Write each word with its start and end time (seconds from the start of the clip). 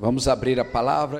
Vamos 0.00 0.28
abrir 0.28 0.60
a 0.60 0.64
palavra. 0.64 1.18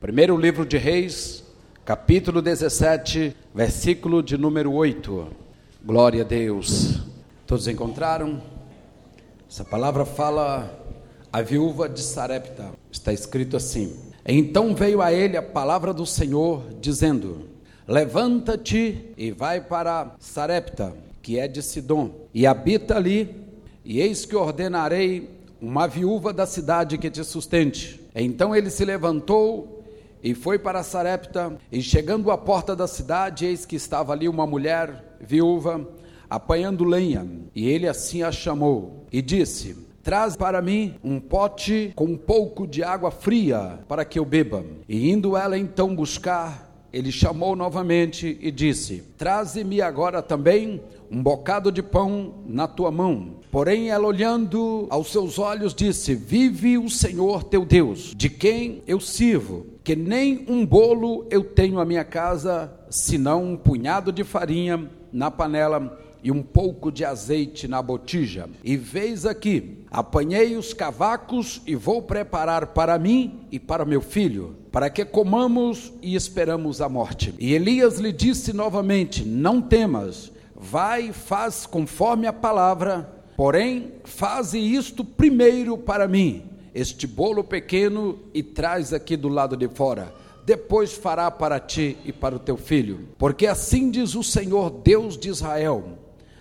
Primeiro 0.00 0.38
livro 0.38 0.64
de 0.64 0.78
Reis, 0.78 1.44
capítulo 1.84 2.40
17, 2.40 3.36
versículo 3.54 4.22
de 4.22 4.38
número 4.38 4.72
8. 4.72 5.28
Glória 5.84 6.22
a 6.22 6.24
Deus. 6.24 7.02
Todos 7.46 7.68
encontraram? 7.68 8.40
Essa 9.46 9.66
palavra 9.66 10.06
fala 10.06 10.82
a 11.30 11.42
viúva 11.42 11.90
de 11.90 12.00
Sarepta. 12.00 12.72
Está 12.90 13.12
escrito 13.12 13.54
assim: 13.54 13.94
Então 14.26 14.74
veio 14.74 15.02
a 15.02 15.12
ele 15.12 15.36
a 15.36 15.42
palavra 15.42 15.92
do 15.92 16.06
Senhor, 16.06 16.62
dizendo: 16.80 17.50
Levanta-te 17.86 19.12
e 19.18 19.30
vai 19.30 19.60
para 19.60 20.16
Sarepta, 20.18 20.96
que 21.20 21.38
é 21.38 21.46
de 21.46 21.62
Sidom, 21.62 22.12
e 22.32 22.46
habita 22.46 22.96
ali, 22.96 23.36
e 23.84 24.00
eis 24.00 24.24
que 24.24 24.34
ordenarei 24.34 25.28
uma 25.60 25.86
viúva 25.86 26.32
da 26.32 26.46
cidade 26.46 26.96
que 26.96 27.10
te 27.10 27.22
sustente. 27.22 28.05
Então 28.16 28.56
ele 28.56 28.70
se 28.70 28.84
levantou 28.84 29.84
e 30.22 30.34
foi 30.34 30.58
para 30.58 30.82
Sarepta, 30.82 31.56
e 31.70 31.82
chegando 31.82 32.30
à 32.30 32.38
porta 32.38 32.74
da 32.74 32.88
cidade, 32.88 33.44
eis 33.44 33.66
que 33.66 33.76
estava 33.76 34.12
ali 34.12 34.28
uma 34.28 34.46
mulher 34.46 35.16
viúva 35.20 35.86
apanhando 36.28 36.82
lenha, 36.82 37.24
e 37.54 37.68
ele 37.68 37.86
assim 37.86 38.22
a 38.22 38.32
chamou 38.32 39.06
e 39.12 39.22
disse: 39.22 39.76
Traz 40.02 40.36
para 40.36 40.62
mim 40.62 40.94
um 41.04 41.20
pote 41.20 41.92
com 41.94 42.06
um 42.06 42.16
pouco 42.16 42.66
de 42.66 42.82
água 42.82 43.10
fria 43.10 43.78
para 43.86 44.04
que 44.04 44.18
eu 44.18 44.24
beba. 44.24 44.64
E 44.88 45.10
indo 45.10 45.36
ela 45.36 45.58
então 45.58 45.94
buscar, 45.94 46.88
ele 46.92 47.12
chamou 47.12 47.54
novamente 47.54 48.38
e 48.40 48.50
disse: 48.50 49.02
Traze-me 49.16 49.80
agora 49.82 50.22
também 50.22 50.82
um 51.10 51.22
bocado 51.22 51.70
de 51.70 51.82
pão 51.82 52.34
na 52.46 52.66
tua 52.66 52.90
mão. 52.90 53.36
Porém, 53.56 53.88
ela 53.88 54.06
olhando 54.06 54.86
aos 54.90 55.10
seus 55.10 55.38
olhos, 55.38 55.74
disse: 55.74 56.14
Vive 56.14 56.76
o 56.76 56.90
Senhor 56.90 57.42
teu 57.42 57.64
Deus, 57.64 58.12
de 58.14 58.28
quem 58.28 58.82
eu 58.86 59.00
sirvo, 59.00 59.64
que 59.82 59.96
nem 59.96 60.44
um 60.46 60.66
bolo 60.66 61.26
eu 61.30 61.42
tenho 61.42 61.80
à 61.80 61.84
minha 61.86 62.04
casa, 62.04 62.70
senão 62.90 63.42
um 63.42 63.56
punhado 63.56 64.12
de 64.12 64.24
farinha 64.24 64.90
na 65.10 65.30
panela 65.30 65.98
e 66.22 66.30
um 66.30 66.42
pouco 66.42 66.92
de 66.92 67.02
azeite 67.02 67.66
na 67.66 67.80
botija. 67.80 68.46
E 68.62 68.76
veis 68.76 69.24
aqui, 69.24 69.86
apanhei 69.90 70.54
os 70.54 70.74
cavacos 70.74 71.62
e 71.66 71.74
vou 71.74 72.02
preparar 72.02 72.74
para 72.74 72.98
mim 72.98 73.46
e 73.50 73.58
para 73.58 73.86
meu 73.86 74.02
filho, 74.02 74.54
para 74.70 74.90
que 74.90 75.02
comamos 75.02 75.94
e 76.02 76.14
esperamos 76.14 76.82
a 76.82 76.90
morte. 76.90 77.32
E 77.38 77.54
Elias 77.54 77.98
lhe 77.98 78.12
disse 78.12 78.52
novamente: 78.52 79.24
Não 79.24 79.62
temas 79.62 80.30
Vai, 80.58 81.12
faz 81.12 81.66
conforme 81.66 82.26
a 82.26 82.32
palavra, 82.32 83.15
porém, 83.36 83.92
faze 84.04 84.58
isto 84.58 85.04
primeiro 85.04 85.76
para 85.76 86.08
mim, 86.08 86.44
este 86.74 87.06
bolo 87.06 87.44
pequeno, 87.44 88.18
e 88.32 88.42
traz 88.42 88.92
aqui 88.92 89.16
do 89.16 89.28
lado 89.28 89.56
de 89.56 89.68
fora. 89.68 90.12
Depois 90.44 90.92
fará 90.92 91.30
para 91.30 91.58
ti 91.58 91.96
e 92.04 92.12
para 92.12 92.36
o 92.36 92.38
teu 92.38 92.56
filho. 92.56 93.08
Porque 93.18 93.46
assim 93.46 93.90
diz 93.90 94.14
o 94.14 94.22
Senhor 94.22 94.70
Deus 94.70 95.18
de 95.18 95.28
Israel: 95.28 95.98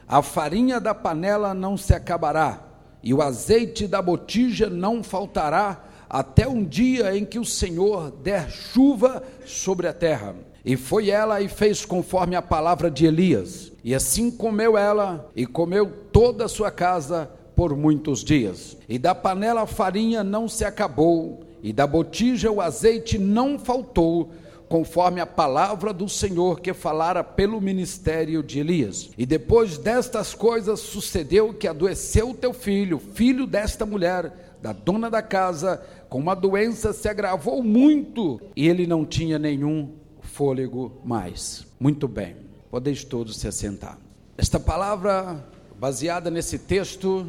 a 0.07 0.21
farinha 0.21 0.79
da 0.79 0.93
panela 0.93 1.53
não 1.53 1.75
se 1.75 1.93
acabará, 1.93 2.63
e 3.02 3.13
o 3.13 3.21
azeite 3.21 3.87
da 3.87 4.02
botija 4.02 4.69
não 4.69 5.03
faltará, 5.03 5.83
até 6.09 6.47
um 6.47 6.63
dia 6.63 7.17
em 7.17 7.25
que 7.25 7.39
o 7.39 7.45
Senhor 7.45 8.11
der 8.11 8.49
chuva 8.49 9.23
sobre 9.45 9.87
a 9.87 9.93
terra. 9.93 10.35
E 10.66 10.75
foi 10.75 11.11
ela 11.11 11.41
e 11.41 11.47
fez 11.47 11.85
conforme 11.85 12.35
a 12.35 12.41
palavra 12.41 12.89
de 12.89 13.05
Elias. 13.05 13.71
E 13.83 13.94
assim 13.94 14.31
comeu 14.31 14.75
ela 14.75 15.30
e 15.35 15.45
comeu 15.45 15.88
toda 16.11 16.45
a 16.45 16.49
sua 16.49 16.71
casa 16.71 17.30
por 17.55 17.77
muitos 17.77 18.23
dias. 18.23 18.75
E 18.89 18.97
da 18.97 19.13
panela 19.13 19.61
a 19.61 19.67
farinha 19.67 20.23
não 20.23 20.47
se 20.47 20.66
acabou, 20.66 21.43
e 21.61 21.71
da 21.71 21.86
botija 21.86 22.52
o 22.52 22.59
azeite 22.59 23.19
não 23.19 23.59
faltou, 23.59 24.31
conforme 24.67 25.21
a 25.21 25.27
palavra 25.27 25.93
do 25.93 26.09
Senhor 26.09 26.59
que 26.59 26.73
falara 26.73 27.23
pelo 27.23 27.61
ministério 27.61 28.41
de 28.41 28.59
Elias. 28.59 29.11
E 29.16 29.25
depois 29.25 29.77
destas 29.77 30.33
coisas 30.33 30.80
sucedeu 30.80 31.53
que 31.53 31.67
adoeceu 31.67 32.33
teu 32.33 32.53
filho, 32.53 32.97
filho 32.97 33.45
desta 33.45 33.86
mulher, 33.86 34.58
da 34.61 34.73
dona 34.73 35.11
da 35.11 35.21
casa, 35.21 35.80
com 36.09 36.17
uma 36.17 36.36
doença 36.36 36.92
se 36.92 37.08
agravou 37.08 37.61
muito, 37.61 38.42
e 38.55 38.67
ele 38.67 38.87
não 38.87 39.05
tinha 39.05 39.37
nenhum 39.37 39.89
fôlego 40.35 40.91
mais. 41.05 41.65
Muito 41.79 42.09
bem, 42.09 42.35
podeis 42.69 43.05
todos 43.05 43.37
se 43.37 43.47
assentar. 43.47 43.97
Esta 44.37 44.59
palavra, 44.59 45.41
baseada 45.79 46.29
nesse 46.29 46.59
texto, 46.59 47.25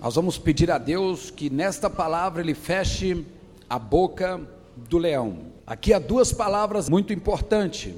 nós 0.00 0.16
vamos 0.16 0.36
pedir 0.36 0.68
a 0.72 0.76
Deus 0.76 1.30
que 1.30 1.48
nesta 1.48 1.88
palavra 1.88 2.42
ele 2.42 2.52
feche 2.52 3.24
a 3.70 3.78
boca 3.78 4.40
do 4.88 4.98
leão. 4.98 5.38
Aqui 5.64 5.94
há 5.94 6.00
duas 6.00 6.32
palavras 6.32 6.88
muito 6.88 7.12
importantes, 7.12 7.94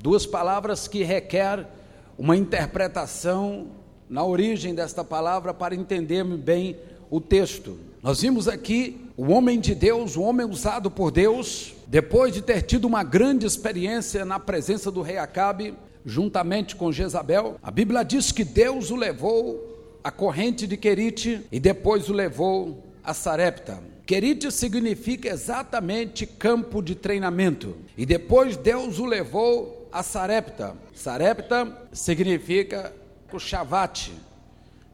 duas 0.00 0.24
palavras 0.26 0.86
que 0.86 1.02
requer 1.02 1.68
uma 2.16 2.36
interpretação 2.36 3.66
na 4.08 4.24
origem 4.24 4.76
desta 4.76 5.02
palavra 5.02 5.52
para 5.52 5.74
entendermos 5.74 6.38
bem 6.38 6.76
o 7.10 7.20
texto. 7.20 7.76
Nós 8.00 8.20
vimos 8.20 8.46
aqui 8.46 9.08
o 9.16 9.32
homem 9.32 9.58
de 9.58 9.74
Deus, 9.74 10.14
o 10.14 10.22
homem 10.22 10.46
usado 10.46 10.88
por 10.88 11.10
Deus, 11.10 11.74
depois 11.92 12.32
de 12.32 12.40
ter 12.40 12.62
tido 12.62 12.86
uma 12.86 13.04
grande 13.04 13.44
experiência 13.44 14.24
na 14.24 14.40
presença 14.40 14.90
do 14.90 15.02
rei 15.02 15.18
Acabe, 15.18 15.74
juntamente 16.06 16.74
com 16.74 16.90
Jezabel, 16.90 17.58
a 17.62 17.70
Bíblia 17.70 18.02
diz 18.02 18.32
que 18.32 18.44
Deus 18.44 18.90
o 18.90 18.96
levou 18.96 19.98
à 20.02 20.10
corrente 20.10 20.66
de 20.66 20.78
Querite 20.78 21.46
e 21.52 21.60
depois 21.60 22.08
o 22.08 22.14
levou 22.14 22.82
a 23.04 23.12
Sarepta. 23.12 23.78
Querite 24.06 24.50
significa 24.50 25.28
exatamente 25.28 26.24
campo 26.24 26.80
de 26.80 26.94
treinamento. 26.94 27.76
E 27.94 28.06
depois 28.06 28.56
Deus 28.56 28.98
o 28.98 29.04
levou 29.04 29.86
a 29.92 30.02
Sarepta. 30.02 30.74
Sarepta 30.94 31.76
significa 31.92 32.90
Kushavati, 33.30 34.14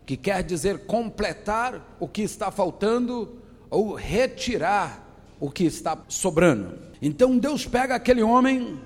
que 0.05 0.17
quer 0.17 0.43
dizer 0.43 0.81
completar 0.81 1.97
o 2.01 2.09
que 2.09 2.23
está 2.23 2.51
faltando 2.51 3.37
ou 3.71 3.95
retirar 3.95 5.05
o 5.39 5.49
que 5.49 5.63
está 5.63 5.97
sobrando. 6.09 6.88
Então 7.01 7.39
Deus 7.39 7.67
pega 7.67 7.95
aquele 7.95 8.23
homem, 8.23 8.79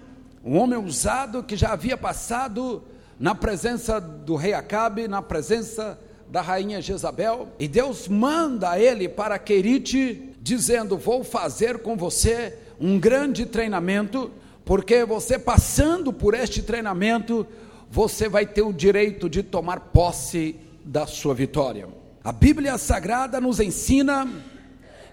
um 0.44 0.58
homem 0.58 0.78
usado 0.78 1.42
que 1.42 1.56
já 1.56 1.72
havia 1.72 1.96
passado 1.96 2.82
na 3.18 3.34
presença 3.34 4.00
do 4.00 4.36
rei 4.36 4.52
Acabe, 4.52 5.08
na 5.08 5.22
presença 5.22 5.98
da 6.28 6.40
rainha 6.40 6.80
Jezabel, 6.80 7.48
e 7.58 7.68
Deus 7.68 8.08
manda 8.08 8.78
ele 8.78 9.08
para 9.08 9.38
Querite, 9.38 10.34
dizendo: 10.40 10.96
Vou 10.96 11.22
fazer 11.22 11.78
com 11.78 11.96
você 11.96 12.58
um 12.80 12.98
grande 12.98 13.46
treinamento, 13.46 14.30
porque 14.64 15.04
você 15.04 15.38
passando 15.38 16.12
por 16.12 16.34
este 16.34 16.62
treinamento, 16.62 17.46
você 17.90 18.28
vai 18.28 18.46
ter 18.46 18.62
o 18.62 18.72
direito 18.72 19.28
de 19.28 19.42
tomar 19.42 19.78
posse 19.78 20.56
da 20.84 21.06
sua 21.06 21.34
vitória. 21.34 21.86
A 22.24 22.32
Bíblia 22.32 22.78
Sagrada 22.78 23.40
nos 23.40 23.60
ensina 23.60 24.28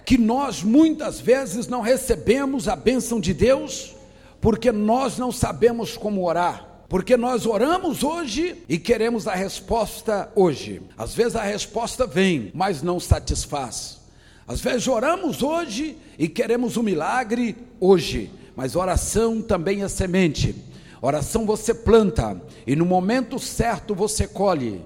que 0.06 0.18
nós 0.18 0.64
muitas 0.64 1.20
vezes 1.20 1.68
não 1.68 1.82
recebemos 1.82 2.68
a 2.68 2.76
bênção 2.76 3.20
de 3.20 3.34
Deus 3.34 3.96
porque 4.42 4.72
nós 4.72 5.18
não 5.18 5.32
sabemos 5.32 5.98
como 5.98 6.26
orar. 6.26 6.66
Porque 6.88 7.16
nós 7.16 7.46
oramos 7.46 8.04
hoje 8.04 8.64
e 8.68 8.80
queremos 8.80 9.28
a 9.28 9.36
resposta 9.36 10.32
hoje. 10.36 10.82
Às 10.98 11.14
vezes 11.14 11.36
a 11.36 11.44
resposta 11.44 12.08
vem, 12.08 12.52
mas 12.54 12.82
não 12.82 13.00
satisfaz. 13.00 14.00
Às 14.48 14.60
vezes 14.60 14.88
oramos 14.88 15.44
hoje 15.44 15.96
e 16.18 16.28
queremos 16.28 16.78
o 16.78 16.80
um 16.80 16.84
milagre 16.84 17.56
hoje, 17.80 18.32
mas 18.56 18.76
oração 18.76 19.40
também 19.40 19.84
é 19.84 19.88
semente. 19.88 20.56
Oração 21.00 21.46
você 21.46 21.76
planta 21.76 22.42
e 22.66 22.76
no 22.76 22.86
momento 22.86 23.38
certo 23.38 23.94
você 23.94 24.28
colhe. 24.28 24.82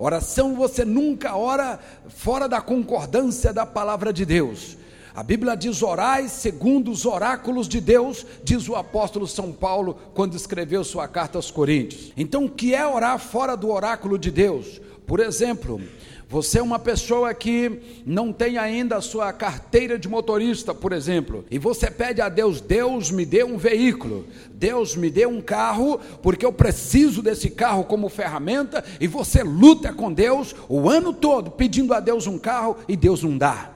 Oração 0.00 0.54
você 0.54 0.84
nunca 0.84 1.36
ora 1.36 1.76
fora 2.08 2.48
da 2.48 2.60
concordância 2.60 3.52
da 3.52 3.66
palavra 3.66 4.12
de 4.12 4.24
Deus. 4.24 4.78
A 5.12 5.24
Bíblia 5.24 5.56
diz: 5.56 5.82
orai 5.82 6.28
segundo 6.28 6.92
os 6.92 7.04
oráculos 7.04 7.66
de 7.66 7.80
Deus, 7.80 8.24
diz 8.44 8.68
o 8.68 8.76
apóstolo 8.76 9.26
São 9.26 9.50
Paulo 9.50 9.98
quando 10.14 10.36
escreveu 10.36 10.84
sua 10.84 11.08
carta 11.08 11.36
aos 11.36 11.50
Coríntios. 11.50 12.12
Então, 12.16 12.44
o 12.44 12.48
que 12.48 12.72
é 12.72 12.86
orar 12.86 13.18
fora 13.18 13.56
do 13.56 13.72
oráculo 13.72 14.16
de 14.16 14.30
Deus? 14.30 14.80
Por 15.04 15.18
exemplo, 15.18 15.80
você 16.30 16.58
é 16.58 16.62
uma 16.62 16.78
pessoa 16.78 17.32
que 17.32 18.02
não 18.04 18.34
tem 18.34 18.58
ainda 18.58 18.96
a 18.96 19.00
sua 19.00 19.32
carteira 19.32 19.98
de 19.98 20.06
motorista, 20.06 20.74
por 20.74 20.92
exemplo, 20.92 21.46
e 21.50 21.58
você 21.58 21.90
pede 21.90 22.20
a 22.20 22.28
Deus: 22.28 22.60
Deus 22.60 23.10
me 23.10 23.24
dê 23.24 23.42
um 23.42 23.56
veículo, 23.56 24.26
Deus 24.52 24.94
me 24.94 25.08
dê 25.08 25.24
um 25.24 25.40
carro, 25.40 25.98
porque 26.22 26.44
eu 26.44 26.52
preciso 26.52 27.22
desse 27.22 27.48
carro 27.48 27.82
como 27.84 28.10
ferramenta, 28.10 28.84
e 29.00 29.06
você 29.06 29.42
luta 29.42 29.90
com 29.90 30.12
Deus 30.12 30.54
o 30.68 30.90
ano 30.90 31.14
todo 31.14 31.50
pedindo 31.50 31.94
a 31.94 32.00
Deus 32.00 32.26
um 32.26 32.38
carro 32.38 32.76
e 32.86 32.94
Deus 32.94 33.22
não 33.22 33.38
dá. 33.38 33.70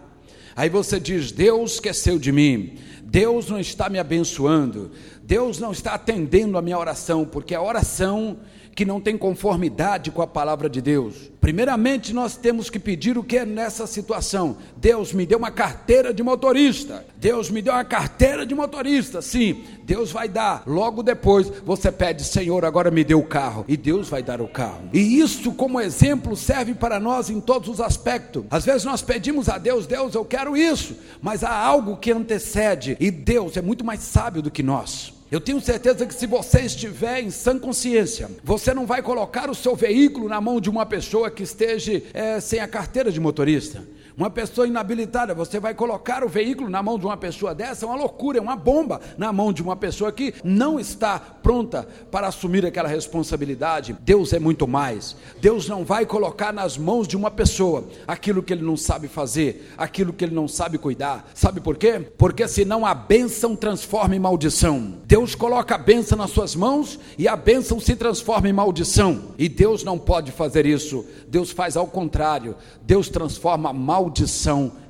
Aí 0.54 0.68
você 0.68 1.00
diz: 1.00 1.32
Deus 1.32 1.74
esqueceu 1.74 2.18
de 2.18 2.30
mim, 2.30 2.76
Deus 3.02 3.48
não 3.48 3.58
está 3.58 3.88
me 3.88 3.98
abençoando, 3.98 4.90
Deus 5.22 5.58
não 5.58 5.72
está 5.72 5.94
atendendo 5.94 6.58
a 6.58 6.62
minha 6.62 6.78
oração, 6.78 7.24
porque 7.24 7.54
a 7.54 7.62
oração 7.62 8.36
que 8.74 8.84
não 8.84 9.00
tem 9.00 9.16
conformidade 9.18 10.10
com 10.10 10.22
a 10.22 10.26
palavra 10.26 10.68
de 10.68 10.80
Deus. 10.80 11.30
Primeiramente, 11.40 12.14
nós 12.14 12.36
temos 12.36 12.70
que 12.70 12.78
pedir 12.78 13.18
o 13.18 13.24
que 13.24 13.38
é 13.38 13.44
nessa 13.44 13.86
situação? 13.86 14.56
Deus 14.76 15.12
me 15.12 15.26
deu 15.26 15.38
uma 15.38 15.50
carteira 15.50 16.14
de 16.14 16.22
motorista. 16.22 17.04
Deus 17.16 17.50
me 17.50 17.60
deu 17.60 17.74
uma 17.74 17.84
carteira 17.84 18.46
de 18.46 18.54
motorista. 18.54 19.20
Sim, 19.20 19.64
Deus 19.84 20.12
vai 20.12 20.28
dar. 20.28 20.62
Logo 20.66 21.02
depois, 21.02 21.48
você 21.64 21.90
pede, 21.90 22.24
Senhor, 22.24 22.64
agora 22.64 22.90
me 22.90 23.04
dê 23.04 23.14
o 23.14 23.24
carro. 23.24 23.64
E 23.68 23.76
Deus 23.76 24.08
vai 24.08 24.22
dar 24.22 24.40
o 24.40 24.48
carro. 24.48 24.88
E 24.92 25.18
isso, 25.18 25.52
como 25.52 25.80
exemplo, 25.80 26.36
serve 26.36 26.74
para 26.74 27.00
nós 27.00 27.28
em 27.28 27.40
todos 27.40 27.68
os 27.68 27.80
aspectos. 27.80 28.44
Às 28.50 28.64
vezes 28.64 28.84
nós 28.84 29.02
pedimos 29.02 29.48
a 29.48 29.58
Deus, 29.58 29.86
Deus, 29.86 30.14
eu 30.14 30.24
quero 30.24 30.56
isso. 30.56 30.96
Mas 31.20 31.42
há 31.42 31.54
algo 31.54 31.96
que 31.96 32.12
antecede. 32.12 32.96
E 33.00 33.10
Deus 33.10 33.56
é 33.56 33.62
muito 33.62 33.84
mais 33.84 34.00
sábio 34.00 34.40
do 34.40 34.50
que 34.50 34.62
nós. 34.62 35.21
Eu 35.32 35.40
tenho 35.40 35.62
certeza 35.62 36.04
que 36.04 36.14
se 36.14 36.26
você 36.26 36.60
estiver 36.60 37.22
em 37.22 37.30
sã 37.30 37.58
consciência, 37.58 38.30
você 38.44 38.74
não 38.74 38.84
vai 38.84 39.00
colocar 39.00 39.48
o 39.48 39.54
seu 39.54 39.74
veículo 39.74 40.28
na 40.28 40.42
mão 40.42 40.60
de 40.60 40.68
uma 40.68 40.84
pessoa 40.84 41.30
que 41.30 41.42
esteja 41.42 42.02
é, 42.12 42.38
sem 42.38 42.60
a 42.60 42.68
carteira 42.68 43.10
de 43.10 43.18
motorista. 43.18 43.82
Uma 44.16 44.28
pessoa 44.28 44.66
inabilitada, 44.66 45.34
você 45.34 45.58
vai 45.58 45.74
colocar 45.74 46.22
o 46.22 46.28
veículo 46.28 46.68
na 46.68 46.82
mão 46.82 46.98
de 46.98 47.06
uma 47.06 47.16
pessoa 47.16 47.54
dessa, 47.54 47.86
é 47.86 47.88
uma 47.88 47.96
loucura, 47.96 48.38
é 48.38 48.40
uma 48.40 48.56
bomba 48.56 49.00
na 49.16 49.32
mão 49.32 49.52
de 49.52 49.62
uma 49.62 49.74
pessoa 49.74 50.12
que 50.12 50.34
não 50.44 50.78
está 50.78 51.18
pronta 51.18 51.88
para 52.10 52.26
assumir 52.26 52.64
aquela 52.66 52.88
responsabilidade. 52.88 53.96
Deus 54.00 54.32
é 54.34 54.38
muito 54.38 54.68
mais. 54.68 55.16
Deus 55.40 55.66
não 55.66 55.82
vai 55.82 56.04
colocar 56.04 56.52
nas 56.52 56.76
mãos 56.76 57.08
de 57.08 57.16
uma 57.16 57.30
pessoa 57.30 57.88
aquilo 58.06 58.42
que 58.42 58.52
ele 58.52 58.62
não 58.62 58.76
sabe 58.76 59.08
fazer, 59.08 59.72
aquilo 59.78 60.12
que 60.12 60.24
ele 60.24 60.34
não 60.34 60.46
sabe 60.46 60.76
cuidar. 60.76 61.30
Sabe 61.34 61.60
por 61.60 61.76
quê? 61.78 61.98
Porque 62.18 62.46
senão 62.46 62.84
a 62.84 62.94
bênção 62.94 63.56
transforma 63.56 64.14
em 64.14 64.20
maldição. 64.20 64.98
Deus 65.06 65.34
coloca 65.34 65.74
a 65.74 65.78
bênção 65.78 66.18
nas 66.18 66.30
suas 66.30 66.54
mãos 66.54 66.98
e 67.16 67.26
a 67.26 67.34
bênção 67.34 67.80
se 67.80 67.96
transforma 67.96 68.48
em 68.48 68.52
maldição. 68.52 69.32
E 69.38 69.48
Deus 69.48 69.82
não 69.82 69.98
pode 69.98 70.32
fazer 70.32 70.66
isso. 70.66 71.06
Deus 71.28 71.50
faz 71.50 71.78
ao 71.78 71.86
contrário. 71.86 72.54
Deus 72.82 73.08
transforma 73.08 73.70
a 73.70 73.72
maldição 73.72 74.01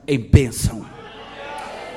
em 0.06 0.18
bênção. 0.18 0.92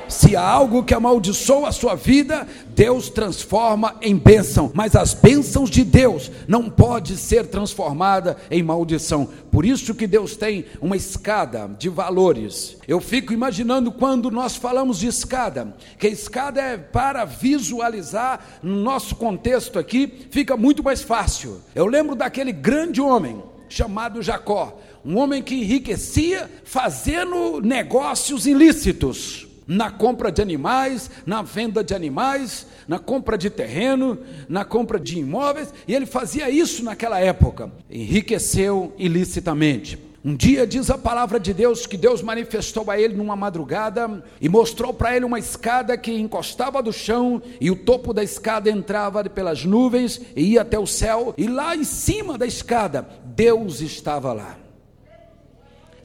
Se 0.08 0.36
há 0.36 0.42
algo 0.42 0.84
que 0.84 0.94
amaldiçoa 0.94 1.68
a 1.68 1.72
sua 1.72 1.96
vida, 1.96 2.46
Deus 2.68 3.08
transforma 3.10 3.96
em 4.00 4.16
bênção, 4.16 4.70
mas 4.72 4.94
as 4.94 5.12
bênçãos 5.14 5.68
de 5.68 5.82
Deus 5.82 6.30
não 6.46 6.70
pode 6.70 7.16
ser 7.16 7.46
transformada 7.46 8.36
em 8.48 8.62
maldição. 8.62 9.28
Por 9.50 9.66
isso 9.66 9.94
que 9.94 10.06
Deus 10.06 10.36
tem 10.36 10.64
uma 10.80 10.96
escada 10.96 11.68
de 11.76 11.88
valores. 11.88 12.76
Eu 12.86 13.00
fico 13.00 13.32
imaginando 13.32 13.90
quando 13.90 14.30
nós 14.30 14.54
falamos 14.54 15.00
de 15.00 15.08
escada, 15.08 15.74
que 15.98 16.06
a 16.06 16.10
escada 16.10 16.60
é 16.60 16.76
para 16.76 17.24
visualizar 17.24 18.40
no 18.62 18.76
nosso 18.76 19.16
contexto 19.16 19.76
aqui, 19.76 20.28
fica 20.30 20.56
muito 20.56 20.84
mais 20.84 21.02
fácil. 21.02 21.60
Eu 21.74 21.86
lembro 21.86 22.14
daquele 22.14 22.52
grande 22.52 23.00
homem 23.00 23.42
chamado 23.68 24.22
Jacó, 24.22 24.78
um 25.06 25.18
homem 25.18 25.40
que 25.40 25.54
enriquecia 25.54 26.50
fazendo 26.64 27.60
negócios 27.60 28.44
ilícitos 28.44 29.46
na 29.66 29.90
compra 29.90 30.32
de 30.32 30.42
animais, 30.42 31.10
na 31.24 31.42
venda 31.42 31.82
de 31.82 31.94
animais, 31.94 32.66
na 32.86 32.98
compra 32.98 33.38
de 33.38 33.48
terreno, 33.48 34.18
na 34.48 34.64
compra 34.64 34.98
de 34.98 35.18
imóveis, 35.18 35.72
e 35.86 35.94
ele 35.94 36.06
fazia 36.06 36.50
isso 36.50 36.84
naquela 36.84 37.20
época. 37.20 37.70
Enriqueceu 37.90 38.92
ilicitamente. 38.98 39.98
Um 40.24 40.34
dia 40.34 40.66
diz 40.66 40.90
a 40.90 40.98
palavra 40.98 41.38
de 41.38 41.54
Deus 41.54 41.86
que 41.86 41.96
Deus 41.96 42.20
manifestou 42.20 42.90
a 42.90 42.98
ele 43.00 43.14
numa 43.14 43.36
madrugada 43.36 44.24
e 44.40 44.48
mostrou 44.48 44.92
para 44.92 45.14
ele 45.14 45.24
uma 45.24 45.38
escada 45.38 45.96
que 45.96 46.12
encostava 46.12 46.82
do 46.82 46.92
chão 46.92 47.40
e 47.60 47.70
o 47.70 47.76
topo 47.76 48.12
da 48.12 48.24
escada 48.24 48.68
entrava 48.68 49.22
pelas 49.24 49.64
nuvens 49.64 50.20
e 50.34 50.54
ia 50.54 50.62
até 50.62 50.76
o 50.76 50.86
céu, 50.86 51.32
e 51.38 51.46
lá 51.46 51.76
em 51.76 51.84
cima 51.84 52.36
da 52.36 52.44
escada 52.46 53.08
Deus 53.24 53.80
estava 53.80 54.32
lá. 54.32 54.65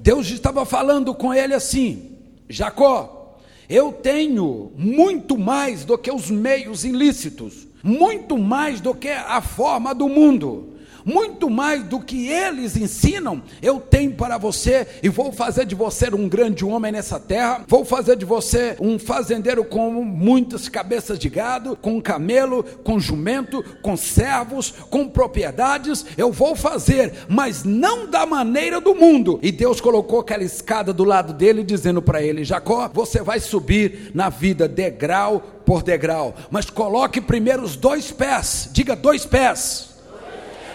Deus 0.02 0.32
estava 0.32 0.66
falando 0.66 1.14
com 1.14 1.34
ele 1.34 1.54
assim: 1.54 2.18
Jacó, 2.50 3.38
eu 3.70 3.94
tenho 3.94 4.72
muito 4.76 5.38
mais 5.38 5.86
do 5.86 5.98
que 5.98 6.12
os 6.12 6.30
meios 6.32 6.84
ilícitos, 6.84 7.68
muito 7.84 8.38
mais 8.38 8.82
do 8.82 8.96
que 8.96 9.10
a 9.10 9.42
forma 9.42 9.94
do 9.94 10.10
mundo 10.10 10.72
muito 11.06 11.50
mais 11.50 11.84
do 11.84 12.00
que 12.00 12.28
eles 12.28 12.76
ensinam, 12.76 13.42
eu 13.62 13.80
tenho 13.80 14.14
para 14.14 14.38
você 14.38 14.88
e 15.02 15.10
vou 15.10 15.32
fazer 15.32 15.66
de 15.66 15.76
você 15.76 16.14
um 16.14 16.28
grande 16.28 16.66
homem 16.66 16.92
nessa 16.92 17.20
terra. 17.20 17.64
Vou 17.68 17.86
fazer 17.86 18.16
de 18.16 18.26
você 18.26 18.76
um 18.80 18.98
fazendeiro 18.98 19.64
com 19.64 19.92
muitas 20.04 20.68
cabeças 20.68 21.18
de 21.18 21.30
gado, 21.30 21.78
com 21.82 22.02
camelo, 22.02 22.64
com 22.84 23.00
jumento, 23.00 23.64
com 23.82 23.96
servos, 23.96 24.72
com 24.90 25.08
propriedades. 25.08 26.06
Eu 26.18 26.32
vou 26.32 26.56
fazer, 26.56 27.14
mas 27.28 27.64
não 27.64 28.10
da 28.10 28.26
maneira 28.26 28.82
do 28.82 28.96
mundo. 28.96 29.40
E 29.42 29.52
Deus 29.52 29.80
colocou 29.80 30.20
aquela 30.20 30.44
escada 30.44 30.94
do 30.94 31.04
lado 31.04 31.34
dele, 31.34 31.64
dizendo 31.64 32.02
para 32.02 32.22
ele: 32.22 32.44
Jacó, 32.44 32.90
você 32.94 33.22
vai 33.22 33.40
subir 33.40 34.12
na 34.14 34.30
vida 34.30 34.68
degrau 34.68 35.42
por 35.66 35.84
degrau, 35.84 36.36
mas 36.50 36.70
coloque 36.70 37.22
primeiro 37.22 37.64
os 37.64 37.76
dois 37.76 38.12
pés, 38.12 38.70
diga 38.74 38.96
dois 38.96 39.26
pés 39.26 39.91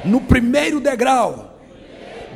no 0.05 0.21
primeiro 0.21 0.81
degrau, 0.81 1.59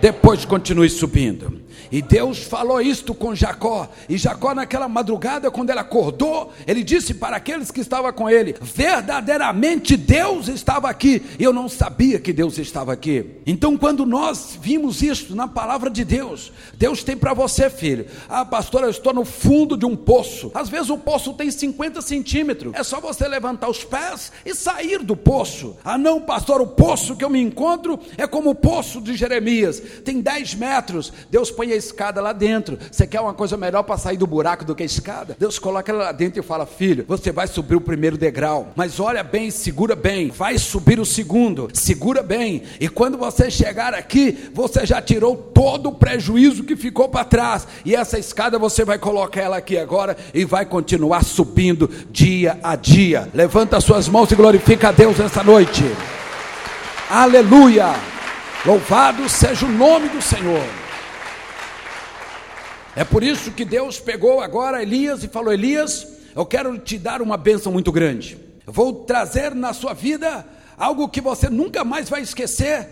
depois 0.01 0.45
continue 0.45 0.89
subindo. 0.89 1.61
E 1.91 2.01
Deus 2.01 2.39
falou 2.39 2.81
isto 2.81 3.15
com 3.15 3.35
Jacó. 3.35 3.89
E 4.09 4.17
Jacó, 4.17 4.55
naquela 4.55 4.89
madrugada, 4.89 5.51
quando 5.51 5.71
ele 5.71 5.81
acordou, 5.81 6.53
ele 6.67 6.83
disse 6.83 7.15
para 7.15 7.37
aqueles 7.37 7.71
que 7.71 7.81
estavam 7.81 8.13
com 8.13 8.29
ele: 8.29 8.55
Verdadeiramente 8.61 9.97
Deus 9.97 10.49
estava 10.49 10.89
aqui. 10.89 11.23
E 11.39 11.43
eu 11.43 11.53
não 11.53 11.69
sabia 11.69 12.21
que 12.21 12.33
Deus 12.33 12.59
estava 12.59 12.93
aqui. 12.93 13.25
Então, 13.47 13.77
quando 13.77 14.07
nós 14.07 14.59
vimos 14.61 15.03
isto 15.03 15.35
na 15.35 15.49
palavra 15.49 15.91
de 15.91 16.05
Deus, 16.05 16.53
Deus 16.75 17.03
tem 17.03 17.17
para 17.17 17.35
você, 17.35 17.69
filho. 17.69 18.07
Ah, 18.29 18.45
pastor, 18.45 18.85
eu 18.85 18.91
estou 18.91 19.13
no 19.13 19.25
fundo 19.25 19.77
de 19.77 19.85
um 19.85 19.97
poço. 19.97 20.51
Às 20.55 20.69
vezes 20.69 20.91
o 20.91 20.99
poço 20.99 21.33
tem 21.35 21.51
50 21.51 22.01
centímetros. 22.03 22.75
É 22.75 22.83
só 22.83 23.01
você 23.01 23.27
levantar 23.27 23.69
os 23.69 23.85
pés 23.85 24.33
e 24.45 24.55
sair 24.55 25.03
do 25.03 25.17
poço. 25.17 25.77
Ah, 25.85 25.99
não, 25.99 26.21
pastor, 26.21 26.61
o 26.61 26.67
poço 26.67 27.17
que 27.17 27.25
eu 27.25 27.31
me 27.31 27.41
encontro 27.41 27.99
é 28.17 28.27
como 28.27 28.51
o 28.51 28.55
poço 28.55 29.01
de 29.01 29.15
Jeremias. 29.17 29.83
Tem 30.05 30.21
10 30.21 30.55
metros. 30.55 31.13
Deus 31.31 31.51
põe 31.51 31.73
a 31.73 31.80
escada 31.81 32.21
lá 32.21 32.33
dentro. 32.33 32.79
Você 32.91 33.07
quer 33.07 33.21
uma 33.21 33.35
coisa 33.35 33.57
melhor 33.57 33.83
para 33.83 33.99
sair 33.99 34.17
do 34.17 34.27
buraco 34.27 34.65
do 34.65 34.75
que 34.75 34.83
a 34.83 34.87
escada? 34.87 35.37
Deus 35.39 35.59
coloca 35.59 35.91
ela 35.91 36.05
lá 36.05 36.13
dentro 36.13 36.39
e 36.39 36.43
fala: 36.43 36.65
Filho, 36.65 37.05
você 37.09 37.33
vai 37.33 37.47
subir 37.47 37.75
o 37.75 37.81
primeiro 37.81 38.17
degrau, 38.17 38.73
mas 38.77 39.01
olha 39.01 39.23
bem, 39.23 39.51
segura 39.51 39.97
bem, 39.97 40.31
vai 40.31 40.59
subir 40.59 41.01
o 41.01 41.05
segundo, 41.05 41.69
segura 41.73 42.23
bem. 42.23 42.63
E 42.79 42.89
quando 42.89 43.19
você 43.19 43.51
chegar 43.51 43.95
aqui, 43.95 44.51
você 44.55 44.87
já 44.87 45.03
tirou 45.03 45.37
todo 45.37 45.89
o 45.89 45.95
prejuízo 45.95 46.65
que 46.65 46.77
ficou 46.77 47.09
para 47.09 47.25
trás. 47.25 47.67
E 47.85 47.97
essa 47.97 48.19
escada 48.19 48.59
você 48.59 48.85
vai 48.85 48.99
colocar 48.99 49.41
ela 49.41 49.57
aqui 49.57 49.79
agora 49.79 50.17
e 50.33 50.45
vai 50.45 50.65
continuar 50.65 51.25
subindo 51.25 51.91
dia 52.11 52.59
a 52.63 52.77
dia. 52.77 53.29
Levanta 53.35 53.81
suas 53.81 54.09
mãos 54.09 54.31
e 54.31 54.37
glorifica 54.37 54.89
a 54.89 54.93
Deus 54.93 55.19
nessa 55.19 55.43
noite. 55.43 55.85
Aleluia! 57.09 57.95
Louvado 58.65 59.27
seja 59.29 59.65
o 59.65 59.69
nome 59.69 60.09
do 60.09 60.21
Senhor. 60.21 60.80
É 63.01 63.05
por 63.05 63.23
isso 63.23 63.51
que 63.53 63.65
Deus 63.65 63.99
pegou 63.99 64.43
agora 64.43 64.83
Elias 64.83 65.25
e 65.25 65.29
falou: 65.29 65.51
Elias, 65.51 66.07
eu 66.37 66.45
quero 66.45 66.77
te 66.77 66.99
dar 66.99 67.23
uma 67.23 67.39
bênção 67.39 67.73
muito 67.73 67.91
grande. 67.91 68.37
Eu 68.67 68.75
vou 68.75 68.93
trazer 68.93 69.55
na 69.55 69.73
sua 69.73 69.95
vida 69.95 70.47
algo 70.77 71.09
que 71.09 71.19
você 71.19 71.49
nunca 71.49 71.83
mais 71.83 72.11
vai 72.11 72.21
esquecer 72.21 72.87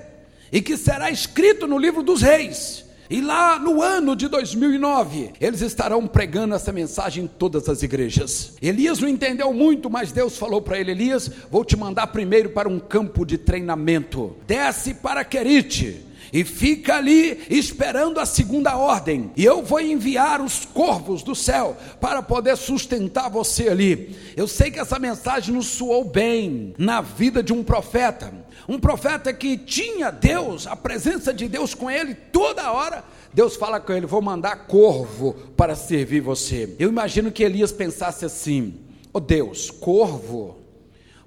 e 0.50 0.62
que 0.62 0.78
será 0.78 1.10
escrito 1.10 1.66
no 1.66 1.76
livro 1.76 2.02
dos 2.02 2.22
reis. 2.22 2.86
E 3.10 3.20
lá 3.20 3.58
no 3.58 3.82
ano 3.82 4.14
de 4.14 4.28
2009, 4.28 5.32
eles 5.40 5.62
estarão 5.62 6.06
pregando 6.06 6.54
essa 6.54 6.72
mensagem 6.72 7.24
em 7.24 7.26
todas 7.26 7.68
as 7.68 7.82
igrejas. 7.82 8.52
Elias 8.60 8.98
não 8.98 9.08
entendeu 9.08 9.52
muito, 9.54 9.88
mas 9.88 10.12
Deus 10.12 10.36
falou 10.36 10.60
para 10.60 10.78
ele: 10.78 10.90
Elias, 10.90 11.30
vou 11.50 11.64
te 11.64 11.76
mandar 11.76 12.08
primeiro 12.08 12.50
para 12.50 12.68
um 12.68 12.78
campo 12.78 13.24
de 13.24 13.38
treinamento. 13.38 14.36
Desce 14.46 14.92
para 14.92 15.24
Querite 15.24 16.08
e 16.32 16.44
fica 16.44 16.96
ali 16.96 17.40
esperando 17.48 18.20
a 18.20 18.26
segunda 18.26 18.76
ordem. 18.76 19.30
E 19.36 19.44
eu 19.44 19.62
vou 19.62 19.80
enviar 19.80 20.40
os 20.40 20.64
corvos 20.64 21.22
do 21.22 21.34
céu 21.34 21.76
para 22.00 22.22
poder 22.22 22.56
sustentar 22.56 23.30
você 23.30 23.68
ali. 23.68 24.16
Eu 24.36 24.46
sei 24.46 24.70
que 24.70 24.78
essa 24.78 24.98
mensagem 24.98 25.54
nos 25.54 25.66
soou 25.66 26.04
bem 26.04 26.74
na 26.78 27.00
vida 27.00 27.42
de 27.42 27.52
um 27.52 27.64
profeta, 27.64 28.32
um 28.68 28.78
profeta 28.78 29.32
que 29.32 29.56
tinha 29.56 30.10
Deus, 30.10 30.66
a 30.66 30.76
presença 30.76 31.32
de 31.32 31.48
Deus 31.48 31.74
com 31.74 31.90
ele 31.90 32.14
toda 32.14 32.70
hora. 32.70 33.02
Deus 33.32 33.56
fala 33.56 33.80
com 33.80 33.92
ele: 33.94 34.04
Vou 34.04 34.20
mandar 34.20 34.66
corvo 34.66 35.32
para 35.56 35.74
servir 35.74 36.20
você. 36.20 36.76
Eu 36.78 36.90
imagino 36.90 37.32
que 37.32 37.42
Elias 37.42 37.72
pensasse 37.72 38.26
assim: 38.26 38.74
Oh 39.10 39.20
Deus, 39.20 39.70
corvo, 39.70 40.58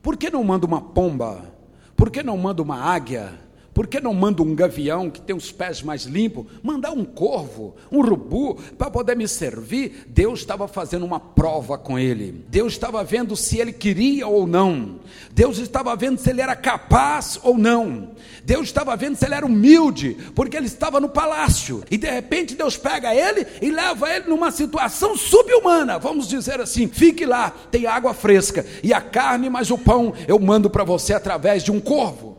por 0.04 0.16
que 0.16 0.30
não 0.30 0.44
manda 0.44 0.68
uma 0.68 0.82
pomba? 0.82 1.52
Por 1.96 2.12
que 2.12 2.22
não 2.22 2.38
manda 2.38 2.62
uma 2.62 2.78
águia? 2.78 3.41
Por 3.74 3.88
que 3.88 4.02
não 4.02 4.14
manda 4.14 4.44
um 4.44 4.54
gavião 4.54 5.10
que 5.10 5.22
tem 5.22 5.36
os 5.36 5.50
pés 5.50 5.82
mais 5.82 6.04
limpos? 6.04 6.46
Mandar 6.62 6.92
um 6.92 7.06
corvo, 7.06 7.76
um 7.90 8.00
urubu, 8.00 8.56
para 8.78 8.92
poder 8.92 9.16
me 9.16 9.28
servir? 9.28 10.06
Deus 10.08 10.40
estava 10.42 10.68
fazendo 10.68 11.06
uma 11.06 11.22
prova 11.22 11.78
com 11.78 11.98
ele. 11.98 12.44
Deus 12.50 12.74
estava 12.74 13.02
vendo 13.02 13.34
se 13.36 13.60
ele 13.60 13.72
queria 13.72 14.28
ou 14.28 14.46
não. 14.46 15.00
Deus 15.32 15.58
estava 15.58 15.96
vendo 15.96 16.20
se 16.20 16.30
ele 16.30 16.42
era 16.42 16.56
capaz 16.56 17.40
ou 17.44 17.58
não. 17.58 18.12
Deus 18.44 18.68
estava 18.68 18.96
vendo 18.98 19.16
se 19.16 19.26
ele 19.26 19.36
era 19.36 19.46
humilde, 19.46 20.18
porque 20.36 20.58
ele 20.58 20.66
estava 20.68 21.00
no 21.00 21.08
palácio. 21.08 21.82
E 21.90 21.98
de 21.98 22.12
repente 22.12 22.56
Deus 22.56 22.76
pega 22.76 23.16
ele 23.16 23.48
e 23.62 23.72
leva 23.72 24.14
ele 24.14 24.28
numa 24.28 24.52
situação 24.52 25.16
subhumana. 25.16 25.98
Vamos 25.98 26.28
dizer 26.28 26.60
assim: 26.60 26.90
fique 26.90 27.26
lá, 27.26 27.52
tem 27.72 27.86
água 27.86 28.14
fresca 28.14 28.66
e 28.84 28.94
a 28.94 29.00
carne, 29.00 29.50
mas 29.50 29.72
o 29.72 29.78
pão 29.78 30.14
eu 30.28 30.38
mando 30.40 30.70
para 30.70 30.84
você 30.84 31.14
através 31.14 31.64
de 31.64 31.72
um 31.72 31.80
corvo. 31.80 32.31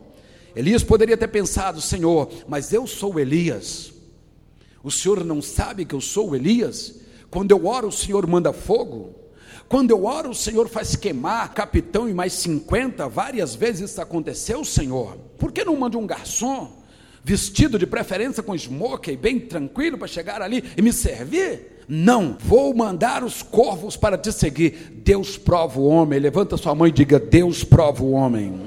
Elias 0.55 0.83
poderia 0.83 1.17
ter 1.17 1.27
pensado: 1.27 1.81
Senhor, 1.81 2.29
mas 2.47 2.73
eu 2.73 2.85
sou 2.87 3.19
Elias. 3.19 3.93
O 4.83 4.91
Senhor 4.91 5.23
não 5.23 5.41
sabe 5.41 5.85
que 5.85 5.95
eu 5.95 6.01
sou 6.01 6.35
Elias? 6.35 6.99
Quando 7.29 7.51
eu 7.51 7.65
oro, 7.65 7.87
o 7.87 7.91
Senhor 7.91 8.27
manda 8.27 8.51
fogo. 8.53 9.15
Quando 9.67 9.91
eu 9.91 10.05
oro, 10.05 10.31
o 10.31 10.35
Senhor 10.35 10.67
faz 10.67 10.95
queimar 10.95 11.53
capitão 11.53 12.07
e 12.07 12.13
mais 12.13 12.33
50. 12.33 13.07
Várias 13.07 13.55
vezes 13.55 13.89
isso 13.89 14.01
aconteceu, 14.01 14.63
Senhor. 14.63 15.17
Por 15.37 15.51
que 15.51 15.63
não 15.63 15.75
manda 15.75 15.97
um 15.97 16.05
garçom? 16.05 16.83
Vestido 17.23 17.79
de 17.79 17.87
preferência 17.87 18.43
com 18.43 18.57
smoke, 18.57 19.15
bem 19.15 19.39
tranquilo 19.39 19.97
para 19.97 20.07
chegar 20.07 20.41
ali 20.41 20.63
e 20.75 20.81
me 20.81 20.91
servir? 20.91 21.73
Não, 21.87 22.37
vou 22.39 22.73
mandar 22.73 23.23
os 23.23 23.41
corvos 23.41 23.95
para 23.95 24.17
te 24.17 24.31
seguir. 24.31 25.01
Deus 25.03 25.37
prova 25.37 25.79
o 25.79 25.85
homem. 25.85 26.19
Levanta 26.19 26.57
sua 26.57 26.75
mão 26.75 26.87
e 26.87 26.91
diga: 26.91 27.19
Deus 27.19 27.63
prova 27.63 28.03
o 28.03 28.11
homem. 28.11 28.61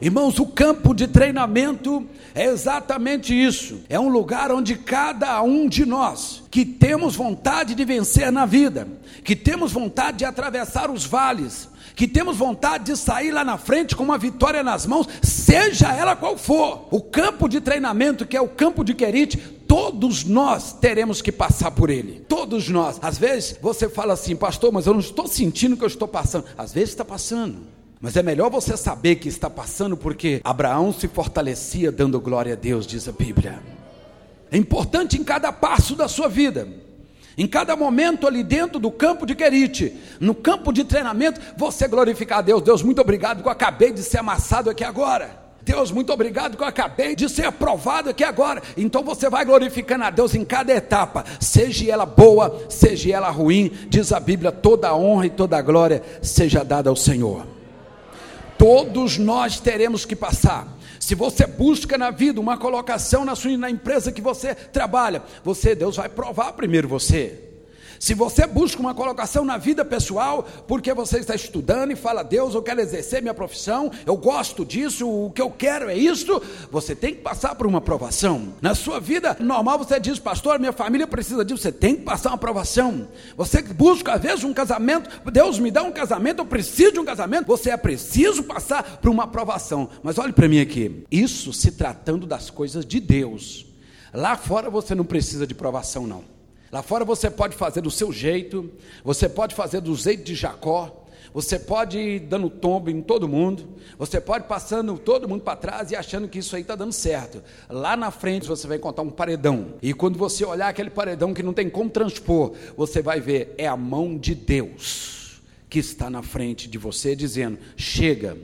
Irmãos, 0.00 0.38
o 0.38 0.46
campo 0.46 0.94
de 0.94 1.06
treinamento 1.06 2.06
é 2.34 2.46
exatamente 2.46 3.34
isso. 3.34 3.82
É 3.88 4.00
um 4.00 4.08
lugar 4.08 4.50
onde 4.50 4.74
cada 4.74 5.42
um 5.42 5.68
de 5.68 5.84
nós 5.84 6.42
que 6.50 6.64
temos 6.64 7.14
vontade 7.14 7.74
de 7.74 7.84
vencer 7.84 8.32
na 8.32 8.46
vida, 8.46 8.88
que 9.22 9.36
temos 9.36 9.72
vontade 9.72 10.18
de 10.18 10.24
atravessar 10.24 10.90
os 10.90 11.04
vales, 11.04 11.68
que 11.94 12.08
temos 12.08 12.38
vontade 12.38 12.84
de 12.84 12.96
sair 12.96 13.30
lá 13.30 13.44
na 13.44 13.58
frente 13.58 13.94
com 13.94 14.02
uma 14.02 14.16
vitória 14.16 14.62
nas 14.62 14.86
mãos, 14.86 15.06
seja 15.22 15.92
ela 15.92 16.16
qual 16.16 16.38
for. 16.38 16.88
O 16.90 17.02
campo 17.02 17.46
de 17.46 17.60
treinamento, 17.60 18.24
que 18.24 18.36
é 18.36 18.40
o 18.40 18.48
campo 18.48 18.82
de 18.82 18.94
Querite, 18.94 19.36
todos 19.36 20.24
nós 20.24 20.72
teremos 20.72 21.20
que 21.20 21.30
passar 21.30 21.72
por 21.72 21.90
ele. 21.90 22.24
Todos 22.26 22.70
nós. 22.70 22.98
Às 23.02 23.18
vezes 23.18 23.56
você 23.60 23.86
fala 23.86 24.14
assim, 24.14 24.34
pastor, 24.34 24.72
mas 24.72 24.86
eu 24.86 24.94
não 24.94 25.00
estou 25.00 25.28
sentindo 25.28 25.76
que 25.76 25.84
eu 25.84 25.88
estou 25.88 26.08
passando. 26.08 26.46
Às 26.56 26.72
vezes 26.72 26.90
está 26.90 27.04
passando. 27.04 27.79
Mas 28.00 28.16
é 28.16 28.22
melhor 28.22 28.50
você 28.50 28.78
saber 28.78 29.16
que 29.16 29.28
está 29.28 29.50
passando, 29.50 29.94
porque 29.94 30.40
Abraão 30.42 30.90
se 30.90 31.06
fortalecia 31.06 31.92
dando 31.92 32.18
glória 32.18 32.54
a 32.54 32.56
Deus, 32.56 32.86
diz 32.86 33.06
a 33.06 33.12
Bíblia. 33.12 33.60
É 34.50 34.56
importante 34.56 35.20
em 35.20 35.22
cada 35.22 35.52
passo 35.52 35.94
da 35.94 36.08
sua 36.08 36.26
vida, 36.26 36.66
em 37.36 37.46
cada 37.46 37.76
momento 37.76 38.26
ali 38.26 38.42
dentro 38.42 38.80
do 38.80 38.90
campo 38.90 39.26
de 39.26 39.34
Querite, 39.34 39.94
no 40.18 40.34
campo 40.34 40.72
de 40.72 40.82
treinamento, 40.82 41.40
você 41.58 41.86
glorificar 41.86 42.38
a 42.38 42.42
Deus. 42.42 42.62
Deus, 42.62 42.82
muito 42.82 43.02
obrigado 43.02 43.42
que 43.42 43.48
eu 43.48 43.52
acabei 43.52 43.92
de 43.92 44.02
ser 44.02 44.18
amassado 44.18 44.70
aqui 44.70 44.82
agora. 44.82 45.38
Deus, 45.62 45.92
muito 45.92 46.10
obrigado 46.10 46.56
que 46.56 46.62
eu 46.62 46.66
acabei 46.66 47.14
de 47.14 47.28
ser 47.28 47.44
aprovado 47.44 48.08
aqui 48.08 48.24
agora. 48.24 48.62
Então 48.78 49.04
você 49.04 49.28
vai 49.28 49.44
glorificando 49.44 50.04
a 50.04 50.10
Deus 50.10 50.34
em 50.34 50.42
cada 50.42 50.72
etapa, 50.72 51.22
seja 51.38 51.92
ela 51.92 52.06
boa, 52.06 52.64
seja 52.70 53.14
ela 53.14 53.28
ruim, 53.28 53.70
diz 53.90 54.10
a 54.10 54.18
Bíblia: 54.18 54.50
toda 54.50 54.88
a 54.88 54.96
honra 54.96 55.26
e 55.26 55.30
toda 55.30 55.58
a 55.58 55.62
glória 55.62 56.02
seja 56.22 56.64
dada 56.64 56.88
ao 56.88 56.96
Senhor. 56.96 57.59
Todos 58.60 59.16
nós 59.16 59.58
teremos 59.58 60.04
que 60.04 60.14
passar. 60.14 60.68
Se 60.98 61.14
você 61.14 61.46
busca 61.46 61.96
na 61.96 62.10
vida 62.10 62.38
uma 62.38 62.58
colocação 62.58 63.24
na 63.24 63.34
sua 63.34 63.56
na 63.56 63.70
empresa 63.70 64.12
que 64.12 64.20
você 64.20 64.54
trabalha, 64.54 65.22
você 65.42 65.74
Deus 65.74 65.96
vai 65.96 66.10
provar 66.10 66.52
primeiro 66.52 66.86
você. 66.86 67.49
Se 68.00 68.14
você 68.14 68.46
busca 68.46 68.80
uma 68.80 68.94
colocação 68.94 69.44
na 69.44 69.58
vida 69.58 69.84
pessoal, 69.84 70.48
porque 70.66 70.94
você 70.94 71.18
está 71.18 71.34
estudando 71.34 71.90
e 71.92 71.94
fala, 71.94 72.22
Deus, 72.22 72.54
eu 72.54 72.62
quero 72.62 72.80
exercer 72.80 73.20
minha 73.20 73.34
profissão, 73.34 73.92
eu 74.06 74.16
gosto 74.16 74.64
disso, 74.64 75.06
o 75.06 75.30
que 75.30 75.42
eu 75.42 75.50
quero 75.50 75.90
é 75.90 75.94
isso, 75.94 76.40
você 76.70 76.96
tem 76.96 77.14
que 77.14 77.20
passar 77.20 77.54
por 77.54 77.66
uma 77.66 77.76
aprovação. 77.76 78.54
Na 78.62 78.74
sua 78.74 78.98
vida 78.98 79.36
normal, 79.38 79.76
você 79.76 80.00
diz, 80.00 80.18
pastor, 80.18 80.58
minha 80.58 80.72
família 80.72 81.06
precisa 81.06 81.44
disso, 81.44 81.60
você 81.60 81.70
tem 81.70 81.94
que 81.94 82.02
passar 82.02 82.30
uma 82.30 82.36
aprovação. 82.36 83.06
Você 83.36 83.60
busca, 83.60 84.14
às 84.14 84.22
vezes, 84.22 84.44
um 84.44 84.54
casamento, 84.54 85.10
Deus 85.30 85.58
me 85.58 85.70
dá 85.70 85.82
um 85.82 85.92
casamento, 85.92 86.38
eu 86.38 86.46
preciso 86.46 86.92
de 86.92 87.00
um 87.00 87.04
casamento, 87.04 87.46
você 87.46 87.68
é 87.68 87.76
preciso 87.76 88.44
passar 88.44 88.96
por 88.96 89.10
uma 89.10 89.24
aprovação. 89.24 89.90
Mas 90.02 90.16
olhe 90.16 90.32
para 90.32 90.48
mim 90.48 90.60
aqui, 90.60 91.04
isso 91.10 91.52
se 91.52 91.72
tratando 91.72 92.26
das 92.26 92.48
coisas 92.48 92.86
de 92.86 92.98
Deus. 92.98 93.66
Lá 94.10 94.38
fora 94.38 94.70
você 94.70 94.94
não 94.94 95.04
precisa 95.04 95.46
de 95.46 95.54
provação, 95.54 96.06
não. 96.06 96.39
Lá 96.72 96.82
fora 96.82 97.04
você 97.04 97.28
pode 97.28 97.56
fazer 97.56 97.80
do 97.80 97.90
seu 97.90 98.12
jeito, 98.12 98.70
você 99.02 99.28
pode 99.28 99.54
fazer 99.54 99.80
do 99.80 99.94
jeito 99.96 100.22
de 100.22 100.36
Jacó, 100.36 101.04
você 101.34 101.58
pode 101.58 101.98
ir 101.98 102.20
dando 102.20 102.48
tombo 102.48 102.90
em 102.90 103.02
todo 103.02 103.28
mundo, 103.28 103.68
você 103.98 104.20
pode 104.20 104.46
passando 104.46 104.96
todo 104.96 105.28
mundo 105.28 105.42
para 105.42 105.56
trás 105.56 105.90
e 105.90 105.96
achando 105.96 106.28
que 106.28 106.38
isso 106.38 106.54
aí 106.54 106.62
está 106.62 106.76
dando 106.76 106.92
certo. 106.92 107.42
Lá 107.68 107.96
na 107.96 108.12
frente 108.12 108.46
você 108.46 108.68
vai 108.68 108.76
encontrar 108.76 109.02
um 109.02 109.10
paredão, 109.10 109.74
e 109.82 109.92
quando 109.92 110.16
você 110.16 110.44
olhar 110.44 110.68
aquele 110.68 110.90
paredão 110.90 111.34
que 111.34 111.42
não 111.42 111.52
tem 111.52 111.68
como 111.68 111.90
transpor, 111.90 112.52
você 112.76 113.02
vai 113.02 113.20
ver, 113.20 113.52
é 113.58 113.66
a 113.66 113.76
mão 113.76 114.16
de 114.16 114.34
Deus 114.34 115.40
que 115.68 115.78
está 115.78 116.08
na 116.08 116.22
frente 116.22 116.68
de 116.68 116.78
você, 116.78 117.16
dizendo: 117.16 117.58
chega, 117.76 118.36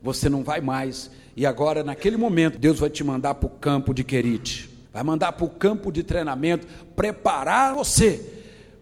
você 0.00 0.28
não 0.28 0.44
vai 0.44 0.60
mais, 0.60 1.10
e 1.36 1.44
agora 1.44 1.82
naquele 1.82 2.16
momento 2.16 2.58
Deus 2.58 2.78
vai 2.78 2.90
te 2.90 3.02
mandar 3.02 3.34
para 3.34 3.46
o 3.46 3.50
campo 3.50 3.92
de 3.92 4.04
Querite 4.04 4.71
vai 4.92 5.02
mandar 5.02 5.32
para 5.32 5.44
o 5.44 5.50
campo 5.50 5.90
de 5.90 6.02
treinamento 6.02 6.66
preparar 6.94 7.74
você 7.74 8.20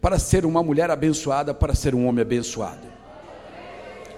para 0.01 0.19
ser 0.19 0.45
uma 0.45 0.63
mulher 0.63 0.91
abençoada, 0.91 1.55
para 1.55 1.75
ser 1.75 1.95
um 1.95 2.07
homem 2.07 2.23
abençoado. 2.23 2.89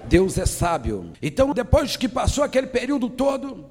Deus 0.05 0.39
é 0.39 0.47
sábio. 0.47 1.11
Então, 1.21 1.53
depois 1.53 1.97
que 1.97 2.09
passou 2.09 2.43
aquele 2.43 2.69
período 2.69 3.09
todo, 3.09 3.65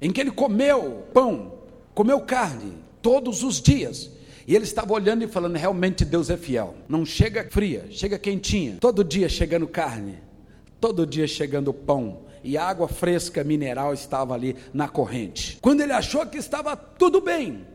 em 0.00 0.10
que 0.10 0.20
ele 0.20 0.30
comeu 0.30 1.04
pão, 1.12 1.54
comeu 1.94 2.20
carne, 2.20 2.74
todos 3.00 3.42
os 3.42 3.60
dias, 3.60 4.10
e 4.46 4.54
ele 4.54 4.64
estava 4.64 4.92
olhando 4.92 5.24
e 5.24 5.28
falando: 5.28 5.56
realmente 5.56 6.04
Deus 6.04 6.30
é 6.30 6.36
fiel. 6.36 6.74
Não 6.88 7.04
chega 7.04 7.46
fria, 7.50 7.86
chega 7.90 8.18
quentinha. 8.18 8.76
Todo 8.80 9.04
dia 9.04 9.28
chegando 9.28 9.66
carne, 9.66 10.18
todo 10.80 11.06
dia 11.06 11.26
chegando 11.26 11.72
pão, 11.72 12.20
e 12.44 12.56
água 12.56 12.88
fresca 12.88 13.44
mineral 13.44 13.92
estava 13.92 14.34
ali 14.34 14.56
na 14.72 14.88
corrente. 14.88 15.58
Quando 15.60 15.80
ele 15.80 15.92
achou 15.92 16.26
que 16.26 16.38
estava 16.38 16.76
tudo 16.76 17.20
bem, 17.20 17.66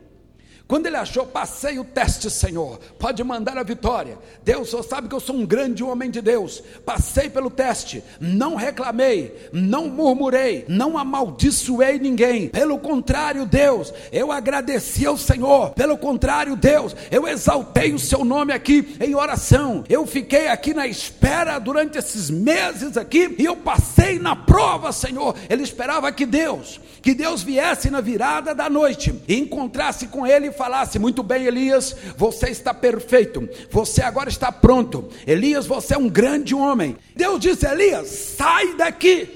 quando 0.68 0.84
ele 0.84 0.96
achou, 0.96 1.24
passei 1.24 1.78
o 1.78 1.84
teste, 1.84 2.30
Senhor, 2.30 2.78
pode 2.98 3.24
mandar 3.24 3.56
a 3.56 3.62
vitória. 3.62 4.18
Deus 4.44 4.68
só 4.68 4.82
sabe 4.82 5.08
que 5.08 5.14
eu 5.14 5.20
sou 5.20 5.34
um 5.34 5.46
grande 5.46 5.82
homem 5.82 6.10
de 6.10 6.20
Deus. 6.20 6.62
Passei 6.84 7.30
pelo 7.30 7.48
teste, 7.48 8.04
não 8.20 8.54
reclamei, 8.54 9.48
não 9.50 9.88
murmurei, 9.88 10.66
não 10.68 10.98
amaldiçoei 10.98 11.98
ninguém. 11.98 12.50
Pelo 12.50 12.78
contrário, 12.78 13.46
Deus, 13.46 13.94
eu 14.12 14.30
agradeci 14.30 15.06
ao 15.06 15.16
Senhor. 15.16 15.70
Pelo 15.70 15.96
contrário, 15.96 16.54
Deus, 16.54 16.94
eu 17.10 17.26
exaltei 17.26 17.94
o 17.94 17.98
seu 17.98 18.22
nome 18.22 18.52
aqui 18.52 18.94
em 19.00 19.14
oração. 19.14 19.82
Eu 19.88 20.06
fiquei 20.06 20.48
aqui 20.48 20.74
na 20.74 20.86
espera 20.86 21.58
durante 21.58 21.96
esses 21.96 22.28
meses 22.28 22.98
aqui 22.98 23.34
e 23.38 23.44
eu 23.46 23.56
passei 23.56 24.18
na 24.18 24.36
prova, 24.36 24.92
Senhor. 24.92 25.34
Ele 25.48 25.62
esperava 25.62 26.12
que 26.12 26.26
Deus, 26.26 26.78
que 27.00 27.14
Deus 27.14 27.42
viesse 27.42 27.90
na 27.90 28.02
virada 28.02 28.54
da 28.54 28.68
noite 28.68 29.18
e 29.26 29.38
encontrasse 29.38 30.08
com 30.08 30.26
ele 30.26 30.57
falasse: 30.58 30.98
Muito 30.98 31.22
bem, 31.22 31.46
Elias, 31.46 31.96
você 32.16 32.50
está 32.50 32.74
perfeito, 32.74 33.48
você 33.70 34.02
agora 34.02 34.28
está 34.28 34.52
pronto. 34.52 35.08
Elias, 35.26 35.66
você 35.66 35.94
é 35.94 35.98
um 35.98 36.08
grande 36.08 36.54
homem. 36.54 36.96
Deus 37.16 37.40
disse: 37.40 37.66
Elias, 37.66 38.08
sai 38.08 38.74
daqui, 38.74 39.30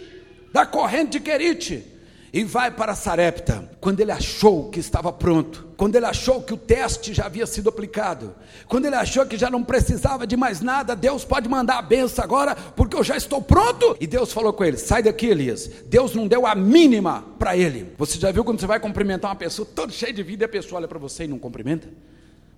da 0.52 0.66
corrente 0.66 1.12
de 1.12 1.20
Querite, 1.20 1.91
e 2.32 2.44
vai 2.44 2.70
para 2.70 2.94
Sarepta. 2.94 3.68
Quando 3.78 4.00
ele 4.00 4.10
achou 4.10 4.70
que 4.70 4.80
estava 4.80 5.12
pronto, 5.12 5.68
quando 5.76 5.96
ele 5.96 6.06
achou 6.06 6.42
que 6.42 6.54
o 6.54 6.56
teste 6.56 7.12
já 7.12 7.26
havia 7.26 7.46
sido 7.46 7.68
aplicado, 7.68 8.34
quando 8.66 8.86
ele 8.86 8.94
achou 8.94 9.26
que 9.26 9.36
já 9.36 9.50
não 9.50 9.62
precisava 9.62 10.26
de 10.26 10.36
mais 10.36 10.60
nada, 10.60 10.96
Deus 10.96 11.24
pode 11.24 11.48
mandar 11.48 11.78
a 11.78 11.82
benção 11.82 12.24
agora, 12.24 12.54
porque 12.54 12.96
eu 12.96 13.04
já 13.04 13.16
estou 13.16 13.42
pronto. 13.42 13.96
E 14.00 14.06
Deus 14.06 14.32
falou 14.32 14.52
com 14.52 14.64
ele: 14.64 14.78
sai 14.78 15.02
daqui, 15.02 15.26
Elias. 15.26 15.68
Deus 15.86 16.14
não 16.14 16.26
deu 16.26 16.46
a 16.46 16.54
mínima 16.54 17.22
para 17.38 17.56
ele. 17.56 17.92
Você 17.98 18.18
já 18.18 18.30
viu 18.32 18.44
quando 18.44 18.60
você 18.60 18.66
vai 18.66 18.80
cumprimentar 18.80 19.30
uma 19.30 19.36
pessoa 19.36 19.68
todo 19.74 19.92
cheio 19.92 20.14
de 20.14 20.22
vida 20.22 20.44
e 20.44 20.46
a 20.46 20.48
pessoa 20.48 20.78
olha 20.78 20.88
para 20.88 20.98
você 20.98 21.24
e 21.24 21.28
não 21.28 21.38
cumprimenta? 21.38 21.88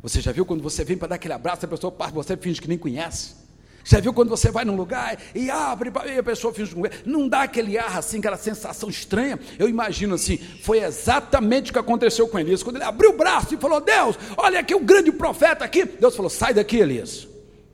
Você 0.03 0.21
já 0.21 0.31
viu 0.31 0.45
quando 0.45 0.63
você 0.63 0.85
vem 0.85 0.97
para 0.97 1.09
dar 1.09 1.15
aquele 1.17 1.35
abraço, 1.35 1.65
a 1.65 1.69
pessoa 1.69 1.91
parte, 1.91 2.15
você 2.15 2.37
finge 2.37 2.61
que 2.61 2.69
nem 2.69 2.79
conhece? 2.79 3.44
Você 3.85 4.01
viu 4.01 4.15
quando 4.15 4.31
você 4.31 4.51
vai 4.51 4.65
num 4.65 4.75
lugar 4.75 5.21
e 5.35 5.51
abre, 5.51 5.93
e 6.07 6.19
a 6.19 6.23
pessoa 6.23 6.55
finge 6.55 6.75
que 6.75 6.81
não 7.05 7.29
dá 7.29 7.43
aquele 7.43 7.77
ar 7.77 7.99
assim, 7.99 8.19
aquela 8.19 8.39
sensação 8.39 8.89
estranha? 8.89 9.39
Eu 9.59 9.69
imagino 9.69 10.15
assim, 10.15 10.39
foi 10.39 10.83
exatamente 10.83 11.71
o 11.71 11.73
que 11.75 11.79
aconteceu 11.79 12.27
com 12.27 12.39
Elias. 12.39 12.63
Quando 12.63 12.77
ele 12.77 12.85
abriu 12.85 13.11
o 13.11 13.17
braço 13.17 13.55
e 13.55 13.59
falou: 13.59 13.83
Deus, 13.83 14.17
olha 14.39 14.61
aqui 14.61 14.75
o 14.75 14.81
grande 14.81 15.13
profeta 15.13 15.67
aqui. 15.67 15.85
Deus 15.85 16.17
falou: 16.17 16.31
sai 16.31 16.55
daqui, 16.55 16.79
Elias. 16.79 17.29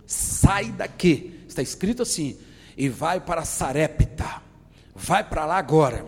Sai 0.04 0.64
daqui. 0.72 1.44
Está 1.46 1.62
escrito 1.62 2.02
assim: 2.02 2.36
e 2.76 2.88
vai 2.88 3.20
para 3.20 3.44
Sarepta. 3.44 4.42
Vai 4.94 5.22
para 5.22 5.46
lá 5.46 5.58
agora. 5.58 6.04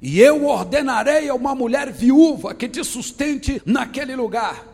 E 0.00 0.20
eu 0.20 0.44
ordenarei 0.44 1.28
a 1.28 1.34
uma 1.34 1.56
mulher 1.56 1.90
viúva 1.90 2.54
que 2.54 2.68
te 2.68 2.84
sustente 2.84 3.60
naquele 3.66 4.14
lugar. 4.14 4.64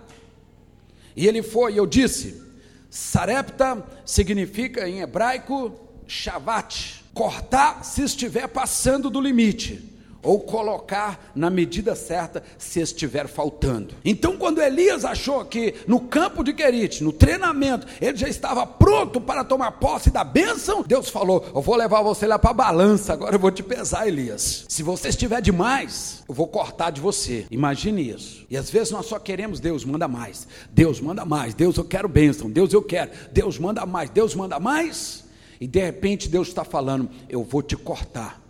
E 1.17 1.27
ele 1.27 1.43
foi, 1.43 1.79
eu 1.79 1.87
disse, 1.87 2.50
Sarepta 2.91 3.87
significa 4.05 4.89
em 4.89 5.01
hebraico 5.01 5.73
shavat, 6.07 7.05
cortar 7.15 7.85
se 7.85 8.03
estiver 8.03 8.49
passando 8.49 9.09
do 9.09 9.21
limite 9.21 9.90
ou 10.23 10.41
colocar 10.41 11.31
na 11.35 11.50
medida 11.50 11.95
certa 11.95 12.43
se 12.59 12.81
estiver 12.81 13.29
faltando. 13.29 13.95
Então, 14.05 14.37
quando 14.37 14.61
Elias 14.61 15.05
achou 15.05 15.45
que 15.45 15.75
no 15.87 16.00
campo 16.00 16.43
de 16.43 16.53
Querite, 16.53 17.03
no 17.03 17.12
treinamento, 17.12 17.87
ele 18.00 18.17
já 18.17 18.29
estava 18.29 18.67
pronto 18.67 19.21
para 19.21 19.45
tomar 19.45 19.73
posse 19.73 20.11
da 20.11 20.25
bênção, 20.25 20.83
Deus 20.83 21.09
falou: 21.09 21.45
Eu 21.55 21.62
vou 21.62 21.77
levar 21.77 22.03
você 22.03 22.27
lá 22.27 22.39
para 22.39 22.50
a 22.50 22.55
balança, 22.55 23.12
agora 23.12 23.35
eu 23.35 23.41
vou 23.41 23.50
te 23.50 23.62
pesar, 23.62 24.07
Elias. 24.07 24.65
Se 24.69 24.83
você 24.83 25.09
estiver 25.09 25.41
demais, 25.41 26.23
eu 26.29 26.35
vou 26.35 26.47
cortar 26.47 26.91
de 26.91 27.00
você. 27.00 27.47
Imagine 27.50 28.11
isso. 28.11 28.47
E 28.50 28.57
às 28.57 28.71
vezes 28.71 28.91
nós 28.91 29.07
só 29.07 29.19
queremos 29.19 29.61
Deus 29.61 29.85
manda 29.85 30.09
mais, 30.09 30.47
Deus 30.71 31.00
manda 31.00 31.25
mais, 31.25 31.55
Deus 31.55 31.77
eu 31.77 31.85
quero 31.85 32.09
bênção, 32.09 32.50
Deus 32.50 32.73
eu 32.73 32.83
quero, 32.83 33.11
Deus 33.33 33.59
manda 33.59 33.85
mais, 33.87 34.11
Deus 34.11 34.35
manda 34.35 34.59
mais. 34.59 35.25
E 35.61 35.67
de 35.67 35.81
repente 35.81 36.29
Deus 36.29 36.49
está 36.49 36.65
falando: 36.65 37.09
Eu 37.29 37.45
vou 37.45 37.62
te 37.62 37.77
cortar. 37.77 38.41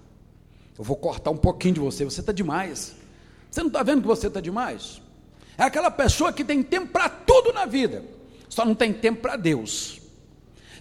Eu 0.81 0.85
vou 0.85 0.97
cortar 0.97 1.31
um 1.31 1.37
pouquinho 1.37 1.75
de 1.75 1.81
você. 1.81 2.07
Você 2.07 2.21
está 2.21 2.33
demais. 2.33 2.95
Você 3.51 3.61
não 3.61 3.67
está 3.67 3.83
vendo 3.83 4.01
que 4.01 4.07
você 4.07 4.29
está 4.29 4.41
demais? 4.41 5.03
É 5.59 5.63
aquela 5.63 5.91
pessoa 5.91 6.33
que 6.33 6.43
tem 6.43 6.63
tempo 6.63 6.87
para 6.87 7.07
tudo 7.07 7.53
na 7.53 7.67
vida, 7.67 8.03
só 8.49 8.65
não 8.65 8.75
tem 8.75 8.91
tempo 8.91 9.21
para 9.21 9.37
Deus. 9.37 10.01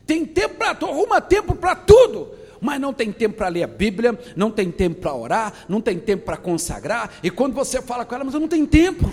Tem 0.08 0.26
tempo 0.26 0.56
para 0.56 0.70
arruma 0.88 1.20
tempo 1.20 1.54
para 1.54 1.76
tudo, 1.76 2.34
mas 2.62 2.80
não 2.80 2.94
tem 2.94 3.12
tempo 3.12 3.36
para 3.36 3.50
ler 3.50 3.64
a 3.64 3.68
Bíblia, 3.68 4.18
não 4.38 4.50
tem 4.50 4.72
tempo 4.72 5.02
para 5.02 5.14
orar, 5.14 5.66
não 5.68 5.82
tem 5.82 6.00
tempo 6.00 6.24
para 6.24 6.38
consagrar. 6.38 7.12
E 7.22 7.30
quando 7.30 7.54
você 7.54 7.82
fala 7.82 8.06
com 8.06 8.16
ela, 8.16 8.24
mas 8.24 8.34
eu 8.34 8.40
não 8.40 8.48
tenho 8.48 8.68
tempo. 8.68 9.06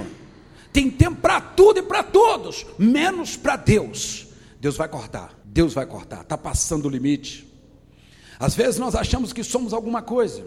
Tem 0.73 0.89
tempo 0.89 1.21
para 1.21 1.41
tudo 1.41 1.81
e 1.81 1.83
para 1.83 2.05
todos, 2.05 2.65
menos 2.79 3.37
para 3.37 3.57
Deus. 3.57 4.29
Deus 4.61 4.77
vai 4.77 4.89
cortar. 4.89 5.37
Deus 5.45 5.75
vai 5.75 5.85
cortar. 5.85 6.21
Está 6.21 6.39
passando 6.39 6.87
o 6.87 6.89
limite. 6.89 7.45
Às 8.39 8.55
vezes 8.55 8.79
nós 8.79 8.95
achamos 8.95 9.33
que 9.33 9.43
somos 9.43 9.73
alguma 9.73 10.01
coisa. 10.01 10.45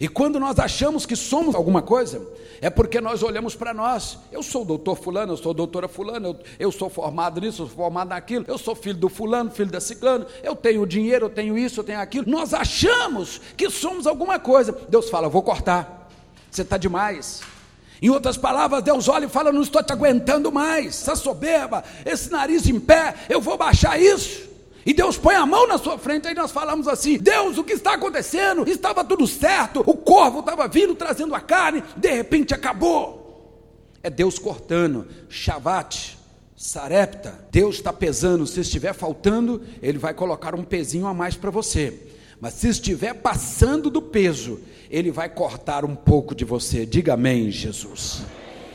E 0.00 0.08
quando 0.08 0.40
nós 0.40 0.58
achamos 0.58 1.06
que 1.06 1.14
somos 1.14 1.54
alguma 1.54 1.80
coisa, 1.80 2.20
é 2.60 2.68
porque 2.68 3.00
nós 3.00 3.22
olhamos 3.22 3.54
para 3.54 3.72
nós. 3.72 4.18
Eu 4.32 4.42
sou 4.42 4.64
doutor 4.64 4.96
fulano, 4.96 5.32
eu 5.32 5.36
sou 5.36 5.54
doutora 5.54 5.86
fulano, 5.86 6.28
eu, 6.28 6.38
eu 6.58 6.72
sou 6.72 6.90
formado 6.90 7.40
nisso, 7.40 7.62
eu 7.62 7.66
sou 7.66 7.76
formado 7.76 8.08
naquilo, 8.08 8.44
eu 8.48 8.58
sou 8.58 8.74
filho 8.74 8.98
do 8.98 9.08
fulano, 9.08 9.50
filho 9.50 9.70
da 9.70 9.80
ciclano, 9.80 10.26
eu 10.42 10.56
tenho 10.56 10.84
dinheiro, 10.86 11.26
eu 11.26 11.30
tenho 11.30 11.56
isso, 11.56 11.80
eu 11.80 11.84
tenho 11.84 12.00
aquilo. 12.00 12.28
Nós 12.28 12.52
achamos 12.52 13.40
que 13.56 13.70
somos 13.70 14.06
alguma 14.06 14.38
coisa. 14.38 14.76
Deus 14.88 15.08
fala, 15.08 15.28
vou 15.28 15.42
cortar. 15.42 16.08
Você 16.50 16.62
está 16.62 16.76
demais. 16.76 17.42
Em 18.02 18.10
outras 18.10 18.36
palavras, 18.36 18.82
Deus 18.82 19.08
olha 19.08 19.26
e 19.26 19.28
fala: 19.28 19.52
Não 19.52 19.62
estou 19.62 19.82
te 19.82 19.92
aguentando 19.92 20.52
mais, 20.52 20.88
essa 20.88 21.16
soberba, 21.16 21.82
esse 22.04 22.30
nariz 22.30 22.68
em 22.68 22.78
pé, 22.78 23.14
eu 23.28 23.40
vou 23.40 23.56
baixar 23.56 23.98
isso. 24.00 24.53
E 24.86 24.92
Deus 24.92 25.16
põe 25.16 25.34
a 25.34 25.46
mão 25.46 25.66
na 25.66 25.78
sua 25.78 25.98
frente, 25.98 26.28
aí 26.28 26.34
nós 26.34 26.50
falamos 26.50 26.86
assim: 26.86 27.16
Deus, 27.16 27.56
o 27.56 27.64
que 27.64 27.72
está 27.72 27.94
acontecendo? 27.94 28.68
Estava 28.68 29.04
tudo 29.04 29.26
certo, 29.26 29.82
o 29.86 29.96
corvo 29.96 30.40
estava 30.40 30.68
vindo 30.68 30.94
trazendo 30.94 31.34
a 31.34 31.40
carne, 31.40 31.82
de 31.96 32.10
repente 32.10 32.52
acabou. 32.52 33.22
É 34.02 34.10
Deus 34.10 34.38
cortando, 34.38 35.06
Shavat, 35.30 36.18
Sarepta. 36.54 37.46
Deus 37.50 37.76
está 37.76 37.92
pesando, 37.92 38.46
se 38.46 38.60
estiver 38.60 38.92
faltando, 38.92 39.62
Ele 39.80 39.96
vai 39.96 40.12
colocar 40.12 40.54
um 40.54 40.62
pezinho 40.62 41.06
a 41.06 41.14
mais 41.14 41.34
para 41.34 41.50
você. 41.50 42.08
Mas 42.38 42.54
se 42.54 42.68
estiver 42.68 43.14
passando 43.14 43.88
do 43.88 44.02
peso, 44.02 44.60
Ele 44.90 45.10
vai 45.10 45.30
cortar 45.30 45.84
um 45.84 45.94
pouco 45.94 46.34
de 46.34 46.44
você. 46.44 46.84
Diga 46.84 47.14
amém, 47.14 47.50
Jesus. 47.50 48.22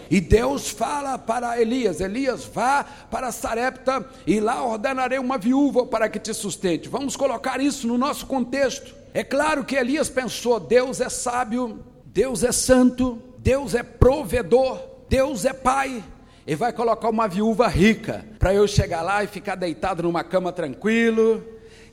E 0.09 0.19
Deus 0.19 0.69
fala 0.69 1.17
para 1.17 1.61
Elias: 1.61 2.01
Elias, 2.01 2.45
vá 2.45 2.83
para 2.83 3.31
Sarepta 3.31 4.05
e 4.25 4.39
lá 4.39 4.63
ordenarei 4.63 5.19
uma 5.19 5.37
viúva 5.37 5.85
para 5.85 6.09
que 6.09 6.19
te 6.19 6.33
sustente. 6.33 6.89
Vamos 6.89 7.15
colocar 7.15 7.61
isso 7.61 7.87
no 7.87 7.97
nosso 7.97 8.25
contexto. 8.25 8.95
É 9.13 9.23
claro 9.23 9.63
que 9.63 9.75
Elias 9.75 10.09
pensou: 10.09 10.59
Deus 10.59 10.99
é 10.99 11.09
sábio, 11.09 11.79
Deus 12.05 12.43
é 12.43 12.51
santo, 12.51 13.21
Deus 13.37 13.75
é 13.75 13.83
provedor, 13.83 14.81
Deus 15.07 15.45
é 15.45 15.53
pai. 15.53 16.03
E 16.45 16.55
vai 16.55 16.73
colocar 16.73 17.09
uma 17.09 17.27
viúva 17.27 17.67
rica 17.67 18.25
para 18.39 18.53
eu 18.53 18.67
chegar 18.67 19.03
lá 19.03 19.23
e 19.23 19.27
ficar 19.27 19.53
deitado 19.53 20.01
numa 20.01 20.23
cama 20.23 20.51
tranquilo, 20.51 21.43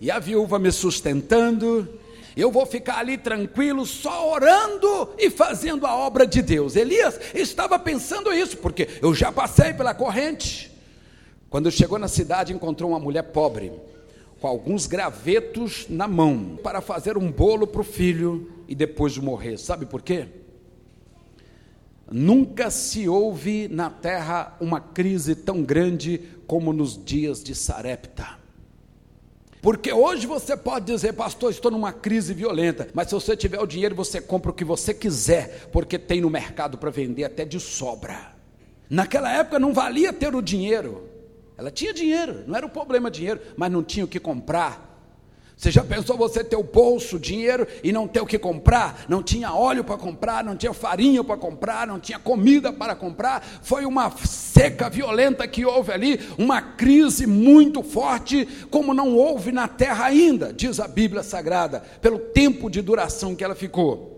e 0.01 0.11
a 0.11 0.19
viúva 0.19 0.59
me 0.59 0.73
sustentando, 0.73 1.87
eu 2.43 2.53
vou 2.53 2.67
ficar 2.67 2.99
ali 2.99 3.17
tranquilo, 3.17 3.87
só 3.87 4.31
orando 4.31 5.15
e 5.19 5.31
fazendo 5.31 5.87
a 5.87 5.97
obra 5.97 6.27
de 6.27 6.43
Deus. 6.43 6.77
Elias 6.77 7.19
estava 7.35 7.79
pensando 7.79 8.33
isso, 8.33 8.59
porque 8.59 8.89
eu 9.01 9.15
já 9.15 9.33
passei 9.33 9.73
pela 9.73 9.95
corrente. 9.95 10.71
Quando 11.49 11.71
chegou 11.71 11.99
na 11.99 12.09
cidade, 12.09 12.53
encontrou 12.53 12.91
uma 12.91 12.99
mulher 12.99 13.23
pobre, 13.23 13.73
com 14.39 14.47
alguns 14.47 14.87
gravetos 14.87 15.87
na 15.89 16.07
mão, 16.07 16.59
para 16.63 16.83
fazer 16.83 17.17
um 17.17 17.33
bolo 17.33 17.67
para 17.67 17.81
o 17.81 17.85
filho 17.85 18.53
e 18.69 18.75
depois 18.75 19.17
morrer. 19.17 19.57
Sabe 19.57 19.87
por 19.87 20.03
quê? 20.03 20.27
Nunca 22.11 22.71
se 22.71 23.09
houve 23.09 23.67
na 23.69 23.89
terra 23.89 24.57
uma 24.61 24.79
crise 24.79 25.35
tão 25.35 25.63
grande 25.63 26.21
como 26.47 26.73
nos 26.73 27.03
dias 27.03 27.43
de 27.43 27.55
Sarepta. 27.55 28.46
Porque 29.61 29.93
hoje 29.93 30.27
você 30.27 30.57
pode 30.57 30.87
dizer, 30.87 31.13
pastor, 31.15 31.51
estou 31.51 31.71
numa 31.71 31.93
crise 31.93 32.33
violenta, 32.35 32.89
mas 32.95 33.09
se 33.09 33.15
você 33.15 33.37
tiver 33.37 33.61
o 33.61 33.67
dinheiro, 33.67 33.95
você 33.95 34.21
compra 34.21 34.51
o 34.51 34.55
que 34.55 34.65
você 34.65 34.95
quiser, 34.95 35.69
porque 35.73 35.99
tem 35.99 36.21
no 36.21 36.31
mercado 36.31 36.79
para 36.79 36.91
vender 36.91 37.25
até 37.25 37.45
de 37.45 37.59
sobra. 37.59 38.35
Naquela 38.89 39.33
época 39.33 39.59
não 39.59 39.73
valia 39.73 40.13
ter 40.13 40.35
o 40.35 40.43
dinheiro. 40.43 41.09
Ela 41.59 41.71
tinha 41.71 41.93
dinheiro, 41.93 42.45
não 42.47 42.55
era 42.55 42.67
o 42.67 42.71
problema 42.71 43.11
dinheiro, 43.11 43.41
mas 43.57 43.73
não 43.73 43.83
tinha 43.83 44.05
o 44.05 44.09
que 44.09 44.21
comprar. 44.21 44.86
Você 45.57 45.71
já 45.71 45.83
pensou 45.83 46.19
você 46.19 46.45
ter 46.45 46.57
o 46.57 46.63
bolso, 46.63 47.19
dinheiro 47.19 47.67
e 47.83 47.91
não 47.91 48.07
ter 48.07 48.21
o 48.21 48.27
que 48.27 48.39
comprar? 48.39 49.07
Não 49.09 49.23
tinha 49.23 49.55
óleo 49.55 49.83
para 49.83 49.97
comprar, 49.97 50.45
não 50.45 50.55
tinha 50.55 50.75
farinha 50.75 51.25
para 51.25 51.39
comprar, 51.39 51.87
não 51.87 51.99
tinha 51.99 52.19
comida 52.19 52.71
para 52.75 52.95
comprar. 52.95 53.43
Foi 53.63 53.87
uma 53.87 54.11
seca 54.19 54.91
violenta 54.91 55.49
que 55.49 55.65
houve 55.65 55.93
ali, 55.93 56.21
uma 56.37 56.61
crise 56.61 57.27
muito 57.27 57.83
forte, 57.83 58.47
como 58.71 58.93
não 58.93 59.17
houve 59.17 59.51
na 59.51 59.67
terra 59.67 60.05
ainda, 60.05 60.53
diz 60.53 60.79
a 60.79 60.87
Bíblia 60.87 61.23
Sagrada, 61.23 61.83
pelo 62.03 62.19
tempo 62.19 62.69
de 62.69 62.83
duração 62.83 63.35
que 63.35 63.43
ela 63.43 63.55
ficou. 63.55 64.15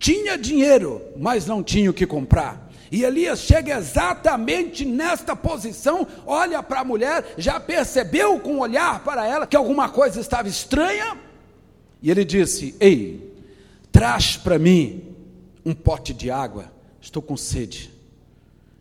Tinha 0.00 0.36
dinheiro, 0.36 1.00
mas 1.16 1.46
não 1.46 1.62
tinha 1.62 1.90
o 1.90 1.94
que 1.94 2.06
comprar. 2.06 2.69
E 2.90 3.04
Elias 3.04 3.40
chega 3.40 3.78
exatamente 3.78 4.84
nesta 4.84 5.36
posição, 5.36 6.06
olha 6.26 6.60
para 6.62 6.80
a 6.80 6.84
mulher, 6.84 7.34
já 7.38 7.60
percebeu 7.60 8.40
com 8.40 8.56
o 8.56 8.60
olhar 8.60 9.04
para 9.04 9.26
ela 9.26 9.46
que 9.46 9.56
alguma 9.56 9.88
coisa 9.88 10.20
estava 10.20 10.48
estranha, 10.48 11.16
e 12.02 12.10
ele 12.10 12.24
disse: 12.24 12.74
Ei, 12.80 13.32
traz 13.92 14.36
para 14.36 14.58
mim 14.58 15.14
um 15.64 15.74
pote 15.74 16.12
de 16.12 16.30
água, 16.30 16.72
estou 17.00 17.22
com 17.22 17.36
sede. 17.36 17.92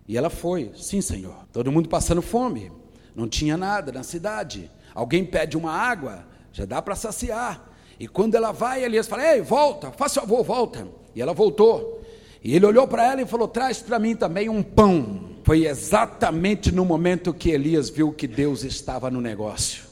E 0.07 0.17
ela 0.17 0.29
foi, 0.29 0.71
sim, 0.75 1.01
Senhor. 1.01 1.45
Todo 1.51 1.71
mundo 1.71 1.87
passando 1.87 2.21
fome, 2.21 2.71
não 3.15 3.27
tinha 3.27 3.55
nada 3.55 3.91
na 3.91 4.01
cidade. 4.01 4.71
Alguém 4.95 5.23
pede 5.23 5.55
uma 5.55 5.71
água, 5.71 6.25
já 6.51 6.65
dá 6.65 6.81
para 6.81 6.95
saciar. 6.95 7.69
E 7.99 8.07
quando 8.07 8.35
ela 8.35 8.51
vai, 8.51 8.83
Elias 8.83 9.07
fala: 9.07 9.35
Ei, 9.35 9.41
volta, 9.41 9.91
faça 9.91 10.21
favor, 10.21 10.43
volta. 10.43 10.87
E 11.13 11.21
ela 11.21 11.33
voltou. 11.33 11.99
E 12.43 12.55
ele 12.55 12.65
olhou 12.65 12.87
para 12.87 13.05
ela 13.05 13.21
e 13.21 13.25
falou: 13.25 13.47
Traz 13.47 13.81
para 13.81 13.99
mim 13.99 14.15
também 14.15 14.49
um 14.49 14.63
pão. 14.63 15.29
Foi 15.43 15.65
exatamente 15.65 16.71
no 16.71 16.85
momento 16.85 17.33
que 17.33 17.49
Elias 17.49 17.89
viu 17.89 18.11
que 18.13 18.27
Deus 18.27 18.63
estava 18.63 19.09
no 19.09 19.19
negócio. 19.19 19.83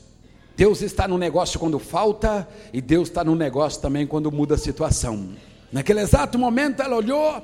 Deus 0.56 0.82
está 0.82 1.08
no 1.08 1.18
negócio 1.18 1.60
quando 1.60 1.78
falta, 1.78 2.48
e 2.74 2.82
Deus 2.82 3.10
está 3.10 3.24
no 3.24 3.36
negócio 3.36 3.82
também 3.82 4.08
quando 4.08 4.32
muda 4.32 4.56
a 4.56 4.58
situação. 4.58 5.30
Naquele 5.72 6.00
exato 6.00 6.40
momento 6.40 6.82
ela 6.82 6.96
olhou 6.96 7.42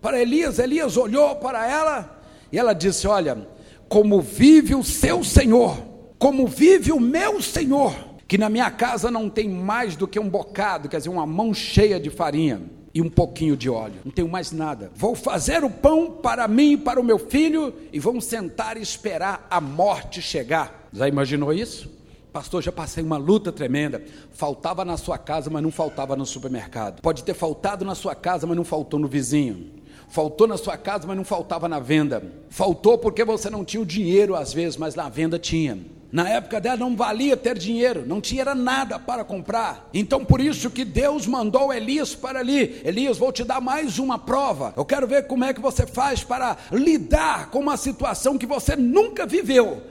para 0.00 0.20
Elias, 0.20 0.58
Elias 0.58 0.96
olhou 0.96 1.36
para 1.36 1.68
ela, 1.68 2.20
e 2.50 2.58
ela 2.58 2.72
disse: 2.72 3.06
Olha, 3.06 3.46
como 3.88 4.20
vive 4.20 4.74
o 4.74 4.82
seu 4.82 5.22
Senhor, 5.22 5.76
como 6.18 6.46
vive 6.46 6.92
o 6.92 7.00
meu 7.00 7.42
Senhor, 7.42 7.94
que 8.26 8.38
na 8.38 8.48
minha 8.48 8.70
casa 8.70 9.10
não 9.10 9.28
tem 9.28 9.48
mais 9.48 9.96
do 9.96 10.08
que 10.08 10.18
um 10.18 10.28
bocado, 10.28 10.88
quer 10.88 10.98
dizer, 10.98 11.10
uma 11.10 11.26
mão 11.26 11.52
cheia 11.52 12.00
de 12.00 12.10
farinha 12.10 12.79
e 12.92 13.00
um 13.00 13.08
pouquinho 13.08 13.56
de 13.56 13.70
óleo. 13.70 14.00
Não 14.04 14.12
tenho 14.12 14.28
mais 14.28 14.52
nada. 14.52 14.90
Vou 14.94 15.14
fazer 15.14 15.64
o 15.64 15.70
pão 15.70 16.10
para 16.10 16.46
mim 16.48 16.72
e 16.72 16.76
para 16.76 17.00
o 17.00 17.04
meu 17.04 17.18
filho 17.18 17.72
e 17.92 17.98
vamos 17.98 18.24
sentar 18.24 18.76
e 18.76 18.82
esperar 18.82 19.46
a 19.50 19.60
morte 19.60 20.20
chegar. 20.20 20.88
Já 20.92 21.08
imaginou 21.08 21.52
isso? 21.52 21.88
Pastor, 22.32 22.62
já 22.62 22.70
passei 22.70 23.02
uma 23.02 23.16
luta 23.16 23.50
tremenda. 23.50 24.02
Faltava 24.32 24.84
na 24.84 24.96
sua 24.96 25.18
casa, 25.18 25.50
mas 25.50 25.62
não 25.62 25.70
faltava 25.70 26.14
no 26.14 26.24
supermercado. 26.24 27.00
Pode 27.00 27.24
ter 27.24 27.34
faltado 27.34 27.84
na 27.84 27.94
sua 27.94 28.14
casa, 28.14 28.46
mas 28.46 28.56
não 28.56 28.64
faltou 28.64 29.00
no 29.00 29.08
vizinho. 29.08 29.80
Faltou 30.08 30.46
na 30.46 30.56
sua 30.56 30.76
casa, 30.76 31.06
mas 31.06 31.16
não 31.16 31.24
faltava 31.24 31.68
na 31.68 31.78
venda. 31.78 32.22
Faltou 32.48 32.98
porque 32.98 33.24
você 33.24 33.48
não 33.50 33.64
tinha 33.64 33.80
o 33.80 33.86
dinheiro 33.86 34.34
às 34.34 34.52
vezes, 34.52 34.76
mas 34.76 34.94
na 34.94 35.08
venda 35.08 35.38
tinha. 35.38 35.78
Na 36.12 36.28
época 36.28 36.60
dela 36.60 36.76
não 36.76 36.96
valia 36.96 37.36
ter 37.36 37.56
dinheiro, 37.56 38.04
não 38.04 38.20
tinha 38.20 38.52
nada 38.54 38.98
para 38.98 39.24
comprar. 39.24 39.88
Então 39.94 40.24
por 40.24 40.40
isso 40.40 40.70
que 40.70 40.84
Deus 40.84 41.24
mandou 41.26 41.72
Elias 41.72 42.14
para 42.14 42.40
ali. 42.40 42.80
Elias, 42.84 43.16
vou 43.16 43.32
te 43.32 43.44
dar 43.44 43.60
mais 43.60 43.98
uma 43.98 44.18
prova. 44.18 44.74
Eu 44.76 44.84
quero 44.84 45.06
ver 45.06 45.28
como 45.28 45.44
é 45.44 45.54
que 45.54 45.60
você 45.60 45.86
faz 45.86 46.24
para 46.24 46.56
lidar 46.72 47.50
com 47.50 47.60
uma 47.60 47.76
situação 47.76 48.36
que 48.36 48.46
você 48.46 48.74
nunca 48.74 49.24
viveu. 49.24 49.82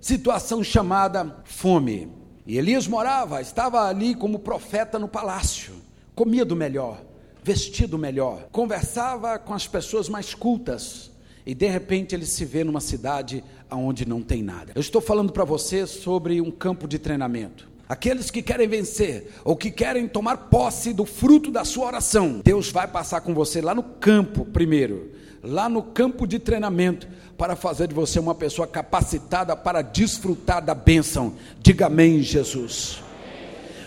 Situação 0.00 0.62
chamada 0.62 1.36
fome. 1.44 2.08
E 2.46 2.56
Elias 2.56 2.86
morava, 2.86 3.40
estava 3.40 3.86
ali 3.88 4.14
como 4.14 4.38
profeta 4.38 4.98
no 4.98 5.08
palácio. 5.08 5.74
Comia 6.14 6.44
do 6.44 6.54
melhor, 6.54 7.02
vestido 7.42 7.98
melhor, 7.98 8.48
conversava 8.52 9.38
com 9.38 9.54
as 9.54 9.66
pessoas 9.66 10.08
mais 10.08 10.34
cultas. 10.34 11.10
E 11.48 11.54
de 11.54 11.66
repente 11.66 12.14
ele 12.14 12.26
se 12.26 12.44
vê 12.44 12.62
numa 12.62 12.78
cidade 12.78 13.42
aonde 13.70 14.06
não 14.06 14.20
tem 14.20 14.42
nada. 14.42 14.72
Eu 14.74 14.82
estou 14.82 15.00
falando 15.00 15.32
para 15.32 15.44
você 15.44 15.86
sobre 15.86 16.42
um 16.42 16.50
campo 16.50 16.86
de 16.86 16.98
treinamento. 16.98 17.66
Aqueles 17.88 18.30
que 18.30 18.42
querem 18.42 18.68
vencer 18.68 19.32
ou 19.46 19.56
que 19.56 19.70
querem 19.70 20.06
tomar 20.06 20.36
posse 20.50 20.92
do 20.92 21.06
fruto 21.06 21.50
da 21.50 21.64
sua 21.64 21.86
oração, 21.86 22.42
Deus 22.44 22.70
vai 22.70 22.86
passar 22.86 23.22
com 23.22 23.32
você 23.32 23.62
lá 23.62 23.74
no 23.74 23.82
campo 23.82 24.44
primeiro, 24.44 25.10
lá 25.42 25.70
no 25.70 25.82
campo 25.82 26.26
de 26.26 26.38
treinamento, 26.38 27.08
para 27.38 27.56
fazer 27.56 27.88
de 27.88 27.94
você 27.94 28.20
uma 28.20 28.34
pessoa 28.34 28.66
capacitada 28.68 29.56
para 29.56 29.80
desfrutar 29.80 30.62
da 30.62 30.74
bênção. 30.74 31.32
Diga 31.60 31.86
amém, 31.86 32.20
Jesus. 32.20 33.02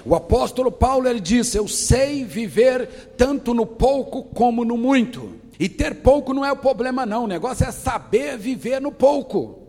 O 0.03 0.15
apóstolo 0.15 0.71
Paulo 0.71 1.07
ele 1.07 1.19
disse: 1.19 1.59
Eu 1.59 1.67
sei 1.67 2.25
viver 2.25 3.13
tanto 3.15 3.53
no 3.53 3.67
pouco 3.67 4.23
como 4.23 4.65
no 4.65 4.77
muito. 4.77 5.40
E 5.61 5.69
ter 5.69 5.97
pouco 5.97 6.33
não 6.33 6.43
é 6.43 6.51
o 6.51 6.55
problema, 6.55 7.05
não. 7.05 7.25
O 7.25 7.27
negócio 7.27 7.63
é 7.63 7.71
saber 7.71 8.35
viver 8.35 8.81
no 8.81 8.91
pouco. 8.91 9.59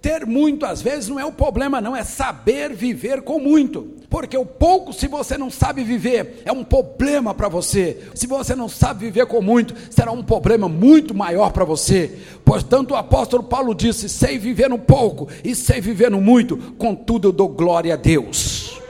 Ter 0.00 0.24
muito 0.24 0.64
às 0.64 0.80
vezes 0.80 1.08
não 1.08 1.18
é 1.18 1.24
o 1.24 1.32
problema, 1.32 1.80
não, 1.80 1.96
é 1.96 2.04
saber 2.04 2.72
viver 2.72 3.22
com 3.22 3.40
muito. 3.40 3.96
Porque 4.08 4.38
o 4.38 4.46
pouco, 4.46 4.92
se 4.92 5.08
você 5.08 5.36
não 5.36 5.50
sabe 5.50 5.82
viver, 5.82 6.40
é 6.44 6.52
um 6.52 6.62
problema 6.62 7.34
para 7.34 7.48
você. 7.48 8.00
Se 8.14 8.28
você 8.28 8.54
não 8.54 8.68
sabe 8.68 9.06
viver 9.06 9.26
com 9.26 9.42
muito, 9.42 9.74
será 9.90 10.12
um 10.12 10.22
problema 10.22 10.68
muito 10.68 11.16
maior 11.16 11.50
para 11.50 11.64
você. 11.64 12.16
Portanto, 12.44 12.92
o 12.92 12.96
apóstolo 12.96 13.42
Paulo 13.42 13.74
disse: 13.74 14.08
sei 14.08 14.38
viver 14.38 14.70
no 14.70 14.78
pouco 14.78 15.26
e 15.42 15.56
sei 15.56 15.80
viver 15.80 16.12
no 16.12 16.20
muito, 16.20 16.56
contudo 16.78 17.26
eu 17.26 17.32
dou 17.32 17.48
glória 17.48 17.94
a 17.94 17.96
Deus. 17.96 18.80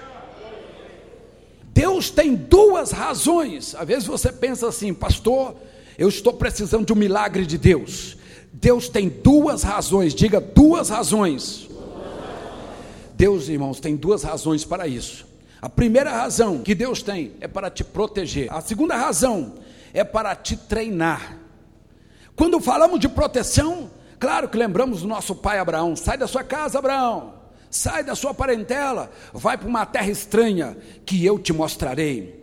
Deus 1.73 2.11
tem 2.11 2.35
duas 2.35 2.91
razões. 2.91 3.75
Às 3.75 3.89
vezes 3.89 4.07
você 4.07 4.31
pensa 4.31 4.69
assim, 4.69 4.93
pastor, 4.93 5.55
eu 5.99 6.09
estou 6.09 6.33
precisando 6.33 6.87
de 6.87 6.93
um 6.93 6.97
milagre 6.97 7.47
de 7.47 7.59
Deus. 7.59 8.17
Deus 8.53 8.89
tem 8.89 9.09
duas 9.09 9.63
razões, 9.63 10.15
diga 10.15 10.41
duas 10.41 10.89
razões. 10.89 11.69
Deus, 13.15 13.49
irmãos, 13.49 13.81
tem 13.81 13.97
duas 13.97 14.23
razões 14.23 14.65
para 14.65 14.87
isso. 14.87 15.27
A 15.61 15.69
primeira 15.69 16.11
razão 16.11 16.63
que 16.63 16.75
Deus 16.75 17.03
tem 17.03 17.33
é 17.41 17.47
para 17.47 17.71
te 17.71 17.85
proteger. 17.85 18.51
A 18.51 18.61
segunda 18.61 18.97
razão 18.97 19.57
é 19.93 20.03
para 20.03 20.35
te 20.35 20.57
treinar. 20.57 21.37
Quando 22.35 22.61
falamos 22.61 22.99
de 22.99 23.09
proteção, 23.09 23.91
claro 24.19 24.49
que 24.49 24.57
lembramos 24.57 25.03
do 25.03 25.09
nosso 25.09 25.35
pai 25.35 25.59
Abraão: 25.59 25.95
sai 25.95 26.17
da 26.17 26.27
sua 26.27 26.43
casa, 26.43 26.79
Abraão, 26.79 27.35
sai 27.69 28.03
da 28.03 28.15
sua 28.15 28.33
parentela, 28.33 29.11
vai 29.35 29.59
para 29.59 29.69
uma 29.69 29.85
terra 29.85 30.11
estranha 30.11 30.77
que 31.05 31.25
eu 31.25 31.39
te 31.39 31.53
mostrarei. 31.53 32.40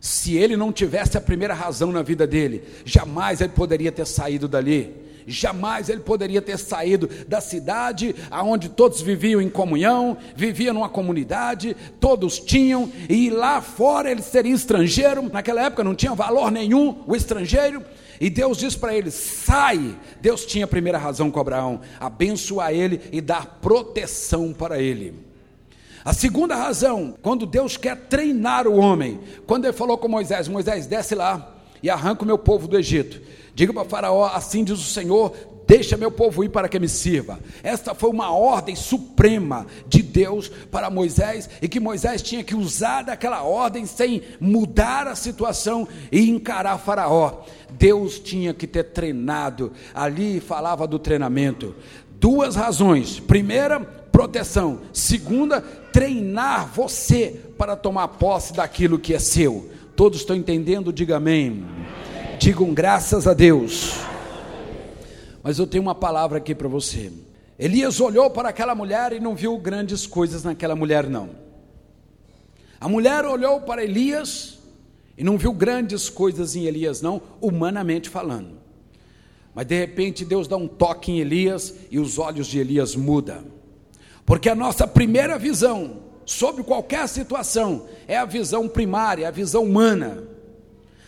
Se 0.00 0.36
ele 0.36 0.56
não 0.56 0.72
tivesse 0.72 1.16
a 1.16 1.20
primeira 1.20 1.54
razão 1.54 1.90
na 1.90 2.02
vida 2.02 2.26
dele, 2.26 2.62
jamais 2.84 3.40
ele 3.40 3.52
poderia 3.52 3.90
ter 3.90 4.06
saído 4.06 4.46
dali 4.46 5.08
jamais 5.28 5.88
ele 5.88 6.00
poderia 6.00 6.40
ter 6.40 6.58
saído 6.58 7.08
da 7.28 7.40
cidade 7.40 8.14
aonde 8.30 8.70
todos 8.70 9.02
viviam 9.02 9.40
em 9.40 9.50
comunhão, 9.50 10.16
viviam 10.34 10.74
numa 10.74 10.88
comunidade, 10.88 11.76
todos 12.00 12.38
tinham, 12.38 12.90
e 13.08 13.30
lá 13.30 13.60
fora 13.60 14.10
ele 14.10 14.22
seria 14.22 14.54
estrangeiro, 14.54 15.30
naquela 15.30 15.62
época 15.62 15.84
não 15.84 15.94
tinha 15.94 16.14
valor 16.14 16.50
nenhum 16.50 17.02
o 17.06 17.14
estrangeiro, 17.14 17.84
e 18.20 18.28
Deus 18.28 18.58
diz 18.58 18.74
para 18.74 18.94
ele: 18.94 19.10
sai. 19.10 19.96
Deus 20.20 20.44
tinha 20.44 20.64
a 20.64 20.68
primeira 20.68 20.98
razão 20.98 21.30
com 21.30 21.38
Abraão: 21.38 21.80
abençoar 22.00 22.72
ele 22.72 23.00
e 23.12 23.20
dar 23.20 23.58
proteção 23.60 24.52
para 24.52 24.80
ele. 24.80 25.27
A 26.08 26.14
segunda 26.14 26.56
razão, 26.56 27.14
quando 27.20 27.44
Deus 27.44 27.76
quer 27.76 27.94
treinar 27.94 28.66
o 28.66 28.78
homem, 28.78 29.20
quando 29.46 29.66
ele 29.66 29.74
falou 29.74 29.98
com 29.98 30.08
Moisés: 30.08 30.48
Moisés, 30.48 30.86
desce 30.86 31.14
lá 31.14 31.54
e 31.82 31.90
arranca 31.90 32.22
o 32.22 32.26
meu 32.26 32.38
povo 32.38 32.66
do 32.66 32.78
Egito. 32.78 33.20
Diga 33.54 33.74
para 33.74 33.84
Faraó: 33.84 34.24
assim 34.24 34.64
diz 34.64 34.80
o 34.80 34.90
Senhor, 34.90 35.34
deixa 35.66 35.98
meu 35.98 36.10
povo 36.10 36.42
ir 36.42 36.48
para 36.48 36.66
que 36.66 36.78
me 36.78 36.88
sirva. 36.88 37.38
Esta 37.62 37.94
foi 37.94 38.08
uma 38.08 38.32
ordem 38.32 38.74
suprema 38.74 39.66
de 39.86 40.00
Deus 40.00 40.48
para 40.48 40.88
Moisés 40.88 41.50
e 41.60 41.68
que 41.68 41.78
Moisés 41.78 42.22
tinha 42.22 42.42
que 42.42 42.54
usar 42.54 43.02
daquela 43.02 43.42
ordem 43.42 43.84
sem 43.84 44.22
mudar 44.40 45.06
a 45.06 45.14
situação 45.14 45.86
e 46.10 46.30
encarar 46.30 46.78
Faraó. 46.78 47.42
Deus 47.72 48.18
tinha 48.18 48.54
que 48.54 48.66
ter 48.66 48.84
treinado. 48.84 49.72
Ali 49.92 50.40
falava 50.40 50.86
do 50.86 50.98
treinamento. 50.98 51.74
Duas 52.18 52.56
razões. 52.56 53.20
Primeira, 53.20 53.78
proteção. 54.18 54.80
Segunda, 54.92 55.62
treinar 55.98 56.72
você 56.72 57.40
para 57.58 57.74
tomar 57.74 58.06
posse 58.06 58.52
daquilo 58.52 59.00
que 59.00 59.14
é 59.14 59.18
seu. 59.18 59.68
Todos 59.96 60.20
estão 60.20 60.36
entendendo? 60.36 60.92
Diga 60.92 61.16
amém. 61.16 61.66
Digam 62.38 62.72
graças 62.72 63.26
a 63.26 63.34
Deus. 63.34 63.94
Mas 65.42 65.58
eu 65.58 65.66
tenho 65.66 65.82
uma 65.82 65.96
palavra 65.96 66.38
aqui 66.38 66.54
para 66.54 66.68
você. 66.68 67.10
Elias 67.58 68.00
olhou 68.00 68.30
para 68.30 68.50
aquela 68.50 68.76
mulher 68.76 69.12
e 69.12 69.18
não 69.18 69.34
viu 69.34 69.58
grandes 69.58 70.06
coisas 70.06 70.44
naquela 70.44 70.76
mulher, 70.76 71.08
não. 71.10 71.30
A 72.80 72.88
mulher 72.88 73.24
olhou 73.24 73.62
para 73.62 73.82
Elias 73.82 74.56
e 75.16 75.24
não 75.24 75.36
viu 75.36 75.52
grandes 75.52 76.08
coisas 76.08 76.54
em 76.54 76.66
Elias, 76.66 77.02
não, 77.02 77.20
humanamente 77.40 78.08
falando. 78.08 78.52
Mas 79.52 79.66
de 79.66 79.76
repente 79.76 80.24
Deus 80.24 80.46
dá 80.46 80.56
um 80.56 80.68
toque 80.68 81.10
em 81.10 81.18
Elias 81.18 81.74
e 81.90 81.98
os 81.98 82.20
olhos 82.20 82.46
de 82.46 82.60
Elias 82.60 82.94
mudam. 82.94 83.57
Porque 84.28 84.50
a 84.50 84.54
nossa 84.54 84.86
primeira 84.86 85.38
visão 85.38 86.00
sobre 86.26 86.62
qualquer 86.62 87.08
situação 87.08 87.86
é 88.06 88.14
a 88.14 88.26
visão 88.26 88.68
primária, 88.68 89.26
a 89.26 89.30
visão 89.30 89.64
humana. 89.64 90.22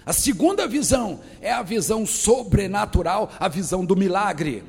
A 0.06 0.12
segunda 0.14 0.66
visão 0.66 1.20
é 1.38 1.52
a 1.52 1.60
visão 1.60 2.06
sobrenatural, 2.06 3.30
a 3.38 3.46
visão 3.46 3.84
do 3.84 3.94
milagre. 3.94 4.64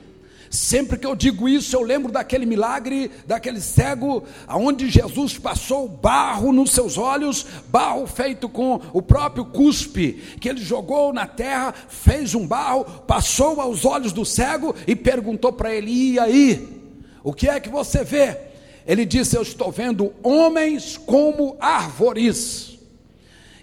Sempre 0.49 0.97
que 0.97 1.07
eu 1.07 1.15
digo 1.15 1.47
isso, 1.47 1.73
eu 1.77 1.81
lembro 1.81 2.11
daquele 2.11 2.45
milagre, 2.45 3.09
daquele 3.25 3.61
cego, 3.61 4.25
aonde 4.45 4.89
Jesus 4.89 5.37
passou 5.37 5.87
barro 5.87 6.51
nos 6.51 6.71
seus 6.71 6.97
olhos, 6.97 7.45
barro 7.69 8.05
feito 8.05 8.49
com 8.49 8.81
o 8.91 9.01
próprio 9.01 9.45
cuspe, 9.45 10.21
que 10.41 10.49
ele 10.49 10.61
jogou 10.61 11.13
na 11.13 11.25
terra, 11.25 11.73
fez 11.87 12.35
um 12.35 12.45
barro, 12.45 12.83
passou 12.83 13.61
aos 13.61 13.85
olhos 13.85 14.11
do 14.11 14.25
cego 14.25 14.75
e 14.85 14.93
perguntou 14.93 15.53
para 15.53 15.73
ele: 15.73 15.89
e 15.89 16.19
aí? 16.19 16.80
O 17.23 17.33
que 17.33 17.47
é 17.47 17.59
que 17.59 17.69
você 17.69 18.03
vê? 18.03 18.37
Ele 18.85 19.05
disse: 19.05 19.35
Eu 19.35 19.41
estou 19.41 19.71
vendo 19.71 20.13
homens 20.23 20.97
como 20.97 21.55
árvores. 21.59 22.71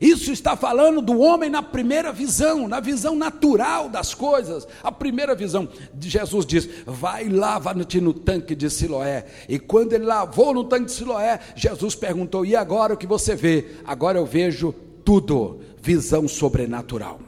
Isso 0.00 0.30
está 0.30 0.56
falando 0.56 1.02
do 1.02 1.18
homem 1.18 1.50
na 1.50 1.62
primeira 1.62 2.12
visão, 2.12 2.68
na 2.68 2.78
visão 2.78 3.16
natural 3.16 3.88
das 3.88 4.14
coisas. 4.14 4.66
A 4.82 4.92
primeira 4.92 5.34
visão, 5.34 5.68
Jesus 5.98 6.46
diz: 6.46 6.68
vai 6.86 7.28
lava-te 7.28 8.00
no 8.00 8.14
tanque 8.14 8.54
de 8.54 8.70
Siloé. 8.70 9.26
E 9.48 9.58
quando 9.58 9.92
ele 9.94 10.04
lavou 10.04 10.54
no 10.54 10.64
tanque 10.64 10.86
de 10.86 10.92
Siloé, 10.92 11.40
Jesus 11.56 11.94
perguntou: 11.96 12.46
e 12.46 12.54
agora 12.54 12.94
o 12.94 12.96
que 12.96 13.06
você 13.06 13.34
vê? 13.34 13.66
Agora 13.84 14.18
eu 14.18 14.26
vejo 14.26 14.72
tudo, 15.04 15.60
visão 15.82 16.28
sobrenatural. 16.28 17.27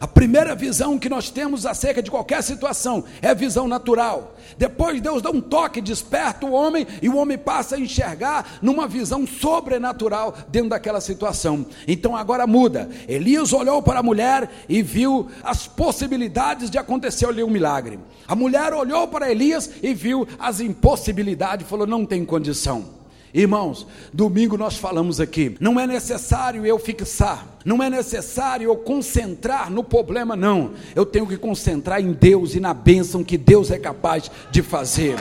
A 0.00 0.06
primeira 0.06 0.54
visão 0.54 0.98
que 0.98 1.08
nós 1.08 1.30
temos 1.30 1.64
acerca 1.64 2.02
de 2.02 2.10
qualquer 2.10 2.42
situação 2.42 3.04
é 3.22 3.28
a 3.28 3.34
visão 3.34 3.66
natural. 3.66 4.34
Depois 4.58 5.00
Deus 5.00 5.22
dá 5.22 5.30
um 5.30 5.40
toque, 5.40 5.80
desperta 5.80 6.46
o 6.46 6.52
homem 6.52 6.86
e 7.00 7.08
o 7.08 7.16
homem 7.16 7.38
passa 7.38 7.76
a 7.76 7.80
enxergar 7.80 8.58
numa 8.60 8.86
visão 8.86 9.26
sobrenatural 9.26 10.34
dentro 10.48 10.70
daquela 10.70 11.00
situação. 11.00 11.66
Então 11.88 12.14
agora 12.14 12.46
muda. 12.46 12.90
Elias 13.08 13.52
olhou 13.52 13.82
para 13.82 14.00
a 14.00 14.02
mulher 14.02 14.50
e 14.68 14.82
viu 14.82 15.28
as 15.42 15.66
possibilidades 15.66 16.70
de 16.70 16.78
acontecer 16.78 17.26
ali 17.26 17.42
um 17.42 17.50
milagre. 17.50 17.98
A 18.28 18.34
mulher 18.34 18.74
olhou 18.74 19.08
para 19.08 19.30
Elias 19.30 19.70
e 19.82 19.94
viu 19.94 20.26
as 20.38 20.60
impossibilidades, 20.60 21.68
falou: 21.68 21.86
não 21.86 22.04
tem 22.04 22.24
condição. 22.24 22.96
Irmãos, 23.34 23.86
domingo 24.12 24.56
nós 24.56 24.76
falamos 24.76 25.20
aqui, 25.20 25.56
não 25.60 25.78
é 25.78 25.86
necessário 25.86 26.64
eu 26.64 26.78
fixar, 26.78 27.46
não 27.64 27.82
é 27.82 27.90
necessário 27.90 28.70
eu 28.70 28.76
concentrar 28.76 29.70
no 29.70 29.84
problema, 29.84 30.34
não. 30.34 30.72
Eu 30.94 31.04
tenho 31.04 31.26
que 31.26 31.36
concentrar 31.36 32.00
em 32.00 32.12
Deus 32.12 32.54
e 32.54 32.60
na 32.60 32.72
bênção 32.72 33.22
que 33.22 33.36
Deus 33.36 33.70
é 33.70 33.78
capaz 33.78 34.30
de 34.50 34.62
fazer. 34.62 35.16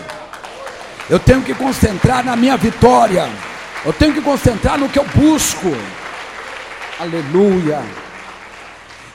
Eu 1.09 1.19
tenho 1.19 1.43
que 1.43 1.53
concentrar 1.53 2.25
na 2.25 2.35
minha 2.35 2.57
vitória. 2.57 3.29
Eu 3.85 3.93
tenho 3.93 4.13
que 4.13 4.21
concentrar 4.21 4.79
no 4.79 4.89
que 4.89 4.97
eu 4.97 5.05
busco. 5.09 5.67
Aleluia. 6.99 7.83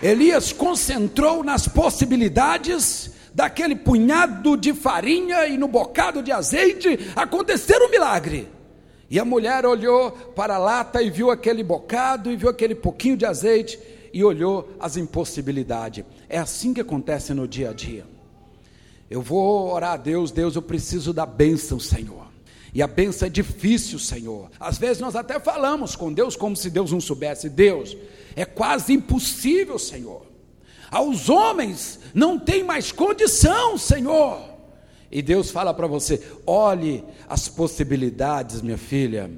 Elias 0.01 0.53
concentrou 0.53 1.43
nas 1.43 1.67
possibilidades 1.67 3.11
daquele 3.35 3.75
punhado 3.75 4.57
de 4.57 4.73
farinha 4.73 5.47
e 5.47 5.59
no 5.59 5.67
bocado 5.67 6.23
de 6.23 6.31
azeite 6.31 7.11
acontecer 7.17 7.83
um 7.83 7.91
milagre. 7.91 8.49
E 9.11 9.19
a 9.19 9.25
mulher 9.25 9.67
olhou 9.67 10.13
para 10.13 10.55
a 10.55 10.59
lata 10.59 11.03
e 11.03 11.11
viu 11.11 11.33
aquele 11.33 11.65
bocado 11.65 12.31
e 12.31 12.37
viu 12.37 12.49
aquele 12.49 12.77
pouquinho 12.77 13.17
de 13.17 13.27
azeite 13.27 13.77
e 14.13 14.23
olhou 14.23 14.71
as 14.79 14.97
impossibilidades. 14.97 16.05
É 16.29 16.39
assim 16.39 16.73
que 16.73 16.81
acontece 16.81 17.35
no 17.35 17.49
dia 17.49 17.71
a 17.71 17.73
dia. 17.73 18.07
Eu 19.11 19.21
vou 19.21 19.73
orar 19.73 19.95
a 19.95 19.97
Deus, 19.97 20.31
Deus, 20.31 20.55
eu 20.55 20.63
preciso 20.63 21.13
da 21.13 21.27
bênção, 21.27 21.81
Senhor. 21.81 22.29
E 22.73 22.81
a 22.81 22.87
bênção 22.87 23.27
é 23.27 23.31
difícil, 23.31 23.99
Senhor. 23.99 24.49
Às 24.61 24.79
vezes 24.79 25.01
nós 25.01 25.17
até 25.17 25.41
falamos 25.41 25.97
com 25.97 26.13
Deus 26.13 26.37
como 26.37 26.57
se 26.57 26.71
Deus 26.71 26.93
não 26.93 27.01
soubesse. 27.01 27.49
Deus, 27.49 27.97
é 28.37 28.45
quase 28.45 28.93
impossível, 28.93 29.77
Senhor. 29.77 30.25
Aos 30.89 31.29
homens 31.29 31.99
não 32.15 32.39
tem 32.39 32.63
mais 32.63 32.93
condição, 32.93 33.77
Senhor. 33.77 34.50
E 35.11 35.21
Deus 35.23 35.51
fala 35.51 35.75
para 35.75 35.87
você: 35.87 36.23
olhe 36.47 37.05
as 37.29 37.49
possibilidades, 37.49 38.63
minha 38.63 38.79
filha. 38.79 39.31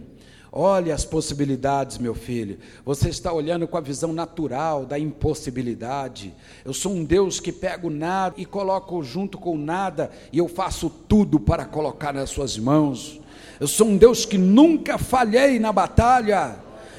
Olhe 0.54 0.92
as 0.92 1.02
possibilidades, 1.02 1.96
meu 1.96 2.14
filho. 2.14 2.58
Você 2.84 3.08
está 3.08 3.32
olhando 3.32 3.66
com 3.66 3.78
a 3.78 3.80
visão 3.80 4.12
natural 4.12 4.84
da 4.84 4.98
impossibilidade. 4.98 6.34
Eu 6.62 6.74
sou 6.74 6.92
um 6.92 7.04
Deus 7.04 7.40
que 7.40 7.50
pego 7.50 7.88
nada 7.88 8.34
e 8.36 8.44
coloco 8.44 9.02
junto 9.02 9.38
com 9.38 9.56
nada, 9.56 10.10
e 10.30 10.36
eu 10.36 10.48
faço 10.48 10.90
tudo 10.90 11.40
para 11.40 11.64
colocar 11.64 12.12
nas 12.12 12.28
suas 12.28 12.58
mãos. 12.58 13.18
Eu 13.58 13.66
sou 13.66 13.86
um 13.86 13.96
Deus 13.96 14.26
que 14.26 14.36
nunca 14.36 14.98
falhei 14.98 15.58
na 15.58 15.72
batalha. 15.72 16.56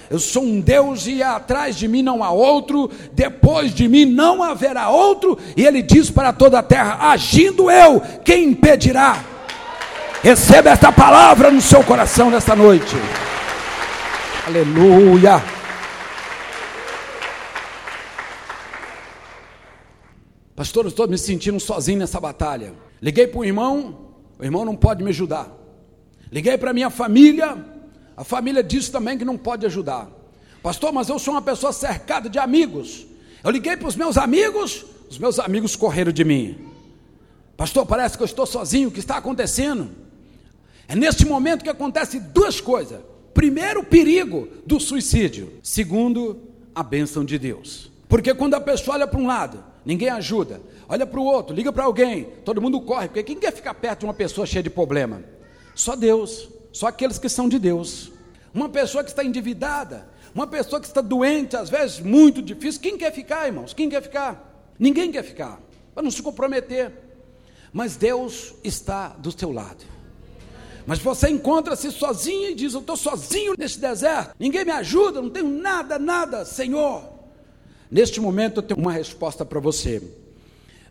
Eu 0.09 0.19
sou 0.19 0.43
um 0.43 0.59
Deus 0.59 1.07
e 1.07 1.23
atrás 1.23 1.75
de 1.75 1.87
mim 1.87 2.01
não 2.01 2.23
há 2.23 2.31
outro, 2.31 2.89
depois 3.13 3.73
de 3.73 3.87
mim 3.87 4.05
não 4.05 4.43
haverá 4.43 4.89
outro, 4.89 5.37
e 5.55 5.65
ele 5.65 5.81
diz 5.81 6.09
para 6.09 6.31
toda 6.33 6.59
a 6.59 6.63
terra: 6.63 7.09
agindo 7.11 7.71
eu, 7.71 8.01
quem 8.23 8.49
impedirá? 8.49 9.23
Receba 10.21 10.69
esta 10.69 10.91
palavra 10.91 11.51
no 11.51 11.61
seu 11.61 11.83
coração 11.83 12.29
nesta 12.29 12.55
noite. 12.55 12.95
Aleluia. 14.47 15.41
Pastor, 20.55 20.85
eu 20.85 20.89
estou 20.89 21.07
me 21.07 21.17
sentindo 21.17 21.59
sozinho 21.59 21.99
nessa 21.99 22.19
batalha. 22.19 22.73
Liguei 23.01 23.27
para 23.27 23.39
o 23.39 23.43
irmão, 23.43 24.11
o 24.39 24.43
irmão 24.43 24.63
não 24.63 24.75
pode 24.75 25.03
me 25.03 25.09
ajudar. 25.09 25.51
Liguei 26.31 26.57
para 26.57 26.73
minha 26.73 26.89
família, 26.89 27.57
a 28.15 28.23
família 28.23 28.63
disse 28.63 28.91
também 28.91 29.17
que 29.17 29.25
não 29.25 29.37
pode 29.37 29.65
ajudar. 29.65 30.09
Pastor, 30.61 30.93
mas 30.93 31.09
eu 31.09 31.19
sou 31.19 31.33
uma 31.33 31.41
pessoa 31.41 31.73
cercada 31.73 32.29
de 32.29 32.39
amigos. 32.39 33.05
Eu 33.43 33.51
liguei 33.51 33.75
para 33.75 33.87
os 33.87 33.95
meus 33.95 34.17
amigos, 34.17 34.85
os 35.09 35.17
meus 35.17 35.39
amigos 35.39 35.75
correram 35.75 36.11
de 36.11 36.23
mim. 36.23 36.57
Pastor, 37.57 37.85
parece 37.85 38.17
que 38.17 38.23
eu 38.23 38.25
estou 38.25 38.45
sozinho, 38.45 38.89
o 38.89 38.91
que 38.91 38.99
está 38.99 39.17
acontecendo? 39.17 39.89
É 40.87 40.95
neste 40.95 41.25
momento 41.25 41.63
que 41.63 41.69
acontece 41.69 42.19
duas 42.19 42.61
coisas. 42.61 42.99
Primeiro, 43.33 43.81
o 43.81 43.85
perigo 43.85 44.47
do 44.65 44.79
suicídio. 44.79 45.53
Segundo, 45.61 46.39
a 46.73 46.83
bênção 46.83 47.25
de 47.25 47.37
Deus. 47.37 47.91
Porque 48.07 48.33
quando 48.33 48.53
a 48.53 48.61
pessoa 48.61 48.95
olha 48.95 49.07
para 49.07 49.19
um 49.19 49.27
lado, 49.27 49.63
ninguém 49.85 50.09
ajuda. 50.09 50.61
Olha 50.87 51.05
para 51.05 51.19
o 51.19 51.25
outro, 51.25 51.55
liga 51.55 51.73
para 51.73 51.85
alguém, 51.85 52.27
todo 52.45 52.61
mundo 52.61 52.79
corre. 52.81 53.07
Porque 53.07 53.23
quem 53.23 53.37
quer 53.37 53.51
ficar 53.51 53.73
perto 53.73 53.99
de 53.99 54.05
uma 54.05 54.13
pessoa 54.13 54.45
cheia 54.45 54.61
de 54.61 54.69
problema? 54.69 55.23
Só 55.73 55.95
Deus, 55.95 56.49
só 56.73 56.87
aqueles 56.87 57.19
que 57.19 57.29
são 57.29 57.47
de 57.47 57.59
Deus. 57.59 58.11
Uma 58.53 58.67
pessoa 58.67 59.03
que 59.03 59.11
está 59.11 59.23
endividada, 59.23 60.09
uma 60.35 60.47
pessoa 60.47 60.81
que 60.81 60.87
está 60.87 60.99
doente, 60.99 61.55
às 61.55 61.69
vezes 61.69 61.99
muito 61.99 62.41
difícil. 62.41 62.81
Quem 62.81 62.97
quer 62.97 63.13
ficar, 63.13 63.47
irmãos? 63.47 63.73
Quem 63.73 63.89
quer 63.89 64.01
ficar? 64.01 64.73
Ninguém 64.77 65.11
quer 65.11 65.23
ficar, 65.23 65.61
para 65.93 66.03
não 66.03 66.11
se 66.11 66.21
comprometer. 66.21 66.91
Mas 67.71 67.95
Deus 67.95 68.53
está 68.63 69.09
do 69.09 69.31
seu 69.31 69.51
lado. 69.51 69.85
Mas 70.85 70.99
você 70.99 71.29
encontra-se 71.29 71.91
sozinho 71.91 72.49
e 72.49 72.55
diz: 72.55 72.73
Eu 72.73 72.81
estou 72.81 72.97
sozinho 72.97 73.53
nesse 73.57 73.79
deserto, 73.79 74.35
ninguém 74.37 74.65
me 74.65 74.71
ajuda, 74.71 75.21
não 75.21 75.29
tenho 75.29 75.49
nada, 75.49 75.97
nada, 75.97 76.43
Senhor. 76.43 77.09
Neste 77.89 78.19
momento 78.19 78.57
eu 78.57 78.63
tenho 78.63 78.79
uma 78.79 78.91
resposta 78.91 79.45
para 79.45 79.59
você. 79.59 80.01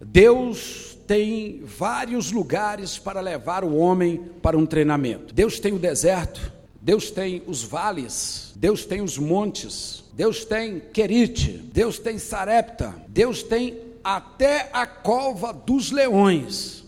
Deus 0.01 0.92
tem 1.07 1.63
vários 1.65 2.33
lugares 2.33 2.99
para 2.99 3.21
levar 3.21 3.65
o 3.65 3.77
homem 3.77 4.31
para 4.43 4.57
um 4.57 4.67
treinamento. 4.67 5.35
Deus 5.35 5.59
tem 5.61 5.73
o 5.73 5.79
deserto, 5.79 6.53
Deus 6.81 7.11
tem 7.11 7.43
os 7.47 7.63
vales, 7.63 8.53
Deus 8.57 8.85
tem 8.85 9.01
os 9.01 9.19
montes, 9.19 10.05
Deus 10.15 10.45
tem 10.45 10.81
Querite, 10.93 11.53
Deus 11.73 11.99
tem 11.99 12.19
Sarepta, 12.19 12.95
Deus 13.09 13.43
tem 13.43 13.79
até 14.03 14.69
a 14.73 14.87
cova 14.87 15.53
dos 15.53 15.91
leões 15.91 16.82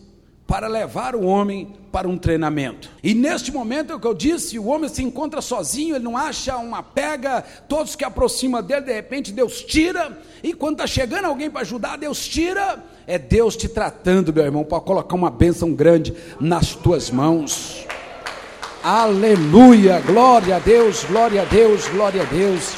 para 0.47 0.69
levar 0.69 1.15
o 1.17 1.25
homem 1.25 1.75
para 1.91 2.09
um 2.09 2.19
treinamento. 2.19 2.91
E 3.03 3.15
neste 3.15 3.53
momento 3.53 3.93
é 3.93 3.97
o 3.97 4.01
que 4.01 4.07
eu 4.07 4.15
disse, 4.15 4.59
o 4.59 4.67
homem 4.67 4.89
se 4.89 5.03
encontra 5.03 5.41
sozinho, 5.41 5.95
ele 5.95 6.05
não 6.05 6.17
acha 6.17 6.57
uma 6.57 6.83
pega, 6.83 7.43
todos 7.69 7.97
que 7.97 8.05
aproximam 8.05 8.63
dele, 8.63 8.83
de 8.83 8.93
repente 8.93 9.33
Deus 9.33 9.63
tira, 9.63 10.19
e 10.43 10.53
quando 10.53 10.75
está 10.75 10.87
chegando 10.87 11.27
alguém 11.27 11.49
para 11.49 11.63
ajudar, 11.63 11.97
Deus 11.97 12.27
tira, 12.27 12.83
é 13.07 13.17
Deus 13.19 13.57
te 13.57 13.69
tratando, 13.69 14.33
meu 14.33 14.45
irmão, 14.45 14.65
para 14.65 14.81
colocar 14.81 15.15
uma 15.15 15.31
bênção 15.31 15.73
grande 15.73 16.15
nas 16.39 16.75
tuas 16.75 17.11
mãos. 17.11 17.87
Aleluia, 18.83 20.01
glória 20.01 20.57
a 20.57 20.59
Deus, 20.59 21.05
glória 21.05 21.43
a 21.43 21.45
Deus, 21.47 21.89
glória 21.89 22.21
a 22.21 22.27
Deus. 22.27 22.75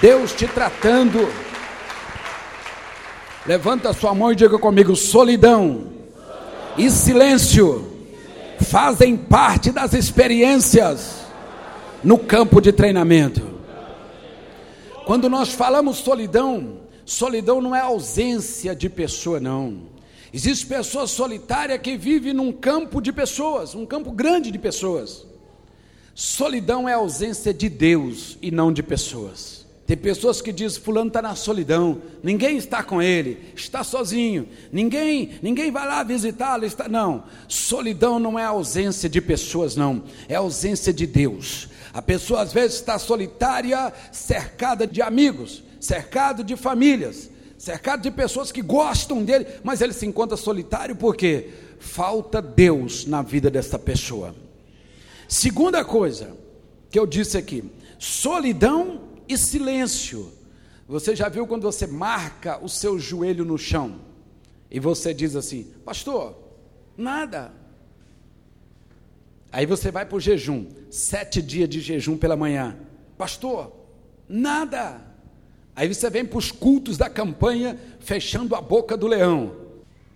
Deus 0.00 0.32
te 0.32 0.46
tratando. 0.46 1.28
Levanta 3.44 3.90
a 3.90 3.92
sua 3.92 4.14
mão 4.14 4.30
e 4.30 4.36
diga 4.36 4.58
comigo: 4.58 4.94
solidão 4.94 5.93
e 6.76 6.90
silêncio 6.90 7.90
fazem 8.60 9.16
parte 9.16 9.70
das 9.70 9.92
experiências 9.92 11.24
no 12.02 12.18
campo 12.18 12.60
de 12.60 12.72
treinamento. 12.72 13.42
Quando 15.06 15.28
nós 15.28 15.50
falamos 15.50 15.98
solidão, 15.98 16.78
solidão 17.04 17.60
não 17.60 17.74
é 17.74 17.80
ausência 17.80 18.74
de 18.74 18.88
pessoa, 18.88 19.38
não. 19.38 19.94
Existe 20.32 20.66
pessoa 20.66 21.06
solitária 21.06 21.78
que 21.78 21.96
vive 21.96 22.32
num 22.32 22.50
campo 22.50 23.00
de 23.00 23.12
pessoas, 23.12 23.74
um 23.74 23.86
campo 23.86 24.10
grande 24.10 24.50
de 24.50 24.58
pessoas. 24.58 25.24
Solidão 26.14 26.88
é 26.88 26.94
ausência 26.94 27.54
de 27.54 27.68
Deus 27.68 28.36
e 28.42 28.50
não 28.50 28.72
de 28.72 28.82
pessoas. 28.82 29.63
Tem 29.86 29.96
pessoas 29.96 30.40
que 30.40 30.50
dizem 30.50 30.80
fulano 30.80 31.08
está 31.08 31.20
na 31.20 31.34
solidão, 31.34 32.00
ninguém 32.22 32.56
está 32.56 32.82
com 32.82 33.02
ele, 33.02 33.52
está 33.54 33.84
sozinho, 33.84 34.48
ninguém, 34.72 35.32
ninguém 35.42 35.70
vai 35.70 35.86
lá 35.86 36.02
visitá-lo, 36.02 36.64
está 36.64 36.88
não. 36.88 37.24
Solidão 37.46 38.18
não 38.18 38.38
é 38.38 38.44
ausência 38.44 39.10
de 39.10 39.20
pessoas 39.20 39.76
não, 39.76 40.02
é 40.26 40.36
ausência 40.36 40.90
de 40.90 41.06
Deus. 41.06 41.68
A 41.92 42.00
pessoa 42.00 42.40
às 42.40 42.52
vezes 42.52 42.76
está 42.76 42.98
solitária, 42.98 43.92
cercada 44.10 44.86
de 44.86 45.02
amigos, 45.02 45.62
cercado 45.78 46.42
de 46.42 46.56
famílias, 46.56 47.28
cercado 47.58 48.00
de 48.00 48.10
pessoas 48.10 48.50
que 48.50 48.62
gostam 48.62 49.22
dele, 49.22 49.46
mas 49.62 49.82
ele 49.82 49.92
se 49.92 50.06
encontra 50.06 50.36
solitário 50.36 50.96
porque 50.96 51.50
falta 51.78 52.40
Deus 52.40 53.04
na 53.04 53.20
vida 53.20 53.50
dessa 53.50 53.78
pessoa. 53.78 54.34
Segunda 55.28 55.84
coisa 55.84 56.34
que 56.90 56.98
eu 56.98 57.06
disse 57.06 57.36
aqui, 57.36 57.62
solidão 57.98 59.03
e 59.28 59.36
silêncio. 59.36 60.32
Você 60.86 61.16
já 61.16 61.28
viu 61.28 61.46
quando 61.46 61.62
você 61.62 61.86
marca 61.86 62.62
o 62.62 62.68
seu 62.68 62.98
joelho 62.98 63.44
no 63.44 63.56
chão 63.56 64.00
e 64.70 64.78
você 64.78 65.14
diz 65.14 65.34
assim, 65.34 65.64
pastor, 65.84 66.36
nada. 66.96 67.52
Aí 69.50 69.66
você 69.66 69.90
vai 69.90 70.04
para 70.04 70.16
o 70.16 70.20
jejum, 70.20 70.66
sete 70.90 71.40
dias 71.40 71.68
de 71.68 71.80
jejum 71.80 72.16
pela 72.16 72.36
manhã, 72.36 72.76
pastor, 73.16 73.72
nada. 74.28 75.00
Aí 75.76 75.88
você 75.88 76.10
vem 76.10 76.24
para 76.24 76.38
os 76.38 76.50
cultos 76.52 76.98
da 76.98 77.08
campanha, 77.08 77.78
fechando 78.00 78.54
a 78.54 78.60
boca 78.60 78.96
do 78.96 79.06
leão, 79.06 79.56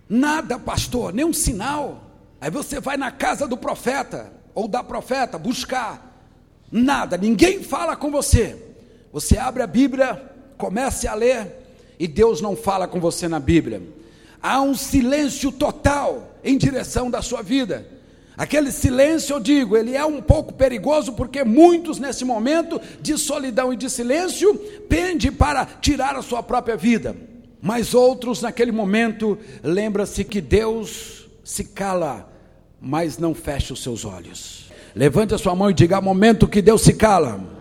nada, 0.09 0.59
pastor, 0.59 1.15
nem 1.15 1.25
um 1.25 1.33
sinal. 1.33 2.11
Aí 2.41 2.51
você 2.51 2.79
vai 2.81 2.97
na 2.97 3.11
casa 3.11 3.49
do 3.49 3.57
profeta 3.57 4.33
ou 4.55 4.69
da 4.69 4.83
profeta 4.83 5.39
buscar, 5.39 6.27
nada, 6.71 7.17
ninguém 7.17 7.63
fala 7.63 7.97
com 7.97 8.11
você. 8.11 8.68
Você 9.13 9.39
abre 9.39 9.63
a 9.63 9.67
Bíblia, 9.67 10.21
comece 10.57 11.09
a 11.09 11.15
ler, 11.15 11.69
e 11.99 12.07
Deus 12.07 12.41
não 12.41 12.55
fala 12.55 12.87
com 12.87 13.01
você 13.01 13.27
na 13.27 13.41
Bíblia. 13.41 13.83
Há 14.43 14.61
um 14.61 14.75
silêncio 14.75 15.51
total 15.51 16.37
em 16.45 16.57
direção 16.57 17.11
da 17.11 17.23
sua 17.23 17.43
vida. 17.43 17.87
Aquele 18.37 18.71
silêncio, 18.71 19.35
eu 19.35 19.41
digo, 19.41 19.77
ele 19.77 19.97
é 19.97 20.05
um 20.05 20.23
pouco 20.23 20.53
perigoso 20.53 21.13
porque 21.15 21.43
muitos 21.43 21.99
nesse 21.99 22.25
momento 22.25 22.81
de 23.01 23.19
solidão 23.19 23.73
e 23.73 23.77
de 23.77 23.91
silêncio 23.91 24.55
pendem 24.89 25.33
para 25.33 25.65
tirar 25.65 26.15
a 26.15 26.23
sua 26.23 26.41
própria 26.41 26.77
vida. 26.77 27.17
Mas 27.61 27.95
outros 27.95 28.41
naquele 28.41 28.71
momento 28.71 29.37
lembra-se 29.61 30.23
que 30.23 30.41
Deus 30.41 31.29
se 31.43 31.65
cala, 31.65 32.31
mas 32.81 33.19
não 33.19 33.35
fecha 33.35 33.73
os 33.73 33.83
seus 33.83 34.05
olhos. 34.05 34.71
Levante 34.95 35.35
a 35.35 35.39
sua 35.39 35.57
mão 35.57 35.71
e 35.71 35.75
diga: 35.75 36.01
momento 36.01 36.47
que 36.47 36.63
Deus 36.63 36.83
se 36.83 36.93
cala 36.93 37.58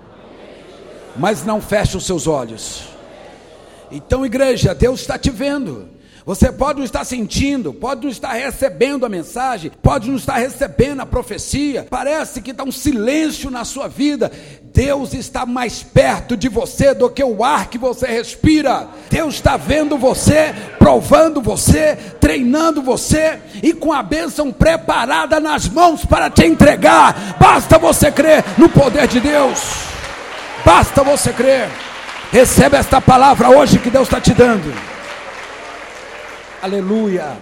mas 1.18 1.44
não 1.44 1.62
feche 1.62 1.98
os 1.98 2.06
seus 2.06 2.28
olhos. 2.28 2.84
Então, 3.92 4.26
igreja, 4.26 4.76
Deus 4.76 5.02
está 5.02 5.18
te 5.18 5.30
vendo. 5.30 5.98
Você 6.28 6.52
pode 6.52 6.80
não 6.80 6.84
estar 6.84 7.06
sentindo, 7.06 7.72
pode 7.74 8.04
não 8.04 8.10
estar 8.10 8.34
recebendo 8.34 9.06
a 9.06 9.10
mensagem, 9.10 9.72
pode 9.82 10.10
não 10.10 10.18
estar 10.18 10.36
recebendo 10.36 11.00
a 11.00 11.06
profecia, 11.06 11.88
parece 11.90 12.42
que 12.42 12.52
está 12.52 12.66
um 12.66 12.72
silêncio 12.72 13.50
na 13.50 13.64
sua 13.64 13.88
vida. 13.88 14.30
Deus 14.74 15.14
está 15.14 15.46
mais 15.46 15.84
perto 15.84 16.36
de 16.36 16.50
você 16.50 16.94
do 16.94 17.10
que 17.10 17.24
o 17.24 17.46
ar 17.46 17.70
que 17.70 17.78
você 17.78 18.08
respira. 18.08 18.90
Deus 19.10 19.36
está 19.36 19.56
vendo 19.56 19.98
você, 19.98 20.54
provando 20.78 21.42
você, 21.42 21.96
treinando 22.20 22.82
você 22.82 23.40
e 23.64 23.72
com 23.72 23.94
a 23.94 24.04
bênção 24.04 24.52
preparada 24.52 25.40
nas 25.40 25.70
mãos 25.70 26.04
para 26.04 26.30
te 26.30 26.46
entregar. 26.46 27.38
Basta 27.40 27.78
você 27.78 28.12
crer 28.12 28.44
no 28.58 28.68
poder 28.68 29.08
de 29.08 29.22
Deus. 29.22 29.97
Basta 30.68 31.02
você 31.02 31.32
crer. 31.32 31.70
Recebe 32.30 32.76
esta 32.76 33.00
palavra 33.00 33.50
hoje 33.50 33.80
que 33.80 33.90
Deus 33.90 34.06
está 34.06 34.20
te 34.20 34.34
dando. 34.34 34.70
Aleluia. 36.62 37.38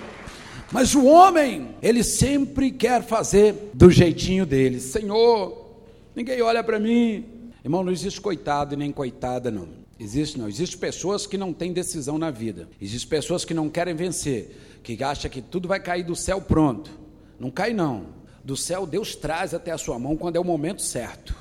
Mas 0.71 0.93
o 0.93 1.05
homem, 1.05 1.69
ele 1.81 2.03
sempre 2.03 2.69
quer 2.69 3.01
fazer 3.01 3.71
do 3.73 3.89
jeitinho 3.89 4.45
dele. 4.45 4.79
Senhor, 4.79 5.71
ninguém 6.15 6.39
olha 6.43 6.63
para 6.63 6.79
mim. 6.79 7.25
Irmão, 7.63 7.83
não 7.83 7.91
existe 7.91 8.21
coitado 8.21 8.77
nem 8.77 8.91
coitada, 8.91 9.49
não. 9.49 9.69
Existe 9.99 10.37
não. 10.37 10.47
Existem 10.47 10.77
pessoas 10.77 11.25
que 11.25 11.35
não 11.35 11.51
têm 11.51 11.73
decisão 11.73 12.19
na 12.19 12.29
vida. 12.29 12.69
Existem 12.79 13.09
pessoas 13.09 13.43
que 13.43 13.55
não 13.55 13.71
querem 13.71 13.95
vencer, 13.95 14.79
que 14.83 15.03
acham 15.03 15.31
que 15.31 15.41
tudo 15.41 15.67
vai 15.67 15.79
cair 15.79 16.03
do 16.03 16.15
céu 16.15 16.39
pronto. 16.39 16.91
Não 17.39 17.49
cai 17.49 17.73
não. 17.73 18.05
Do 18.43 18.55
céu 18.55 18.85
Deus 18.85 19.15
traz 19.15 19.55
até 19.55 19.71
a 19.71 19.79
sua 19.79 19.97
mão 19.97 20.15
quando 20.15 20.35
é 20.35 20.39
o 20.39 20.43
momento 20.43 20.83
certo, 20.83 21.35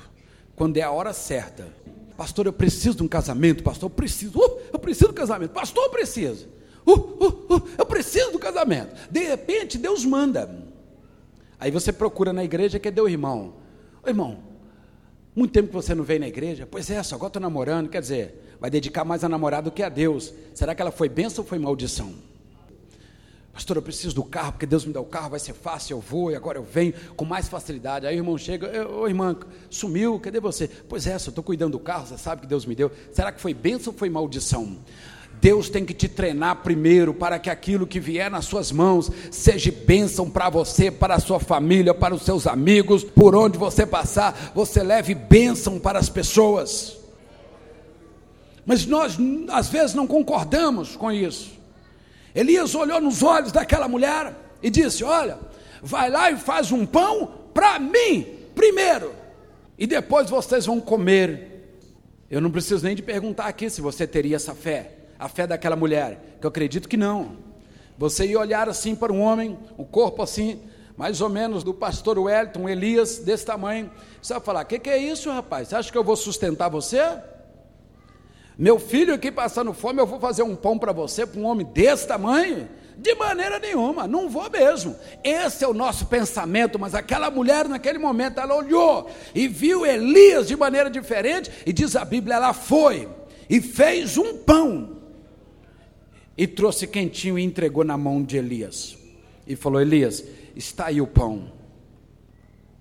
quando 0.55 0.77
é 0.77 0.81
a 0.81 0.91
hora 0.91 1.13
certa. 1.13 1.67
Pastor, 2.17 2.45
eu 2.45 2.53
preciso 2.53 2.97
de 2.97 3.03
um 3.03 3.07
casamento. 3.07 3.63
Pastor, 3.63 3.89
eu 3.89 3.95
preciso. 3.95 4.39
Uh, 4.39 4.59
eu 4.71 4.79
preciso 4.79 5.09
de 5.09 5.15
casamento. 5.15 5.51
Pastor, 5.51 5.83
eu 5.83 5.89
preciso. 5.89 6.47
Uh, 6.85 6.91
uh, 6.91 7.55
uh, 7.55 7.69
eu 7.77 7.85
preciso 7.85 8.31
do 8.31 8.39
casamento. 8.39 8.95
De 9.11 9.19
repente, 9.19 9.77
Deus 9.77 10.05
manda. 10.05 10.49
Aí 11.59 11.71
você 11.71 11.91
procura 11.91 12.31
na 12.31 12.43
igreja, 12.43 12.79
cadê 12.79 13.01
o 13.01 13.09
irmão? 13.09 13.55
Ô, 14.03 14.07
irmão, 14.07 14.39
muito 15.35 15.51
tempo 15.51 15.69
que 15.69 15.73
você 15.73 15.93
não 15.93 16.03
veio 16.03 16.21
na 16.21 16.27
igreja? 16.27 16.67
Pois 16.69 16.89
é, 16.89 17.01
só 17.03 17.15
agora 17.15 17.29
estou 17.29 17.41
namorando. 17.41 17.89
Quer 17.89 18.01
dizer, 18.01 18.55
vai 18.59 18.69
dedicar 18.69 19.03
mais 19.03 19.23
a 19.23 19.29
namorada 19.29 19.69
do 19.69 19.73
que 19.73 19.83
a 19.83 19.89
Deus. 19.89 20.33
Será 20.53 20.73
que 20.73 20.81
ela 20.81 20.91
foi 20.91 21.09
bênção 21.09 21.43
ou 21.43 21.49
foi 21.49 21.59
maldição? 21.59 22.13
Pastor, 23.55 23.77
eu 23.77 23.81
preciso 23.81 24.13
do 24.13 24.23
carro, 24.25 24.51
porque 24.51 24.65
Deus 24.65 24.83
me 24.83 24.91
dá 24.91 24.99
o 24.99 25.05
carro, 25.05 25.29
vai 25.29 25.39
ser 25.39 25.53
fácil, 25.53 25.95
eu 25.95 26.01
vou 26.01 26.29
e 26.29 26.35
agora 26.35 26.57
eu 26.57 26.63
venho 26.63 26.93
com 27.15 27.23
mais 27.23 27.47
facilidade. 27.47 28.05
Aí 28.05 28.17
o 28.17 28.19
irmão 28.19 28.37
chega, 28.37 28.85
ô 28.85 29.07
irmã, 29.07 29.33
sumiu, 29.69 30.19
cadê 30.19 30.41
você? 30.41 30.67
Pois 30.67 31.07
é, 31.07 31.17
só 31.17 31.29
estou 31.29 31.41
cuidando 31.41 31.71
do 31.71 31.79
carro, 31.79 32.05
você 32.05 32.17
sabe 32.17 32.41
que 32.41 32.47
Deus 32.47 32.65
me 32.65 32.75
deu. 32.75 32.91
Será 33.13 33.31
que 33.31 33.39
foi 33.39 33.53
bênção 33.53 33.93
ou 33.93 33.97
foi 33.97 34.09
maldição? 34.09 34.77
Deus 35.39 35.69
tem 35.69 35.85
que 35.85 35.93
te 35.93 36.09
treinar 36.09 36.63
primeiro 36.63 37.13
para 37.13 37.39
que 37.39 37.49
aquilo 37.49 37.87
que 37.87 37.97
vier 37.97 38.29
nas 38.29 38.43
suas 38.43 38.73
mãos 38.73 39.09
seja 39.31 39.71
bênção 39.71 40.29
para 40.29 40.49
você, 40.49 40.91
para 40.91 41.15
a 41.15 41.19
sua 41.19 41.39
família, 41.39 41.93
para 41.93 42.13
os 42.13 42.23
seus 42.23 42.45
amigos, 42.45 43.05
por 43.05 43.33
onde 43.33 43.57
você 43.57 43.85
passar, 43.85 44.51
você 44.53 44.83
leve 44.83 45.15
bênção 45.15 45.79
para 45.79 45.97
as 45.97 46.09
pessoas. 46.09 46.97
Mas 48.65 48.85
nós 48.85 49.17
às 49.49 49.69
vezes 49.69 49.95
não 49.95 50.05
concordamos 50.05 50.97
com 50.97 51.09
isso. 51.09 51.55
Elias 52.35 52.75
olhou 52.75 52.99
nos 52.99 53.23
olhos 53.23 53.51
daquela 53.51 53.87
mulher 53.87 54.35
e 54.61 54.69
disse: 54.69 55.03
Olha, 55.03 55.39
vai 55.81 56.09
lá 56.09 56.29
e 56.29 56.37
faz 56.37 56.71
um 56.71 56.85
pão 56.85 57.31
para 57.53 57.79
mim 57.79 58.35
primeiro, 58.53 59.13
e 59.77 59.87
depois 59.87 60.29
vocês 60.29 60.65
vão 60.65 60.79
comer. 60.79 61.53
Eu 62.29 62.41
não 62.41 62.51
preciso 62.51 62.83
nem 62.83 62.95
de 62.95 63.01
perguntar 63.01 63.45
aqui 63.45 63.69
se 63.69 63.81
você 63.81 64.05
teria 64.05 64.35
essa 64.35 64.53
fé 64.53 64.95
a 65.17 65.27
fé 65.27 65.47
daquela 65.47 65.75
mulher? 65.75 66.37
Que 66.39 66.45
eu 66.45 66.49
acredito 66.49 66.87
que 66.87 66.97
não. 66.97 67.37
Você 67.97 68.27
ia 68.27 68.39
olhar 68.39 68.67
assim 68.67 68.95
para 68.95 69.11
um 69.11 69.21
homem, 69.21 69.57
o 69.77 69.85
corpo 69.85 70.21
assim, 70.21 70.59
mais 70.97 71.21
ou 71.21 71.29
menos 71.29 71.63
do 71.63 71.73
pastor 71.73 72.19
Wellington, 72.19 72.67
Elias, 72.67 73.19
desse 73.19 73.45
tamanho. 73.45 73.89
Você 74.21 74.33
vai 74.33 74.41
falar: 74.41 74.63
O 74.63 74.65
que, 74.65 74.79
que 74.79 74.89
é 74.89 74.97
isso, 74.97 75.31
rapaz? 75.31 75.69
Você 75.69 75.75
acha 75.75 75.91
que 75.91 75.97
eu 75.97 76.03
vou 76.03 76.15
sustentar 76.15 76.69
você? 76.69 77.01
Meu 78.57 78.79
filho 78.79 79.13
aqui 79.13 79.31
passando 79.31 79.73
fome, 79.73 80.01
eu 80.01 80.07
vou 80.07 80.19
fazer 80.19 80.43
um 80.43 80.55
pão 80.55 80.77
para 80.77 80.91
você, 80.91 81.25
para 81.25 81.39
um 81.39 81.45
homem 81.45 81.65
desse 81.65 82.07
tamanho? 82.07 82.67
De 82.97 83.13
maneira 83.15 83.59
nenhuma, 83.59 84.07
não 84.07 84.29
vou 84.29 84.49
mesmo. 84.49 84.95
Esse 85.23 85.65
é 85.65 85.67
o 85.67 85.73
nosso 85.73 86.05
pensamento, 86.05 86.79
mas 86.79 86.95
aquela 86.95 87.29
mulher 87.29 87.67
naquele 87.67 87.99
momento 87.99 88.39
ela 88.39 88.55
olhou 88.55 89.09
e 89.33 89.47
viu 89.47 89.85
Elias 89.85 90.47
de 90.47 90.55
maneira 90.55 90.89
diferente, 90.89 91.51
e 91.65 91.73
diz 91.73 91.95
a 91.95 92.05
Bíblia, 92.05 92.35
ela 92.35 92.53
foi 92.53 93.09
e 93.49 93.59
fez 93.59 94.17
um 94.17 94.37
pão 94.37 94.97
e 96.37 96.47
trouxe 96.47 96.87
quentinho 96.87 97.37
e 97.37 97.43
entregou 97.43 97.83
na 97.83 97.97
mão 97.97 98.23
de 98.23 98.37
Elias. 98.37 98.97
E 99.47 99.55
falou: 99.55 99.81
Elias, 99.81 100.23
está 100.55 100.87
aí 100.87 101.01
o 101.01 101.07
pão. 101.07 101.51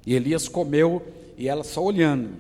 E 0.07 0.15
Elias 0.15 0.49
comeu 0.49 1.03
e 1.37 1.49
ela 1.49 1.65
só 1.65 1.83
olhando. 1.83 2.31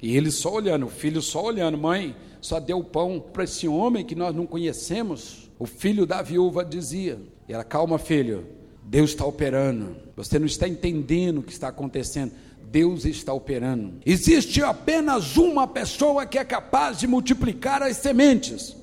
E 0.00 0.16
ele 0.16 0.30
só 0.30 0.52
olhando, 0.52 0.86
o 0.86 0.90
filho 0.90 1.22
só 1.22 1.44
olhando. 1.44 1.78
Mãe, 1.78 2.14
só 2.44 2.60
deu 2.60 2.84
pão 2.84 3.24
para 3.32 3.44
esse 3.44 3.66
homem 3.66 4.04
que 4.04 4.14
nós 4.14 4.34
não 4.34 4.44
conhecemos. 4.44 5.50
O 5.58 5.64
filho 5.64 6.04
da 6.04 6.20
viúva 6.20 6.62
dizia. 6.62 7.18
E 7.48 7.54
ela, 7.54 7.64
calma, 7.64 7.98
filho, 7.98 8.46
Deus 8.82 9.10
está 9.10 9.24
operando. 9.24 9.96
Você 10.14 10.38
não 10.38 10.44
está 10.44 10.68
entendendo 10.68 11.38
o 11.38 11.42
que 11.42 11.52
está 11.52 11.68
acontecendo. 11.68 12.32
Deus 12.70 13.06
está 13.06 13.32
operando. 13.32 13.94
Existe 14.04 14.62
apenas 14.62 15.38
uma 15.38 15.66
pessoa 15.66 16.26
que 16.26 16.38
é 16.38 16.44
capaz 16.44 16.98
de 16.98 17.06
multiplicar 17.06 17.82
as 17.82 17.96
sementes. 17.96 18.76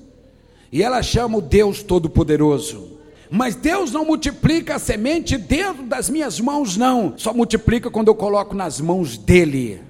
E 0.72 0.82
ela 0.82 1.00
chama 1.00 1.38
o 1.38 1.40
Deus 1.40 1.84
Todo-Poderoso. 1.84 2.98
Mas 3.30 3.54
Deus 3.54 3.92
não 3.92 4.04
multiplica 4.04 4.74
a 4.74 4.80
semente 4.80 5.38
dentro 5.38 5.84
das 5.84 6.10
minhas 6.10 6.40
mãos, 6.40 6.76
não. 6.76 7.14
Só 7.16 7.32
multiplica 7.32 7.88
quando 7.88 8.08
eu 8.08 8.14
coloco 8.16 8.56
nas 8.56 8.80
mãos 8.80 9.16
dele. 9.16 9.80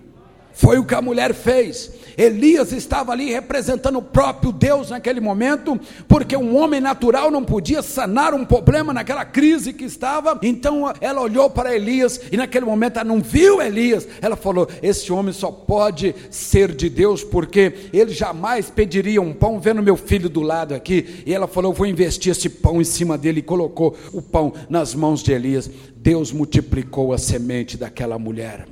Foi 0.53 0.79
o 0.79 0.85
que 0.85 0.95
a 0.95 1.01
mulher 1.01 1.33
fez. 1.33 2.02
Elias 2.16 2.72
estava 2.72 3.12
ali 3.12 3.31
representando 3.33 3.98
o 3.98 4.03
próprio 4.03 4.53
Deus 4.53 4.90
naquele 4.90 5.20
momento, 5.20 5.79
porque 6.07 6.37
um 6.37 6.57
homem 6.57 6.81
natural 6.81 7.31
não 7.31 7.44
podia 7.44 7.83
sanar 7.83 8.35
um 8.35 8.44
problema 8.44 8.92
naquela 8.92 9.25
crise 9.25 9.72
que 9.72 9.85
estava. 9.85 10.38
Então 10.42 10.92
ela 11.01 11.20
olhou 11.20 11.48
para 11.51 11.75
Elias 11.75 12.20
e 12.31 12.37
naquele 12.37 12.64
momento 12.64 12.98
ela 12.98 13.09
não 13.09 13.20
viu 13.20 13.61
Elias. 13.61 14.07
Ela 14.20 14.37
falou: 14.37 14.68
Esse 14.83 15.12
homem 15.12 15.33
só 15.33 15.51
pode 15.51 16.14
ser 16.31 16.72
de 16.75 16.88
Deus, 16.88 17.22
porque 17.25 17.72
ele 17.92 18.12
jamais 18.12 18.70
pediria 18.70 19.20
um 19.20 19.33
pão 19.33 19.61
vendo 19.61 19.83
meu 19.83 19.96
filho 19.96 20.29
do 20.29 20.40
lado 20.40 20.75
aqui. 20.75 21.22
E 21.27 21.35
ela 21.35 21.46
falou: 21.46 21.72
Vou 21.72 21.87
investir 21.87 22.33
esse 22.33 22.48
pão 22.48 22.81
em 22.81 22.85
cima 22.85 23.16
dele 23.16 23.40
e 23.40 23.42
colocou 23.42 23.96
o 24.12 24.20
pão 24.20 24.53
nas 24.68 24.94
mãos 24.94 25.22
de 25.22 25.33
Elias. 25.33 25.70
Deus 25.96 26.33
multiplicou 26.33 27.12
a 27.12 27.18
semente 27.18 27.77
daquela 27.77 28.18
mulher. 28.18 28.66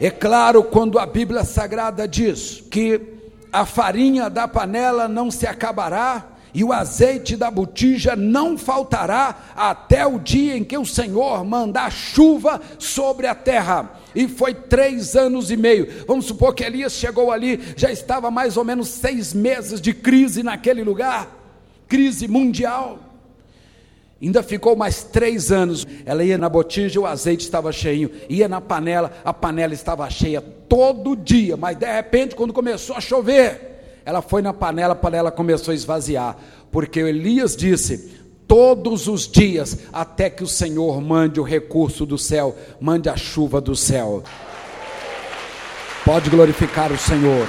É 0.00 0.10
claro 0.10 0.64
quando 0.64 0.98
a 0.98 1.04
Bíblia 1.04 1.44
Sagrada 1.44 2.08
diz 2.08 2.62
que 2.70 3.00
a 3.52 3.66
farinha 3.66 4.30
da 4.30 4.48
panela 4.48 5.06
não 5.06 5.30
se 5.30 5.46
acabará 5.46 6.26
e 6.54 6.64
o 6.64 6.72
azeite 6.72 7.36
da 7.36 7.50
botija 7.50 8.16
não 8.16 8.56
faltará 8.56 9.52
até 9.54 10.06
o 10.06 10.18
dia 10.18 10.56
em 10.56 10.64
que 10.64 10.78
o 10.78 10.86
Senhor 10.86 11.44
mandar 11.44 11.92
chuva 11.92 12.60
sobre 12.78 13.26
a 13.26 13.34
terra. 13.34 13.90
E 14.14 14.26
foi 14.26 14.54
três 14.54 15.14
anos 15.14 15.50
e 15.50 15.56
meio. 15.56 16.04
Vamos 16.06 16.24
supor 16.24 16.54
que 16.54 16.64
Elias 16.64 16.94
chegou 16.94 17.30
ali, 17.30 17.60
já 17.76 17.92
estava 17.92 18.30
mais 18.30 18.56
ou 18.56 18.64
menos 18.64 18.88
seis 18.88 19.34
meses 19.34 19.80
de 19.80 19.92
crise 19.92 20.42
naquele 20.42 20.82
lugar 20.82 21.40
crise 21.90 22.28
mundial. 22.28 23.09
Ainda 24.22 24.42
ficou 24.42 24.76
mais 24.76 25.02
três 25.02 25.50
anos. 25.50 25.86
Ela 26.04 26.22
ia 26.22 26.36
na 26.36 26.48
botija, 26.48 27.00
o 27.00 27.06
azeite 27.06 27.44
estava 27.44 27.72
cheio. 27.72 28.10
Ia 28.28 28.48
na 28.48 28.60
panela, 28.60 29.12
a 29.24 29.32
panela 29.32 29.72
estava 29.72 30.08
cheia 30.10 30.40
todo 30.40 31.16
dia. 31.16 31.56
Mas 31.56 31.76
de 31.78 31.90
repente, 31.90 32.34
quando 32.34 32.52
começou 32.52 32.94
a 32.96 33.00
chover, 33.00 34.00
ela 34.04 34.20
foi 34.20 34.42
na 34.42 34.52
panela, 34.52 34.92
a 34.92 34.96
panela 34.96 35.30
começou 35.30 35.72
a 35.72 35.74
esvaziar. 35.74 36.36
Porque 36.70 37.00
Elias 37.00 37.56
disse: 37.56 38.10
todos 38.46 39.08
os 39.08 39.26
dias, 39.26 39.78
até 39.92 40.28
que 40.28 40.44
o 40.44 40.48
Senhor 40.48 41.00
mande 41.00 41.40
o 41.40 41.44
recurso 41.44 42.04
do 42.04 42.18
céu, 42.18 42.54
mande 42.78 43.08
a 43.08 43.16
chuva 43.16 43.60
do 43.60 43.74
céu. 43.74 44.22
Pode 46.04 46.28
glorificar 46.28 46.92
o 46.92 46.98
Senhor. 46.98 47.46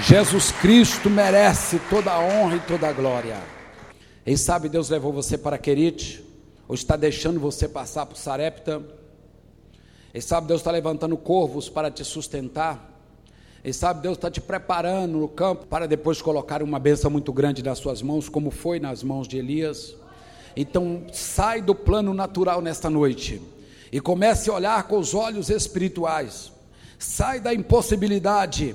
Jesus 0.00 0.50
Cristo 0.50 1.08
merece 1.08 1.78
toda 1.88 2.10
a 2.10 2.18
honra 2.18 2.56
e 2.56 2.60
toda 2.60 2.88
a 2.88 2.92
glória. 2.92 3.40
Quem 4.24 4.36
sabe 4.36 4.68
Deus 4.68 4.88
levou 4.88 5.12
você 5.12 5.38
para 5.38 5.56
Querite, 5.56 6.24
ou 6.66 6.74
está 6.74 6.96
deixando 6.96 7.38
você 7.38 7.68
passar 7.68 8.04
por 8.04 8.16
Sarepta. 8.16 8.82
Quem 10.10 10.20
sabe 10.20 10.48
Deus 10.48 10.62
está 10.62 10.72
levantando 10.72 11.16
corvos 11.16 11.68
para 11.68 11.92
te 11.92 12.04
sustentar. 12.04 12.92
Quem 13.62 13.72
sabe 13.72 14.02
Deus 14.02 14.16
está 14.18 14.28
te 14.28 14.40
preparando 14.40 15.18
no 15.18 15.28
campo 15.28 15.64
para 15.66 15.86
depois 15.86 16.20
colocar 16.20 16.60
uma 16.60 16.80
bênção 16.80 17.08
muito 17.08 17.32
grande 17.32 17.62
nas 17.62 17.78
suas 17.78 18.02
mãos, 18.02 18.28
como 18.28 18.50
foi 18.50 18.80
nas 18.80 19.04
mãos 19.04 19.28
de 19.28 19.38
Elias. 19.38 19.94
Então 20.56 21.04
sai 21.12 21.62
do 21.62 21.74
plano 21.74 22.12
natural 22.12 22.60
nesta 22.60 22.90
noite 22.90 23.40
e 23.92 24.00
comece 24.00 24.50
a 24.50 24.54
olhar 24.54 24.82
com 24.88 24.98
os 24.98 25.14
olhos 25.14 25.50
espirituais. 25.50 26.50
Sai 26.98 27.38
da 27.38 27.54
impossibilidade 27.54 28.74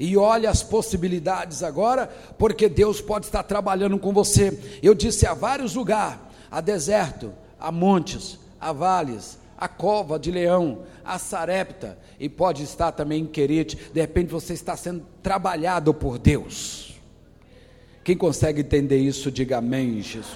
E 0.00 0.16
olhe 0.16 0.46
as 0.46 0.62
possibilidades 0.62 1.62
agora, 1.62 2.08
porque 2.38 2.70
Deus 2.70 3.02
pode 3.02 3.26
estar 3.26 3.42
trabalhando 3.42 3.98
com 3.98 4.14
você. 4.14 4.58
Eu 4.82 4.94
disse 4.94 5.26
a 5.26 5.34
vários 5.34 5.74
lugares: 5.74 6.18
há 6.50 6.62
deserto, 6.62 7.34
há 7.58 7.70
montes, 7.70 8.38
há 8.58 8.72
vales, 8.72 9.38
a 9.58 9.68
cova 9.68 10.18
de 10.18 10.30
leão, 10.30 10.84
a 11.04 11.18
sarepta, 11.18 11.98
e 12.18 12.30
pode 12.30 12.62
estar 12.62 12.92
também 12.92 13.24
em 13.24 13.26
Querite. 13.26 13.76
De 13.92 14.00
repente 14.00 14.32
você 14.32 14.54
está 14.54 14.74
sendo 14.74 15.04
trabalhado 15.22 15.92
por 15.92 16.18
Deus. 16.18 16.98
Quem 18.02 18.16
consegue 18.16 18.62
entender 18.62 18.96
isso, 18.96 19.30
diga 19.30 19.58
amém, 19.58 20.00
Jesus. 20.00 20.34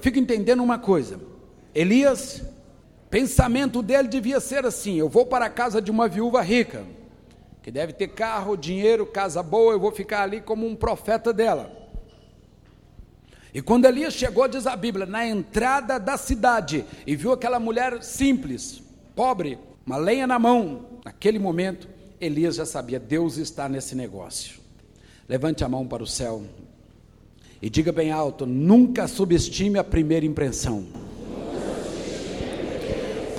fico 0.00 0.20
entendendo 0.20 0.62
uma 0.62 0.78
coisa: 0.78 1.18
Elias, 1.74 2.44
pensamento 3.10 3.82
dele 3.82 4.06
devia 4.06 4.38
ser 4.38 4.64
assim: 4.64 4.94
eu 4.94 5.08
vou 5.08 5.26
para 5.26 5.46
a 5.46 5.50
casa 5.50 5.82
de 5.82 5.90
uma 5.90 6.06
viúva 6.06 6.40
rica, 6.40 6.84
que 7.64 7.70
deve 7.70 7.94
ter 7.94 8.08
carro, 8.08 8.58
dinheiro, 8.58 9.06
casa 9.06 9.42
boa, 9.42 9.72
eu 9.72 9.80
vou 9.80 9.90
ficar 9.90 10.22
ali 10.22 10.38
como 10.38 10.66
um 10.66 10.76
profeta 10.76 11.32
dela. 11.32 11.72
E 13.54 13.62
quando 13.62 13.86
Elias 13.86 14.12
chegou, 14.12 14.46
diz 14.46 14.66
a 14.66 14.76
Bíblia, 14.76 15.06
na 15.06 15.26
entrada 15.26 15.98
da 15.98 16.18
cidade, 16.18 16.84
e 17.06 17.16
viu 17.16 17.32
aquela 17.32 17.58
mulher 17.58 18.02
simples, 18.02 18.82
pobre, 19.16 19.58
uma 19.86 19.96
lenha 19.96 20.26
na 20.26 20.38
mão, 20.38 20.84
naquele 21.06 21.38
momento, 21.38 21.88
Elias 22.20 22.56
já 22.56 22.66
sabia: 22.66 23.00
Deus 23.00 23.38
está 23.38 23.66
nesse 23.66 23.94
negócio. 23.94 24.60
Levante 25.26 25.64
a 25.64 25.68
mão 25.68 25.88
para 25.88 26.02
o 26.02 26.06
céu 26.06 26.42
e 27.62 27.70
diga 27.70 27.92
bem 27.92 28.10
alto: 28.10 28.44
nunca 28.44 29.08
subestime 29.08 29.78
a 29.78 29.84
primeira 29.84 30.26
impressão. 30.26 30.84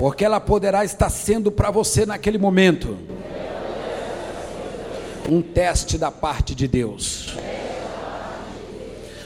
Porque 0.00 0.24
ela 0.24 0.40
poderá 0.40 0.84
estar 0.84 1.10
sendo 1.10 1.52
para 1.52 1.70
você 1.70 2.04
naquele 2.04 2.38
momento 2.38 3.14
um 5.28 5.42
teste 5.42 5.98
da 5.98 6.10
parte 6.10 6.54
de 6.54 6.68
Deus. 6.68 7.36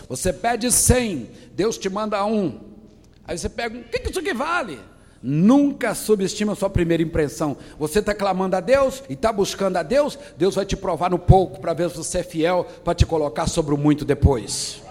Você 0.09 0.33
pede 0.33 0.71
100, 0.71 1.31
Deus 1.55 1.79
te 1.79 1.89
manda 1.89 2.25
um. 2.25 2.61
Aí 3.25 3.39
você 3.39 3.49
pega, 3.49 3.79
o 3.79 3.85
que, 3.85 4.01
que 4.01 4.11
isso 4.11 4.19
aqui 4.19 4.35
vale? 4.35 4.81
Nunca 5.23 5.95
subestima 5.95 6.53
a 6.53 6.57
sua 6.57 6.71
primeira 6.71 7.03
impressão. 7.03 7.57
Você 7.79 7.99
está 7.99 8.15
clamando 8.15 8.57
a 8.57 8.61
Deus 8.61 9.03
e 9.09 9.13
está 9.13 9.33
buscando 9.33 9.77
a 9.77 9.83
Deus, 9.83 10.19
Deus 10.37 10.55
vai 10.55 10.65
te 10.65 10.77
provar 10.77 11.11
no 11.11 11.19
pouco 11.19 11.61
para 11.61 11.75
ver 11.75 11.91
se 11.91 11.99
você 11.99 12.19
é 12.19 12.23
fiel 12.23 12.67
para 12.83 12.95
te 12.95 13.05
colocar 13.05 13.47
sobre 13.47 13.75
o 13.75 13.79
muito 13.79 14.05
depois. 14.05 14.83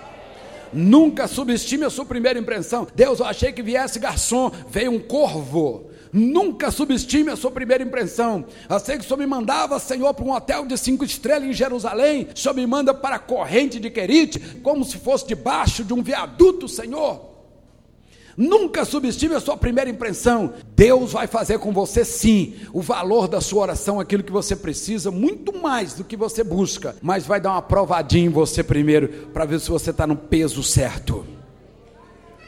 Nunca 0.72 1.28
subestime 1.28 1.84
a 1.84 1.90
sua 1.90 2.06
primeira 2.06 2.38
impressão. 2.38 2.88
Deus, 2.94 3.20
eu 3.20 3.26
achei 3.26 3.52
que 3.52 3.64
viesse 3.64 3.98
garçom, 3.98 4.52
veio 4.70 4.92
um 4.92 5.00
corvo. 5.00 5.90
Nunca 6.12 6.72
subestime 6.72 7.30
a 7.30 7.36
sua 7.36 7.52
primeira 7.52 7.84
impressão. 7.84 8.46
Eu 8.70 8.80
sei 8.80 8.98
que 8.98 9.04
o 9.04 9.08
Senhor 9.08 9.20
me 9.20 9.28
mandava, 9.28 9.78
Senhor, 9.80 10.14
para 10.14 10.26
um 10.26 10.32
hotel 10.32 10.66
de 10.66 10.78
cinco 10.78 11.06
estrelas 11.06 11.48
em 11.48 11.54
Jerusalém. 11.54 12.28
O 12.34 12.38
Senhor 12.38 12.56
me 12.56 12.66
manda 12.66 12.94
para 12.94 13.18
a 13.18 13.20
corrente 13.20 13.80
de 13.80 13.90
Querite, 13.90 14.40
como 14.64 14.84
se 14.84 14.98
fosse 14.98 15.28
debaixo 15.28 15.84
de 15.84 15.94
um 15.94 16.02
viaduto, 16.02 16.68
Senhor. 16.68 17.30
Nunca 18.36 18.86
subestime 18.86 19.36
a 19.36 19.40
sua 19.42 19.58
primeira 19.58 19.90
impressão. 19.90 20.54
Deus 20.74 21.12
vai 21.12 21.28
fazer 21.28 21.60
com 21.60 21.74
você 21.74 22.06
sim 22.06 22.56
o 22.72 22.82
valor 22.82 23.28
da 23.28 23.42
sua 23.42 23.64
oração, 23.64 24.00
aquilo 24.00 24.24
que 24.24 24.32
você 24.32 24.56
precisa, 24.56 25.12
muito 25.12 25.60
mais 25.60 25.94
do 25.94 26.06
que 26.06 26.16
você 26.16 26.42
busca, 26.42 26.96
mas 27.02 27.26
vai 27.26 27.42
dar 27.42 27.52
uma 27.52 27.62
provadinha 27.62 28.28
em 28.28 28.30
você 28.30 28.64
primeiro, 28.64 29.10
para 29.34 29.44
ver 29.44 29.60
se 29.60 29.70
você 29.70 29.92
está 29.92 30.08
no 30.08 30.16
peso 30.16 30.64
certo. 30.64 31.26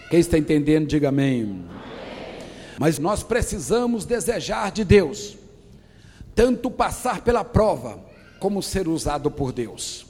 Quem 0.09 0.21
está 0.21 0.37
entendendo, 0.37 0.87
diga 0.87 1.09
amém. 1.09 1.65
Mas 2.81 2.97
nós 2.97 3.21
precisamos 3.21 4.05
desejar 4.05 4.71
de 4.71 4.83
Deus, 4.83 5.37
tanto 6.33 6.71
passar 6.71 7.21
pela 7.21 7.43
prova, 7.43 7.99
como 8.39 8.63
ser 8.63 8.87
usado 8.87 9.29
por 9.29 9.51
Deus. 9.51 10.07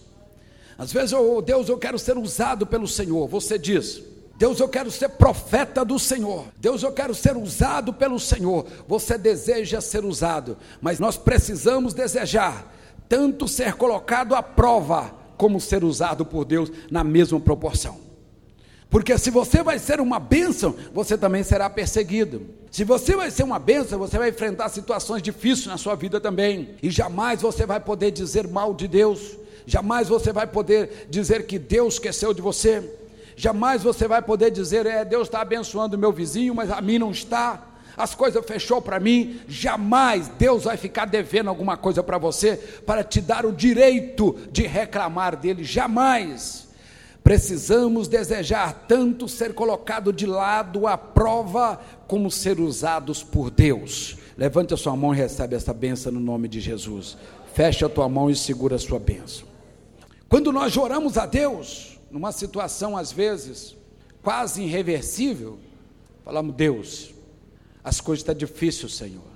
Às 0.78 0.94
vezes, 0.94 1.12
oh, 1.12 1.42
Deus, 1.42 1.68
eu 1.68 1.78
quero 1.78 2.00
ser 2.00 2.18
usado 2.18 2.66
pelo 2.66 2.88
Senhor. 2.88 3.28
Você 3.28 3.60
diz, 3.60 4.02
Deus, 4.38 4.58
eu 4.58 4.70
quero 4.70 4.90
ser 4.90 5.10
profeta 5.10 5.84
do 5.84 6.00
Senhor. 6.00 6.46
Deus, 6.60 6.82
eu 6.82 6.94
quero 6.94 7.14
ser 7.14 7.36
usado 7.36 7.92
pelo 7.92 8.18
Senhor. 8.18 8.66
Você 8.88 9.18
deseja 9.18 9.82
ser 9.82 10.06
usado, 10.06 10.58
mas 10.80 10.98
nós 10.98 11.18
precisamos 11.18 11.94
desejar 11.94 12.74
tanto 13.10 13.50
ser 13.50 13.74
colocado 13.74 14.34
à 14.34 14.42
prova, 14.42 15.14
como 15.36 15.60
ser 15.60 15.84
usado 15.84 16.26
por 16.26 16.46
Deus 16.46 16.72
na 16.90 17.04
mesma 17.04 17.38
proporção. 17.38 18.11
Porque 18.92 19.18
se 19.18 19.32
você 19.32 19.64
vai 19.64 19.80
ser 19.80 20.02
uma 20.02 20.20
bênção, 20.20 20.76
você 20.94 21.18
também 21.18 21.44
será 21.44 21.70
perseguido. 21.70 22.46
Se 22.70 22.84
você 22.84 23.16
vai 23.16 23.32
ser 23.32 23.44
uma 23.44 23.58
bênção, 23.58 23.98
você 23.98 24.18
vai 24.18 24.30
enfrentar 24.30 24.68
situações 24.68 25.24
difíceis 25.24 25.68
na 25.68 25.78
sua 25.78 25.96
vida 25.96 26.20
também. 26.20 26.76
E 26.84 26.92
jamais 26.92 27.42
você 27.42 27.66
vai 27.66 27.80
poder 27.80 28.12
dizer 28.12 28.50
mal 28.50 28.74
de 28.74 28.90
Deus. 28.90 29.38
Jamais 29.66 30.10
você 30.10 30.34
vai 30.34 30.46
poder 30.46 31.08
dizer 31.10 31.48
que 31.48 31.58
Deus 31.58 31.94
esqueceu 31.94 32.34
de 32.34 32.42
você. 32.42 32.84
Jamais 33.38 33.82
você 33.82 34.10
vai 34.10 34.22
poder 34.22 34.52
dizer, 34.52 34.86
é, 34.86 35.06
Deus 35.06 35.30
está 35.30 35.40
abençoando 35.40 35.98
meu 35.98 36.12
vizinho, 36.12 36.54
mas 36.54 36.70
a 36.70 36.82
mim 36.82 37.00
não 37.00 37.12
está. 37.12 37.66
As 37.96 38.14
coisas 38.14 38.46
fechou 38.46 38.82
para 38.82 39.00
mim. 39.00 39.40
Jamais 39.48 40.28
Deus 40.28 40.66
vai 40.66 40.76
ficar 40.76 41.06
devendo 41.06 41.48
alguma 41.48 41.78
coisa 41.78 42.04
para 42.04 42.18
você 42.18 42.58
para 42.86 43.06
te 43.06 43.22
dar 43.22 43.46
o 43.46 43.54
direito 43.54 44.38
de 44.52 44.64
reclamar 44.64 45.38
dele. 45.38 45.64
Jamais. 45.64 46.71
Precisamos 47.24 48.08
desejar 48.08 48.86
tanto 48.88 49.28
ser 49.28 49.54
colocado 49.54 50.12
de 50.12 50.26
lado 50.26 50.88
à 50.88 50.98
prova, 50.98 51.80
como 52.08 52.32
ser 52.32 52.60
usados 52.60 53.24
por 53.24 53.52
Deus. 53.52 54.18
Levante 54.36 54.74
a 54.74 54.78
sua 54.78 54.96
mão 54.96 55.14
e 55.14 55.18
recebe 55.18 55.56
essa 55.56 55.74
benção 55.74 56.12
no 56.12 56.20
nome 56.20 56.48
de 56.48 56.60
Jesus. 56.60 57.18
Feche 57.54 57.86
a 57.86 57.90
tua 57.90 58.10
mão 58.10 58.30
e 58.30 58.36
segura 58.36 58.76
a 58.76 58.80
sua 58.80 59.00
benção. 59.00 59.48
Quando 60.28 60.52
nós 60.52 60.76
oramos 60.78 61.18
a 61.18 61.26
Deus, 61.26 62.00
numa 62.10 62.32
situação 62.32 62.98
às 62.98 63.12
vezes 63.12 63.76
quase 64.24 64.64
irreversível, 64.64 65.60
falamos: 66.26 66.56
Deus, 66.56 67.14
as 67.84 68.02
coisas 68.02 68.22
estão 68.22 68.34
difíceis, 68.34 68.96
Senhor. 68.96 69.32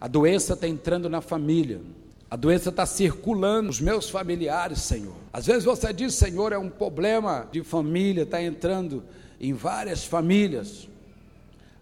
A 0.00 0.08
doença 0.08 0.54
está 0.54 0.66
entrando 0.66 1.08
na 1.08 1.20
família 1.20 1.80
a 2.28 2.34
doença 2.34 2.70
está 2.70 2.84
circulando 2.84 3.68
nos 3.68 3.80
meus 3.80 4.10
familiares, 4.10 4.80
Senhor. 4.80 5.14
Às 5.32 5.46
vezes 5.46 5.64
você 5.64 5.92
diz, 5.92 6.14
Senhor, 6.14 6.52
é 6.52 6.58
um 6.58 6.68
problema 6.68 7.48
de 7.52 7.62
família, 7.62 8.22
está 8.22 8.42
entrando 8.42 9.04
em 9.40 9.52
várias 9.52 10.04
famílias. 10.04 10.88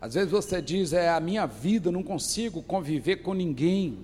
Às 0.00 0.14
vezes 0.14 0.30
você 0.30 0.60
diz, 0.60 0.92
é 0.92 1.08
a 1.08 1.18
minha 1.18 1.46
vida, 1.46 1.90
não 1.90 2.02
consigo 2.02 2.62
conviver 2.62 3.16
com 3.16 3.32
ninguém. 3.32 4.00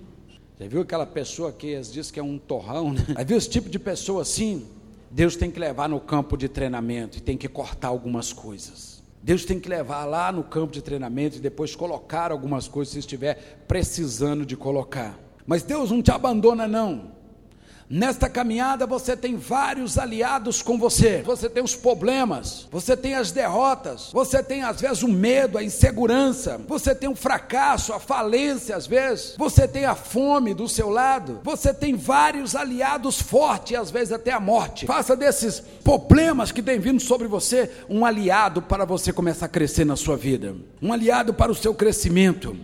Já 0.59 0.67
viu 0.67 0.81
aquela 0.81 1.05
pessoa 1.05 1.51
que 1.51 1.79
diz 1.81 2.09
que 2.09 2.19
é 2.19 2.23
um 2.23 2.39
torrão, 2.39 2.91
né? 2.91 3.05
Já 3.15 3.23
viu 3.23 3.37
esse 3.37 3.49
tipo 3.49 3.69
de 3.69 3.77
pessoa 3.77 4.23
assim? 4.23 4.65
Deus 5.11 5.35
tem 5.35 5.51
que 5.51 5.59
levar 5.59 5.89
no 5.89 5.99
campo 5.99 6.35
de 6.35 6.49
treinamento 6.49 7.19
e 7.19 7.21
tem 7.21 7.37
que 7.37 7.47
cortar 7.47 7.89
algumas 7.89 8.33
coisas. 8.33 9.03
Deus 9.21 9.45
tem 9.45 9.59
que 9.59 9.69
levar 9.69 10.05
lá 10.05 10.31
no 10.31 10.43
campo 10.43 10.73
de 10.73 10.81
treinamento 10.81 11.37
e 11.37 11.39
depois 11.39 11.75
colocar 11.75 12.31
algumas 12.31 12.67
coisas 12.67 12.93
se 12.93 12.99
estiver 12.99 13.63
precisando 13.67 14.43
de 14.43 14.57
colocar. 14.57 15.19
Mas 15.45 15.63
Deus 15.63 15.91
não 15.91 16.01
te 16.01 16.11
abandona, 16.11 16.67
não. 16.67 17.21
Nesta 17.93 18.29
caminhada 18.29 18.87
você 18.87 19.17
tem 19.17 19.35
vários 19.35 19.97
aliados 19.97 20.61
com 20.61 20.77
você. 20.77 21.21
Você 21.25 21.49
tem 21.49 21.61
os 21.61 21.75
problemas, 21.75 22.65
você 22.71 22.95
tem 22.95 23.15
as 23.15 23.33
derrotas, 23.33 24.11
você 24.13 24.41
tem 24.41 24.63
às 24.63 24.79
vezes 24.79 25.03
o 25.03 25.09
medo, 25.09 25.57
a 25.57 25.63
insegurança, 25.63 26.57
você 26.69 26.95
tem 26.95 27.09
o 27.09 27.15
fracasso, 27.15 27.91
a 27.91 27.99
falência 27.99 28.77
às 28.77 28.87
vezes, 28.87 29.35
você 29.37 29.67
tem 29.67 29.83
a 29.83 29.93
fome 29.93 30.53
do 30.53 30.69
seu 30.69 30.89
lado, 30.89 31.41
você 31.43 31.73
tem 31.73 31.93
vários 31.93 32.55
aliados 32.55 33.21
fortes, 33.21 33.77
às 33.77 33.91
vezes 33.91 34.13
até 34.13 34.31
a 34.31 34.39
morte. 34.39 34.85
Faça 34.85 35.13
desses 35.13 35.61
problemas 35.83 36.49
que 36.49 36.63
têm 36.63 36.79
vindo 36.79 37.01
sobre 37.01 37.27
você 37.27 37.69
um 37.89 38.05
aliado 38.05 38.61
para 38.61 38.85
você 38.85 39.11
começar 39.11 39.47
a 39.47 39.49
crescer 39.49 39.83
na 39.83 39.97
sua 39.97 40.15
vida, 40.15 40.55
um 40.81 40.93
aliado 40.93 41.33
para 41.33 41.51
o 41.51 41.55
seu 41.55 41.75
crescimento. 41.75 42.55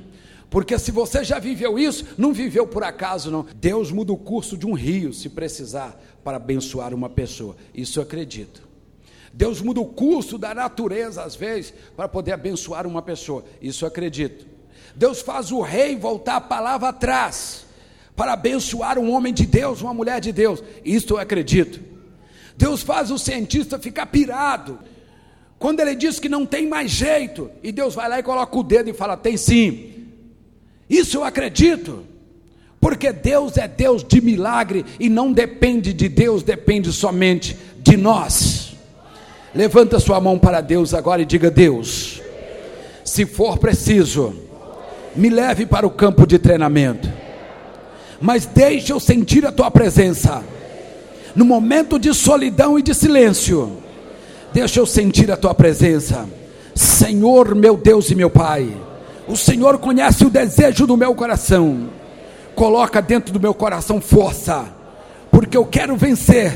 Porque 0.50 0.80
se 0.80 0.92
você 0.92 1.24
já 1.24 1.40
viveu 1.40 1.78
isso, 1.78 2.06
não 2.18 2.32
viveu 2.32 2.66
por 2.66 2.84
acaso, 2.84 3.30
não. 3.30 3.46
Deus 3.56 3.92
muda 3.92 4.14
o 4.14 4.18
curso 4.18 4.58
de 4.58 4.66
um 4.66 4.74
rio, 4.74 5.14
se 5.14 5.30
precisar, 5.30 6.02
para 6.24 6.38
abençoar 6.38 6.94
uma 6.94 7.10
pessoa. 7.10 7.56
Isso 7.74 8.00
eu 8.00 8.04
acredito. 8.04 8.68
Deus 9.34 9.62
muda 9.62 9.82
o 9.82 9.86
curso 9.86 10.38
da 10.38 10.54
natureza, 10.54 11.22
às 11.24 11.36
vezes, 11.36 11.74
para 11.96 12.08
poder 12.08 12.32
abençoar 12.32 12.88
uma 12.88 13.02
pessoa. 13.02 13.44
Isso 13.62 13.84
eu 13.84 13.88
acredito. 13.88 14.48
Deus 14.96 15.22
faz 15.22 15.52
o 15.52 15.62
rei 15.62 15.96
voltar 15.96 16.38
a 16.38 16.42
palavra 16.42 16.90
atrás, 16.90 17.66
para 18.16 18.34
abençoar 18.34 18.98
um 18.98 19.12
homem 19.12 19.32
de 19.32 19.46
Deus, 19.46 19.82
uma 19.82 19.94
mulher 19.94 20.20
de 20.20 20.32
Deus. 20.32 20.64
Isso 20.84 21.14
eu 21.14 21.18
acredito. 21.20 21.80
Deus 22.58 22.82
faz 22.82 23.12
o 23.12 23.20
cientista 23.20 23.78
ficar 23.78 24.08
pirado. 24.08 24.80
Quando 25.60 25.82
ele 25.82 25.94
diz 25.94 26.20
que 26.20 26.28
não 26.28 26.46
tem 26.46 26.68
mais 26.68 26.90
jeito, 26.90 27.52
e 27.62 27.72
Deus 27.72 27.94
vai 27.94 28.10
lá 28.10 28.18
e 28.18 28.24
coloca 28.24 28.58
o 28.58 28.64
dedo 28.64 28.90
e 28.90 28.94
fala: 28.94 29.16
tem 29.16 29.38
sim. 29.38 29.97
Isso 30.90 31.18
eu 31.18 31.24
acredito, 31.24 32.04
porque 32.80 33.12
Deus 33.12 33.58
é 33.58 33.68
Deus 33.68 34.04
de 34.04 34.22
milagre 34.22 34.86
e 35.00 35.10
não 35.10 35.34
depende 35.34 35.94
de 35.94 36.08
Deus, 36.08 36.44
depende 36.44 36.92
somente 36.94 37.58
de 37.80 37.98
nós. 37.98 38.76
Levanta 39.54 40.00
sua 40.00 40.22
mão 40.22 40.38
para 40.38 40.62
Deus 40.62 40.94
agora 40.94 41.22
e 41.22 41.26
diga: 41.26 41.52
Deus, 41.52 42.22
se 43.04 43.26
for 43.26 43.58
preciso, 43.58 44.34
me 45.16 45.30
leve 45.30 45.66
para 45.66 45.88
o 45.88 45.92
campo 45.92 46.26
de 46.28 46.38
treinamento, 46.38 47.12
mas 48.22 48.46
deixa 48.46 48.94
eu 48.94 49.00
sentir 49.00 49.46
a 49.46 49.52
tua 49.52 49.72
presença. 49.72 50.44
No 51.36 51.46
momento 51.46 52.00
de 52.00 52.14
solidão 52.14 52.80
e 52.80 52.82
de 52.82 52.94
silêncio, 52.94 53.78
deixa 54.54 54.80
eu 54.80 54.86
sentir 54.86 55.30
a 55.32 55.38
tua 55.38 55.54
presença. 55.54 56.28
Senhor, 56.74 57.54
meu 57.54 57.76
Deus 57.76 58.10
e 58.10 58.16
meu 58.16 58.30
Pai, 58.30 58.76
o 59.28 59.36
Senhor 59.36 59.78
conhece 59.78 60.26
o 60.26 60.30
desejo 60.30 60.88
do 60.88 60.96
meu 60.96 61.14
coração. 61.14 61.90
Coloca 62.56 63.02
dentro 63.02 63.34
do 63.34 63.40
meu 63.40 63.54
coração 63.54 64.02
força, 64.02 64.66
porque 65.30 65.56
eu 65.56 65.66
quero 65.66 65.96
vencer 65.96 66.54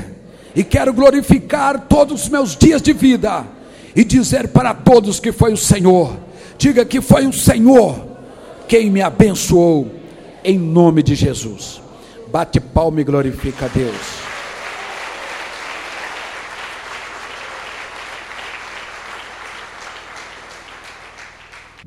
e 0.55 0.63
quero 0.63 0.93
glorificar 0.93 1.87
todos 1.87 2.23
os 2.23 2.29
meus 2.29 2.55
dias 2.55 2.81
de 2.81 2.93
vida 2.93 3.45
e 3.95 4.03
dizer 4.03 4.47
para 4.47 4.73
todos 4.73 5.19
que 5.19 5.31
foi 5.31 5.53
o 5.53 5.57
Senhor. 5.57 6.17
Diga 6.57 6.85
que 6.85 7.01
foi 7.01 7.27
o 7.27 7.33
Senhor 7.33 8.11
quem 8.67 8.89
me 8.89 9.01
abençoou 9.01 9.91
em 10.43 10.57
nome 10.57 11.03
de 11.03 11.13
Jesus. 11.13 11.81
Bate 12.31 12.59
palma 12.59 13.01
e 13.01 13.03
glorifica 13.03 13.65
a 13.65 13.69
Deus. 13.69 14.30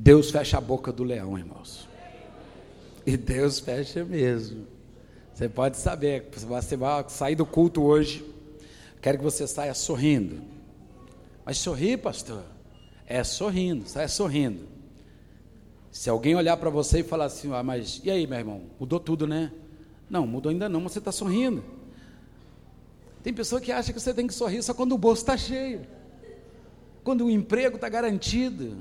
Deus 0.05 0.31
fecha 0.31 0.59
a 0.59 0.61
boca 0.61 0.93
do 0.93 1.03
leão, 1.03 1.39
irmãos. 1.39 1.89
E 3.07 3.17
Deus 3.17 3.59
fecha 3.59 4.05
mesmo. 4.05 4.67
Você 5.33 5.49
pode 5.49 5.79
saber, 5.79 6.29
você 6.31 6.77
vai 6.77 7.05
sair 7.09 7.35
do 7.35 7.47
culto 7.47 7.83
hoje, 7.83 8.23
quero 9.01 9.17
que 9.17 9.25
você 9.25 9.47
saia 9.47 9.73
sorrindo. 9.73 10.43
Mas 11.43 11.57
sorrir, 11.57 11.97
pastor, 11.97 12.45
é 13.07 13.25
sorrindo, 13.25 13.89
saia 13.89 14.07
sorrindo. 14.07 14.69
Se 15.91 16.11
alguém 16.11 16.35
olhar 16.35 16.59
para 16.59 16.69
você 16.69 17.01
e 17.01 17.03
falar 17.03 17.25
assim, 17.25 17.51
ah, 17.55 17.63
mas 17.63 18.03
e 18.05 18.11
aí, 18.11 18.27
meu 18.27 18.39
irmão, 18.39 18.61
mudou 18.79 19.01
tudo, 19.01 19.27
né? 19.27 19.51
Não, 20.11 20.27
mudou 20.27 20.51
ainda 20.51 20.69
não, 20.69 20.83
mas 20.83 20.93
você 20.93 20.99
está 20.99 21.13
sorrindo. 21.13 21.65
Tem 23.23 23.33
pessoa 23.33 23.59
que 23.59 23.73
acha 23.73 23.91
que 23.91 23.99
você 23.99 24.13
tem 24.13 24.27
que 24.27 24.35
sorrir 24.35 24.63
só 24.63 24.75
quando 24.75 24.93
o 24.93 24.99
bolso 24.99 25.23
está 25.23 25.35
cheio, 25.35 25.81
quando 27.03 27.25
o 27.25 27.31
emprego 27.31 27.77
está 27.77 27.89
garantido, 27.89 28.77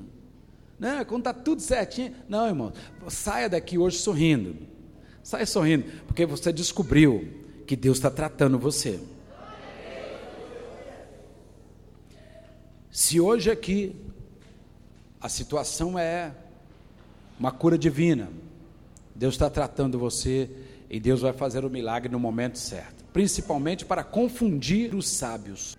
né? 0.79 1.03
quando 1.05 1.21
está 1.21 1.33
tudo 1.33 1.61
certinho. 1.61 2.13
Não, 2.27 2.47
irmão, 2.47 2.73
saia 3.07 3.49
daqui 3.49 3.77
hoje 3.77 3.97
sorrindo. 3.97 4.55
Saia 5.21 5.45
sorrindo, 5.45 5.85
porque 6.05 6.25
você 6.25 6.51
descobriu 6.51 7.27
que 7.65 7.75
Deus 7.75 7.97
está 7.97 8.11
tratando 8.11 8.59
você. 8.59 8.99
Se 12.91 13.19
hoje 13.19 13.49
aqui 13.49 13.95
a 15.19 15.29
situação 15.29 15.97
é 15.97 16.33
uma 17.39 17.51
cura 17.51 17.77
divina. 17.77 18.29
Deus 19.15 19.35
está 19.35 19.49
tratando 19.49 19.97
você 19.97 20.49
e 20.89 20.99
Deus 20.99 21.21
vai 21.21 21.31
fazer 21.33 21.63
o 21.63 21.69
milagre 21.69 22.11
no 22.11 22.19
momento 22.19 22.59
certo, 22.59 23.05
principalmente 23.13 23.85
para 23.85 24.03
confundir 24.03 24.93
os 24.93 25.07
sábios. 25.07 25.77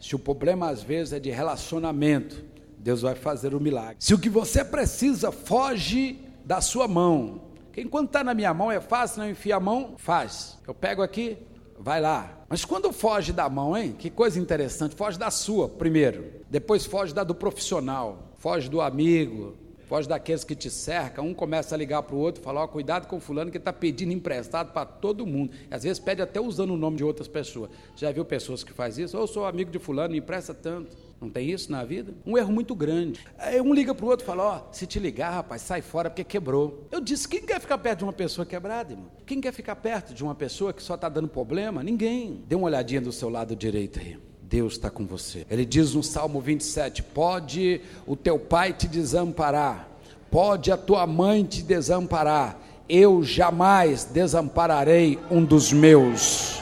Se 0.00 0.14
o 0.14 0.18
problema 0.18 0.68
às 0.68 0.82
vezes 0.82 1.14
é 1.14 1.20
de 1.20 1.30
relacionamento, 1.30 2.44
Deus 2.82 3.00
vai 3.00 3.14
fazer 3.14 3.54
o 3.54 3.60
milagre. 3.60 3.96
Se 4.00 4.12
o 4.12 4.18
que 4.18 4.28
você 4.28 4.64
precisa 4.64 5.30
foge 5.30 6.18
da 6.44 6.60
sua 6.60 6.88
mão, 6.88 7.42
enquanto 7.76 8.08
está 8.08 8.24
na 8.24 8.34
minha 8.34 8.52
mão 8.52 8.72
é 8.72 8.80
fácil, 8.80 9.22
não 9.22 9.30
enfia 9.30 9.56
a 9.56 9.60
mão, 9.60 9.94
faz. 9.96 10.58
Eu 10.66 10.74
pego 10.74 11.00
aqui, 11.00 11.38
vai 11.78 12.00
lá. 12.00 12.44
Mas 12.48 12.64
quando 12.64 12.92
foge 12.92 13.32
da 13.32 13.48
mão, 13.48 13.76
hein? 13.76 13.94
Que 13.96 14.10
coisa 14.10 14.38
interessante, 14.38 14.96
foge 14.96 15.16
da 15.16 15.30
sua 15.30 15.68
primeiro, 15.68 16.24
depois 16.50 16.84
foge 16.84 17.14
da 17.14 17.22
do 17.22 17.36
profissional, 17.36 18.32
foge 18.36 18.68
do 18.68 18.80
amigo, 18.80 19.56
Foge 19.92 20.08
daqueles 20.08 20.42
que 20.42 20.54
te 20.54 20.70
cercam, 20.70 21.26
um 21.26 21.34
começa 21.34 21.74
a 21.74 21.78
ligar 21.78 22.02
para 22.02 22.16
o 22.16 22.18
outro 22.18 22.40
e 22.40 22.42
falar, 22.42 22.62
ó, 22.62 22.66
cuidado 22.66 23.06
com 23.06 23.20
fulano 23.20 23.50
que 23.50 23.58
está 23.58 23.70
pedindo 23.74 24.10
emprestado 24.10 24.72
para 24.72 24.86
todo 24.86 25.26
mundo. 25.26 25.52
E 25.70 25.74
às 25.74 25.82
vezes 25.82 25.98
pede 25.98 26.22
até 26.22 26.40
usando 26.40 26.70
o 26.70 26.78
nome 26.78 26.96
de 26.96 27.04
outras 27.04 27.28
pessoas. 27.28 27.68
Já 27.94 28.10
viu 28.10 28.24
pessoas 28.24 28.64
que 28.64 28.72
fazem 28.72 29.04
isso? 29.04 29.18
Ou 29.18 29.26
sou 29.26 29.44
amigo 29.44 29.70
de 29.70 29.78
fulano, 29.78 30.12
me 30.12 30.18
empresta 30.18 30.54
tanto. 30.54 30.96
Não 31.22 31.30
tem 31.30 31.48
isso 31.48 31.70
na 31.70 31.84
vida? 31.84 32.12
Um 32.26 32.36
erro 32.36 32.52
muito 32.52 32.74
grande. 32.74 33.20
Aí 33.38 33.60
um 33.60 33.72
liga 33.72 33.94
para 33.94 34.04
o 34.04 34.08
outro 34.08 34.24
e 34.24 34.26
fala, 34.26 34.42
ó, 34.42 34.72
se 34.72 34.88
te 34.88 34.98
ligar, 34.98 35.30
rapaz, 35.30 35.62
sai 35.62 35.80
fora 35.80 36.10
porque 36.10 36.24
quebrou. 36.24 36.88
Eu 36.90 37.00
disse, 37.00 37.28
quem 37.28 37.42
quer 37.42 37.60
ficar 37.60 37.78
perto 37.78 37.98
de 37.98 38.04
uma 38.04 38.12
pessoa 38.12 38.44
quebrada, 38.44 38.92
irmão? 38.92 39.06
Quem 39.24 39.40
quer 39.40 39.52
ficar 39.52 39.76
perto 39.76 40.12
de 40.12 40.24
uma 40.24 40.34
pessoa 40.34 40.72
que 40.72 40.82
só 40.82 40.96
está 40.96 41.08
dando 41.08 41.28
problema? 41.28 41.80
Ninguém. 41.80 42.42
Dê 42.48 42.56
uma 42.56 42.66
olhadinha 42.66 43.00
do 43.00 43.12
seu 43.12 43.28
lado 43.28 43.54
direito 43.54 44.00
aí. 44.00 44.18
Deus 44.42 44.72
está 44.72 44.90
com 44.90 45.06
você. 45.06 45.46
Ele 45.48 45.64
diz 45.64 45.94
no 45.94 46.02
Salmo 46.02 46.40
27: 46.40 47.04
Pode 47.04 47.80
o 48.04 48.16
teu 48.16 48.38
pai 48.38 48.72
te 48.72 48.88
desamparar, 48.88 49.88
pode 50.28 50.72
a 50.72 50.76
tua 50.76 51.06
mãe 51.06 51.44
te 51.44 51.62
desamparar, 51.62 52.58
eu 52.88 53.22
jamais 53.22 54.04
desampararei 54.04 55.18
um 55.30 55.42
dos 55.42 55.72
meus. 55.72 56.60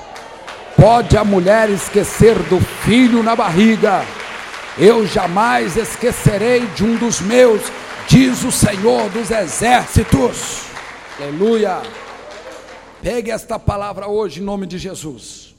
Pode 0.76 1.16
a 1.16 1.24
mulher 1.24 1.68
esquecer 1.68 2.38
do 2.44 2.61
filho 2.61 3.22
na 3.22 3.34
barriga, 3.34 4.02
eu 4.81 5.07
jamais 5.07 5.76
esquecerei 5.76 6.66
de 6.68 6.83
um 6.83 6.97
dos 6.97 7.20
meus, 7.20 7.61
diz 8.09 8.43
o 8.43 8.51
Senhor 8.51 9.11
dos 9.11 9.31
exércitos. 9.31 10.62
Aleluia. 11.18 11.83
Pegue 13.03 13.31
esta 13.31 13.59
palavra 13.59 14.09
hoje 14.09 14.41
em 14.41 14.43
nome 14.43 14.66
de 14.66 14.78
Jesus. 14.78 15.55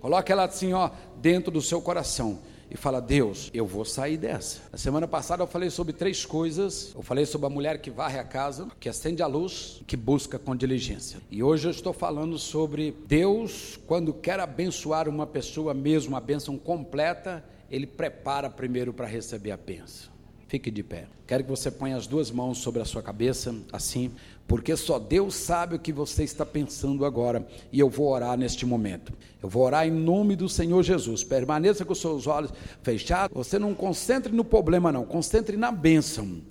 Coloque 0.00 0.32
ela 0.32 0.44
assim, 0.44 0.72
ó, 0.72 0.88
dentro 1.16 1.50
do 1.50 1.60
seu 1.60 1.82
coração 1.82 2.38
e 2.70 2.76
fala: 2.76 2.98
Deus, 2.98 3.50
eu 3.52 3.66
vou 3.66 3.84
sair 3.84 4.16
dessa. 4.16 4.60
Na 4.72 4.78
semana 4.78 5.06
passada 5.06 5.42
eu 5.42 5.46
falei 5.46 5.68
sobre 5.68 5.92
três 5.92 6.24
coisas. 6.24 6.92
Eu 6.94 7.02
falei 7.02 7.26
sobre 7.26 7.46
a 7.48 7.50
mulher 7.50 7.78
que 7.78 7.90
varre 7.90 8.18
a 8.18 8.24
casa, 8.24 8.68
que 8.80 8.88
acende 8.88 9.22
a 9.22 9.26
luz, 9.26 9.82
que 9.86 9.98
busca 9.98 10.38
com 10.38 10.56
diligência. 10.56 11.20
E 11.30 11.42
hoje 11.42 11.68
eu 11.68 11.70
estou 11.70 11.92
falando 11.92 12.38
sobre 12.38 12.96
Deus, 13.06 13.78
quando 13.86 14.14
quer 14.14 14.40
abençoar 14.40 15.10
uma 15.10 15.26
pessoa, 15.26 15.74
mesmo 15.74 16.16
a 16.16 16.20
bênção 16.20 16.56
completa, 16.56 17.44
ele 17.72 17.86
prepara 17.86 18.48
primeiro 18.48 18.92
para 18.92 19.06
receber 19.06 19.50
a 19.50 19.56
bênção. 19.56 20.12
Fique 20.46 20.70
de 20.70 20.82
pé. 20.82 21.06
Quero 21.26 21.44
que 21.44 21.50
você 21.50 21.70
ponha 21.70 21.96
as 21.96 22.06
duas 22.06 22.30
mãos 22.30 22.58
sobre 22.58 22.82
a 22.82 22.84
sua 22.84 23.02
cabeça, 23.02 23.54
assim 23.72 24.12
porque 24.52 24.76
só 24.76 24.98
Deus 24.98 25.34
sabe 25.34 25.76
o 25.76 25.78
que 25.78 25.92
você 25.92 26.24
está 26.24 26.44
pensando 26.44 27.06
agora, 27.06 27.46
e 27.72 27.80
eu 27.80 27.88
vou 27.88 28.08
orar 28.08 28.36
neste 28.36 28.66
momento. 28.66 29.12
Eu 29.42 29.48
vou 29.48 29.64
orar 29.64 29.86
em 29.86 29.90
nome 29.90 30.36
do 30.36 30.46
Senhor 30.46 30.82
Jesus. 30.82 31.24
Permaneça 31.24 31.86
com 31.86 31.94
os 31.94 32.00
seus 32.00 32.26
olhos 32.26 32.52
fechados. 32.82 33.34
Você 33.34 33.58
não 33.58 33.74
concentre 33.74 34.30
no 34.30 34.44
problema, 34.44 34.92
não, 34.92 35.06
concentre 35.06 35.56
na 35.56 35.72
bênção. 35.72 36.42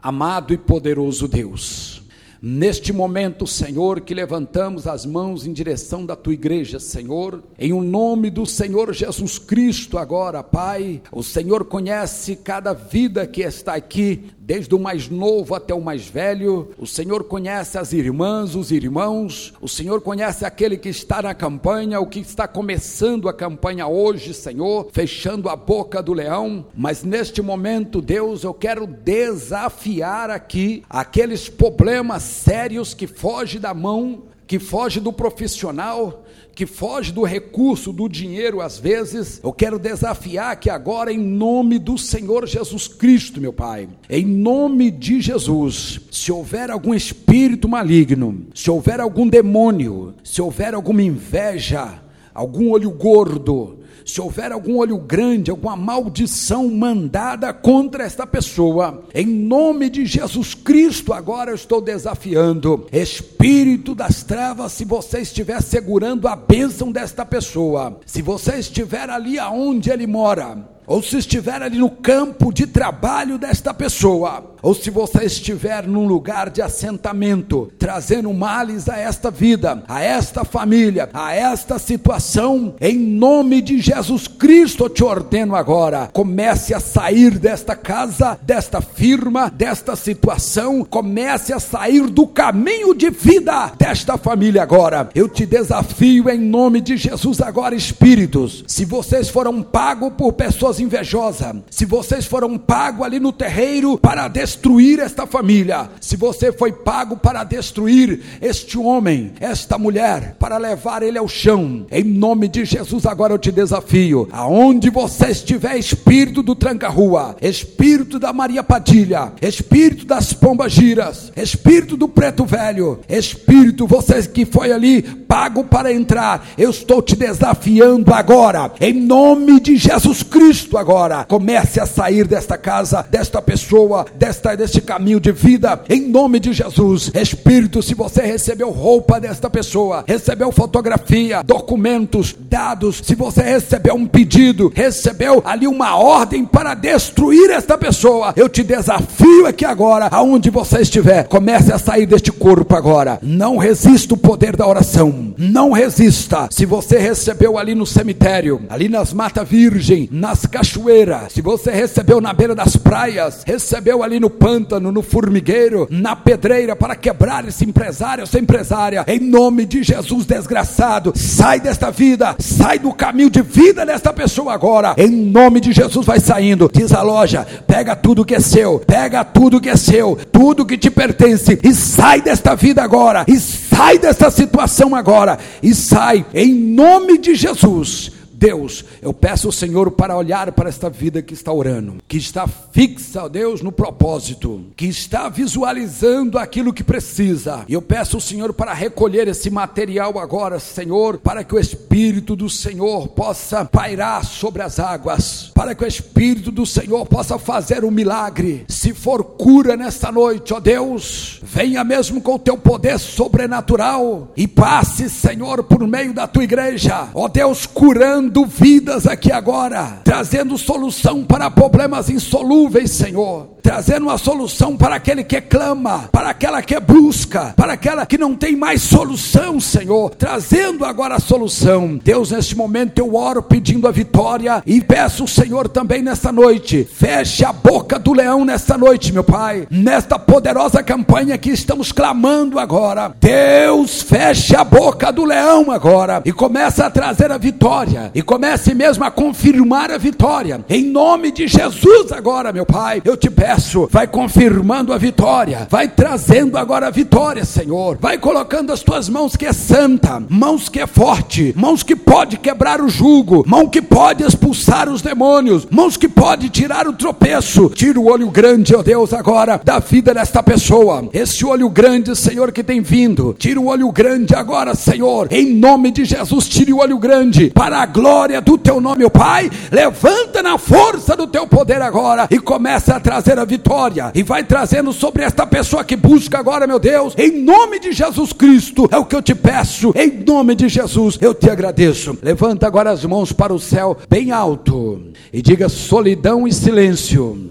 Amado 0.00 0.54
e 0.54 0.56
poderoso 0.56 1.28
Deus, 1.28 1.97
Neste 2.40 2.92
momento, 2.92 3.48
Senhor, 3.48 4.00
que 4.00 4.14
levantamos 4.14 4.86
as 4.86 5.04
mãos 5.04 5.44
em 5.44 5.52
direção 5.52 6.06
da 6.06 6.14
tua 6.14 6.32
igreja, 6.32 6.78
Senhor, 6.78 7.42
em 7.58 7.72
o 7.72 7.78
um 7.78 7.82
nome 7.82 8.30
do 8.30 8.46
Senhor 8.46 8.94
Jesus 8.94 9.40
Cristo, 9.40 9.98
agora, 9.98 10.42
Pai, 10.42 11.02
o 11.10 11.22
Senhor 11.22 11.64
conhece 11.64 12.36
cada 12.36 12.72
vida 12.72 13.26
que 13.26 13.42
está 13.42 13.74
aqui, 13.74 14.30
desde 14.48 14.74
o 14.74 14.78
mais 14.78 15.10
novo 15.10 15.54
até 15.54 15.74
o 15.74 15.80
mais 15.82 16.08
velho. 16.08 16.70
O 16.78 16.86
Senhor 16.86 17.22
conhece 17.24 17.76
as 17.76 17.92
irmãs, 17.92 18.54
os 18.54 18.72
irmãos. 18.72 19.52
O 19.60 19.68
Senhor 19.68 20.00
conhece 20.00 20.42
aquele 20.42 20.78
que 20.78 20.88
está 20.88 21.20
na 21.20 21.34
campanha, 21.34 22.00
o 22.00 22.06
que 22.06 22.20
está 22.20 22.48
começando 22.48 23.28
a 23.28 23.34
campanha 23.34 23.86
hoje, 23.86 24.32
Senhor, 24.32 24.88
fechando 24.90 25.50
a 25.50 25.54
boca 25.54 26.02
do 26.02 26.14
leão. 26.14 26.64
Mas 26.74 27.04
neste 27.04 27.42
momento, 27.42 28.00
Deus, 28.00 28.42
eu 28.42 28.54
quero 28.54 28.86
desafiar 28.86 30.30
aqui 30.30 30.82
aqueles 30.88 31.50
problemas 31.50 32.22
sérios 32.22 32.94
que 32.94 33.06
fogem 33.06 33.60
da 33.60 33.74
mão, 33.74 34.22
que 34.46 34.58
fogem 34.58 35.02
do 35.02 35.12
profissional, 35.12 36.24
que 36.58 36.66
foge 36.66 37.12
do 37.12 37.22
recurso 37.22 37.92
do 37.92 38.08
dinheiro 38.08 38.60
às 38.60 38.80
vezes, 38.80 39.40
eu 39.44 39.52
quero 39.52 39.78
desafiar 39.78 40.58
que 40.58 40.68
agora, 40.68 41.12
em 41.12 41.16
nome 41.16 41.78
do 41.78 41.96
Senhor 41.96 42.48
Jesus 42.48 42.88
Cristo, 42.88 43.40
meu 43.40 43.52
Pai, 43.52 43.88
em 44.10 44.26
nome 44.26 44.90
de 44.90 45.20
Jesus, 45.20 46.00
se 46.10 46.32
houver 46.32 46.68
algum 46.68 46.92
espírito 46.92 47.68
maligno, 47.68 48.48
se 48.52 48.68
houver 48.68 48.98
algum 48.98 49.28
demônio, 49.28 50.14
se 50.24 50.42
houver 50.42 50.74
alguma 50.74 51.00
inveja, 51.00 52.02
algum 52.34 52.70
olho 52.70 52.90
gordo, 52.90 53.77
se 54.04 54.20
houver 54.20 54.52
algum 54.52 54.78
olho 54.78 54.98
grande, 54.98 55.50
alguma 55.50 55.76
maldição 55.76 56.68
mandada 56.68 57.52
contra 57.52 58.04
esta 58.04 58.26
pessoa, 58.26 59.04
em 59.14 59.26
nome 59.26 59.90
de 59.90 60.06
Jesus 60.06 60.54
Cristo, 60.54 61.12
agora 61.12 61.50
eu 61.50 61.54
estou 61.54 61.80
desafiando, 61.80 62.86
espírito 62.92 63.94
das 63.94 64.22
trevas, 64.22 64.72
se 64.72 64.84
você 64.84 65.20
estiver 65.20 65.62
segurando 65.62 66.28
a 66.28 66.36
bênção 66.36 66.90
desta 66.92 67.24
pessoa, 67.24 68.00
se 68.06 68.22
você 68.22 68.56
estiver 68.56 69.10
ali 69.10 69.38
aonde 69.38 69.90
ele 69.90 70.06
mora, 70.06 70.77
ou 70.88 71.02
se 71.02 71.18
estiver 71.18 71.62
ali 71.62 71.78
no 71.78 71.90
campo 71.90 72.52
de 72.52 72.66
trabalho 72.66 73.38
desta 73.38 73.74
pessoa, 73.74 74.54
ou 74.62 74.74
se 74.74 74.90
você 74.90 75.24
estiver 75.24 75.86
num 75.86 76.06
lugar 76.06 76.50
de 76.50 76.62
assentamento, 76.62 77.70
trazendo 77.78 78.32
males 78.32 78.88
a 78.88 78.96
esta 78.98 79.30
vida, 79.30 79.84
a 79.86 80.02
esta 80.02 80.44
família, 80.44 81.10
a 81.12 81.34
esta 81.34 81.78
situação, 81.78 82.74
em 82.80 82.98
nome 82.98 83.60
de 83.60 83.78
Jesus 83.80 84.26
Cristo 84.26 84.84
eu 84.84 84.88
te 84.88 85.04
ordeno 85.04 85.54
agora, 85.54 86.08
comece 86.12 86.72
a 86.72 86.80
sair 86.80 87.38
desta 87.38 87.76
casa, 87.76 88.38
desta 88.42 88.80
firma, 88.80 89.50
desta 89.50 89.94
situação, 89.94 90.84
comece 90.84 91.52
a 91.52 91.60
sair 91.60 92.06
do 92.06 92.26
caminho 92.26 92.94
de 92.94 93.10
vida 93.10 93.72
desta 93.78 94.16
família 94.16 94.62
agora. 94.62 95.10
Eu 95.14 95.28
te 95.28 95.44
desafio 95.44 96.30
em 96.30 96.40
nome 96.40 96.80
de 96.80 96.96
Jesus 96.96 97.40
agora, 97.40 97.74
espíritos. 97.74 98.64
Se 98.66 98.84
vocês 98.84 99.28
foram 99.28 99.62
pagos 99.62 100.12
por 100.16 100.32
pessoas 100.32 100.77
invejosas, 100.78 101.56
se 101.70 101.84
vocês 101.84 102.26
foram 102.26 102.58
pagos 102.58 103.04
ali 103.04 103.18
no 103.18 103.32
terreiro 103.32 103.98
para 103.98 104.28
destruir 104.28 105.00
esta 105.00 105.26
família, 105.26 105.90
se 106.00 106.16
você 106.16 106.52
foi 106.52 106.72
pago 106.72 107.16
para 107.16 107.44
destruir 107.44 108.20
este 108.40 108.78
homem, 108.78 109.32
esta 109.40 109.78
mulher, 109.78 110.36
para 110.38 110.58
levar 110.58 111.02
ele 111.02 111.18
ao 111.18 111.28
chão, 111.28 111.86
em 111.90 112.04
nome 112.04 112.48
de 112.48 112.64
Jesus, 112.64 113.06
agora 113.06 113.32
eu 113.32 113.38
te 113.38 113.50
desafio. 113.50 114.28
Aonde 114.32 114.90
você 114.90 115.28
estiver, 115.28 115.76
espírito 115.76 116.42
do 116.42 116.54
tranca-rua, 116.54 117.36
espírito 117.40 118.18
da 118.18 118.32
Maria 118.32 118.62
Padilha, 118.62 119.32
espírito 119.40 120.04
das 120.04 120.32
pombas 120.32 120.72
giras, 120.72 121.32
espírito 121.36 121.96
do 121.96 122.08
preto 122.08 122.44
velho, 122.44 123.00
espírito, 123.08 123.86
você 123.86 124.22
que 124.22 124.44
foi 124.44 124.72
ali 124.72 125.02
pago 125.02 125.64
para 125.64 125.92
entrar, 125.92 126.48
eu 126.56 126.70
estou 126.70 127.00
te 127.00 127.14
desafiando 127.14 128.12
agora, 128.12 128.72
em 128.80 128.92
nome 128.92 129.60
de 129.60 129.76
Jesus 129.76 130.22
Cristo, 130.22 130.67
agora. 130.76 131.24
Comece 131.24 131.80
a 131.80 131.86
sair 131.86 132.26
desta 132.26 132.58
casa, 132.58 133.06
desta 133.10 133.40
pessoa, 133.40 134.04
desta 134.14 134.56
neste 134.56 134.80
caminho 134.80 135.20
de 135.20 135.32
vida, 135.32 135.80
em 135.88 136.08
nome 136.08 136.40
de 136.40 136.52
Jesus. 136.52 137.10
Espírito, 137.14 137.82
se 137.82 137.94
você 137.94 138.22
recebeu 138.22 138.70
roupa 138.70 139.20
desta 139.20 139.48
pessoa, 139.48 140.04
recebeu 140.06 140.50
fotografia, 140.50 141.42
documentos, 141.42 142.34
dados, 142.38 143.00
se 143.04 143.14
você 143.14 143.42
recebeu 143.42 143.94
um 143.94 144.06
pedido, 144.06 144.72
recebeu 144.74 145.42
ali 145.44 145.66
uma 145.66 145.96
ordem 145.96 146.44
para 146.44 146.74
destruir 146.74 147.50
esta 147.50 147.78
pessoa, 147.78 148.32
eu 148.36 148.48
te 148.48 148.62
desafio 148.62 149.46
aqui 149.46 149.64
agora, 149.64 150.08
aonde 150.10 150.50
você 150.50 150.80
estiver, 150.80 151.28
comece 151.28 151.72
a 151.72 151.78
sair 151.78 152.06
deste 152.06 152.32
corpo 152.32 152.74
agora. 152.74 153.18
Não 153.22 153.56
resista 153.56 154.14
o 154.14 154.16
poder 154.16 154.56
da 154.56 154.66
oração, 154.66 155.34
não 155.38 155.72
resista. 155.72 156.48
Se 156.50 156.66
você 156.66 156.98
recebeu 156.98 157.58
ali 157.58 157.74
no 157.74 157.86
cemitério, 157.86 158.62
ali 158.68 158.88
nas 158.88 159.12
matas 159.12 159.48
virgem, 159.48 160.08
nas 160.10 160.46
cachoeiras, 160.48 161.32
se 161.32 161.40
você 161.40 161.70
recebeu 161.70 162.20
na 162.20 162.32
beira 162.32 162.54
das 162.54 162.76
praias, 162.76 163.42
recebeu 163.46 164.02
ali 164.02 164.18
no 164.18 164.30
pântano, 164.30 164.90
no 164.90 165.02
formigueiro, 165.02 165.86
na 165.90 166.16
pedreira, 166.16 166.74
para 166.74 166.96
quebrar 166.96 167.46
esse 167.46 167.64
empresário, 167.64 168.22
essa 168.22 168.38
empresária, 168.38 169.04
em 169.06 169.20
nome 169.20 169.64
de 169.64 169.82
Jesus, 169.82 170.26
desgraçado, 170.26 171.12
sai 171.14 171.60
desta 171.60 171.90
vida, 171.90 172.34
sai 172.38 172.78
do 172.78 172.92
caminho 172.92 173.30
de 173.30 173.42
vida 173.42 173.84
desta 173.84 174.12
pessoa 174.12 174.52
agora, 174.52 174.94
em 174.96 175.10
nome 175.10 175.60
de 175.60 175.72
Jesus, 175.72 176.04
vai 176.04 176.20
saindo, 176.20 176.70
desaloja, 176.72 177.46
pega 177.66 177.94
tudo 177.94 178.24
que 178.24 178.34
é 178.34 178.40
seu, 178.40 178.80
pega 178.80 179.24
tudo 179.24 179.60
que 179.60 179.68
é 179.68 179.76
seu, 179.76 180.18
tudo 180.32 180.66
que 180.66 180.78
te 180.78 180.90
pertence, 180.90 181.58
e 181.62 181.74
sai 181.74 182.20
desta 182.20 182.54
vida 182.54 182.82
agora, 182.82 183.24
e 183.28 183.38
sai 183.38 183.98
desta 183.98 184.30
situação 184.30 184.94
agora, 184.94 185.38
e 185.62 185.74
sai, 185.74 186.24
em 186.34 186.54
nome 186.54 187.18
de 187.18 187.34
Jesus 187.34 188.17
Deus, 188.38 188.84
eu 189.02 189.12
peço 189.12 189.48
ao 189.48 189.52
Senhor 189.52 189.90
para 189.90 190.16
olhar 190.16 190.52
para 190.52 190.68
esta 190.68 190.88
vida 190.88 191.20
que 191.20 191.34
está 191.34 191.52
orando, 191.52 191.96
que 192.06 192.16
está 192.16 192.46
fixa, 192.46 193.24
ó 193.24 193.28
Deus, 193.28 193.62
no 193.62 193.72
propósito, 193.72 194.66
que 194.76 194.86
está 194.86 195.28
visualizando 195.28 196.38
aquilo 196.38 196.72
que 196.72 196.84
precisa. 196.84 197.64
E 197.66 197.72
eu 197.72 197.82
peço 197.82 198.16
ao 198.16 198.20
Senhor 198.20 198.52
para 198.52 198.72
recolher 198.72 199.26
esse 199.26 199.50
material 199.50 200.20
agora, 200.20 200.60
Senhor, 200.60 201.18
para 201.18 201.42
que 201.42 201.52
o 201.52 201.58
Espírito 201.58 202.36
do 202.36 202.48
Senhor 202.48 203.08
possa 203.08 203.64
pairar 203.64 204.24
sobre 204.24 204.62
as 204.62 204.78
águas, 204.78 205.50
para 205.52 205.74
que 205.74 205.82
o 205.82 205.88
Espírito 205.88 206.52
do 206.52 206.64
Senhor 206.64 207.06
possa 207.06 207.40
fazer 207.40 207.84
um 207.84 207.90
milagre. 207.90 208.64
Se 208.68 208.94
for 208.94 209.24
cura 209.24 209.76
nesta 209.76 210.12
noite, 210.12 210.54
ó 210.54 210.60
Deus, 210.60 211.40
venha 211.42 211.82
mesmo 211.82 212.20
com 212.20 212.36
o 212.36 212.38
teu 212.38 212.56
poder 212.56 213.00
sobrenatural 213.00 214.32
e 214.36 214.46
passe, 214.46 215.10
Senhor, 215.10 215.64
por 215.64 215.84
meio 215.88 216.14
da 216.14 216.28
tua 216.28 216.44
igreja, 216.44 217.08
ó 217.12 217.26
Deus, 217.26 217.66
curando 217.66 218.27
trazendo 218.28 218.44
vidas 218.44 219.06
aqui 219.06 219.32
agora, 219.32 220.00
trazendo 220.04 220.58
solução 220.58 221.24
para 221.24 221.50
problemas 221.50 222.10
insolúveis, 222.10 222.90
Senhor. 222.90 223.56
Trazendo 223.62 224.06
uma 224.06 224.16
solução 224.16 224.76
para 224.76 224.94
aquele 224.94 225.22
que 225.22 225.40
clama, 225.42 226.08
para 226.10 226.30
aquela 226.30 226.62
que 226.62 226.78
busca, 226.80 227.52
para 227.54 227.74
aquela 227.74 228.06
que 228.06 228.16
não 228.16 228.34
tem 228.34 228.56
mais 228.56 228.80
solução, 228.80 229.60
Senhor, 229.60 230.14
trazendo 230.14 230.86
agora 230.86 231.16
a 231.16 231.20
solução. 231.20 232.00
Deus, 232.02 232.30
neste 232.30 232.56
momento 232.56 232.98
eu 232.98 233.14
oro 233.14 233.42
pedindo 233.42 233.86
a 233.86 233.90
vitória 233.90 234.62
e 234.64 234.80
peço 234.80 235.28
Senhor 235.28 235.68
também 235.68 236.02
nesta 236.02 236.32
noite, 236.32 236.88
feche 236.90 237.44
a 237.44 237.52
boca 237.52 237.98
do 237.98 238.14
leão 238.14 238.42
nesta 238.42 238.78
noite, 238.78 239.12
meu 239.12 239.24
Pai, 239.24 239.66
nesta 239.70 240.18
poderosa 240.18 240.82
campanha 240.82 241.36
que 241.36 241.50
estamos 241.50 241.92
clamando 241.92 242.58
agora. 242.58 243.12
Deus, 243.20 244.00
feche 244.00 244.56
a 244.56 244.64
boca 244.64 245.12
do 245.12 245.26
leão 245.26 245.70
agora 245.70 246.22
e 246.24 246.32
começa 246.32 246.86
a 246.86 246.90
trazer 246.90 247.30
a 247.30 247.36
vitória 247.36 248.10
e 248.18 248.22
comece 248.22 248.74
mesmo 248.74 249.04
a 249.04 249.12
confirmar 249.12 249.92
a 249.92 249.96
vitória. 249.96 250.64
Em 250.68 250.84
nome 250.84 251.30
de 251.30 251.46
Jesus 251.46 252.10
agora, 252.10 252.52
meu 252.52 252.66
Pai, 252.66 253.00
eu 253.04 253.16
te 253.16 253.30
peço 253.30 253.88
vai 253.88 254.08
confirmando 254.08 254.92
a 254.92 254.98
vitória, 254.98 255.68
vai 255.70 255.86
trazendo 255.86 256.58
agora 256.58 256.88
a 256.88 256.90
vitória, 256.90 257.44
Senhor. 257.44 257.96
Vai 258.00 258.18
colocando 258.18 258.72
as 258.72 258.82
tuas 258.82 259.08
mãos 259.08 259.36
que 259.36 259.46
é 259.46 259.52
santa, 259.52 260.20
mãos 260.28 260.68
que 260.68 260.80
é 260.80 260.86
forte, 260.88 261.54
mãos 261.56 261.84
que 261.84 261.94
pode 261.94 262.38
quebrar 262.38 262.80
o 262.80 262.88
jugo, 262.88 263.44
mão 263.46 263.68
que 263.68 263.80
pode 263.80 264.24
expulsar 264.24 264.88
os 264.88 265.00
demônios, 265.00 265.68
mãos 265.70 265.96
que 265.96 266.08
pode 266.08 266.48
tirar 266.48 266.88
o 266.88 266.94
tropeço. 266.94 267.70
Tira 267.70 268.00
o 268.00 268.10
olho 268.10 268.28
grande, 268.30 268.74
ó 268.74 268.82
Deus, 268.82 269.12
agora 269.12 269.60
da 269.62 269.78
vida 269.78 270.12
desta 270.12 270.42
pessoa. 270.42 271.08
Esse 271.12 271.44
olho 271.44 271.70
grande, 271.70 272.16
Senhor, 272.16 272.50
que 272.50 272.64
tem 272.64 272.80
vindo. 272.80 273.32
Tira 273.38 273.60
o 273.60 273.68
olho 273.68 273.92
grande 273.92 274.34
agora, 274.34 274.74
Senhor. 274.74 275.28
Em 275.30 275.54
nome 275.54 275.92
de 275.92 276.04
Jesus, 276.04 276.48
tire 276.48 276.72
o 276.72 276.78
olho 276.78 276.98
grande 276.98 277.50
para 277.50 277.78
a 277.78 277.86
glória 277.86 278.07
do 278.42 278.56
teu 278.56 278.80
nome, 278.80 279.04
ó 279.04 279.08
Pai. 279.10 279.50
Levanta 279.70 280.42
na 280.42 280.56
força 280.56 281.16
do 281.16 281.26
teu 281.26 281.46
poder 281.46 281.82
agora 281.82 282.26
e 282.30 282.38
começa 282.38 282.96
a 282.96 283.00
trazer 283.00 283.38
a 283.38 283.44
vitória 283.44 284.10
e 284.14 284.22
vai 284.22 284.42
trazendo 284.42 284.92
sobre 284.92 285.24
esta 285.24 285.46
pessoa 285.46 285.84
que 285.84 285.96
busca 285.96 286.38
agora, 286.38 286.66
meu 286.66 286.78
Deus, 286.78 287.14
em 287.18 287.42
nome 287.42 287.78
de 287.78 287.92
Jesus 287.92 288.32
Cristo, 288.32 288.88
é 288.90 288.96
o 288.96 289.04
que 289.04 289.14
eu 289.14 289.22
te 289.22 289.34
peço, 289.34 289.92
em 289.94 290.24
nome 290.24 290.54
de 290.54 290.68
Jesus, 290.68 291.18
eu 291.20 291.34
te 291.34 291.50
agradeço. 291.50 292.16
Levanta 292.22 292.66
agora 292.66 292.90
as 292.90 293.04
mãos 293.04 293.32
para 293.32 293.52
o 293.52 293.58
céu 293.58 293.96
bem 294.08 294.30
alto 294.30 295.02
e 295.32 295.42
diga: 295.42 295.68
solidão 295.68 296.46
e 296.46 296.52
silêncio 296.52 297.50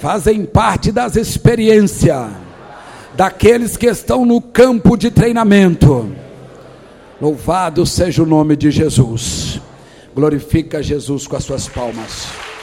fazem 0.00 0.44
parte 0.44 0.92
das 0.92 1.16
experiências 1.16 2.26
daqueles 3.16 3.76
que 3.76 3.86
estão 3.86 4.24
no 4.24 4.40
campo 4.40 4.96
de 4.96 5.10
treinamento. 5.10 6.23
Louvado 7.20 7.86
seja 7.86 8.22
o 8.22 8.26
nome 8.26 8.56
de 8.56 8.70
Jesus. 8.70 9.60
Glorifica 10.14 10.82
Jesus 10.82 11.26
com 11.26 11.36
as 11.36 11.44
suas 11.44 11.68
palmas. 11.68 12.53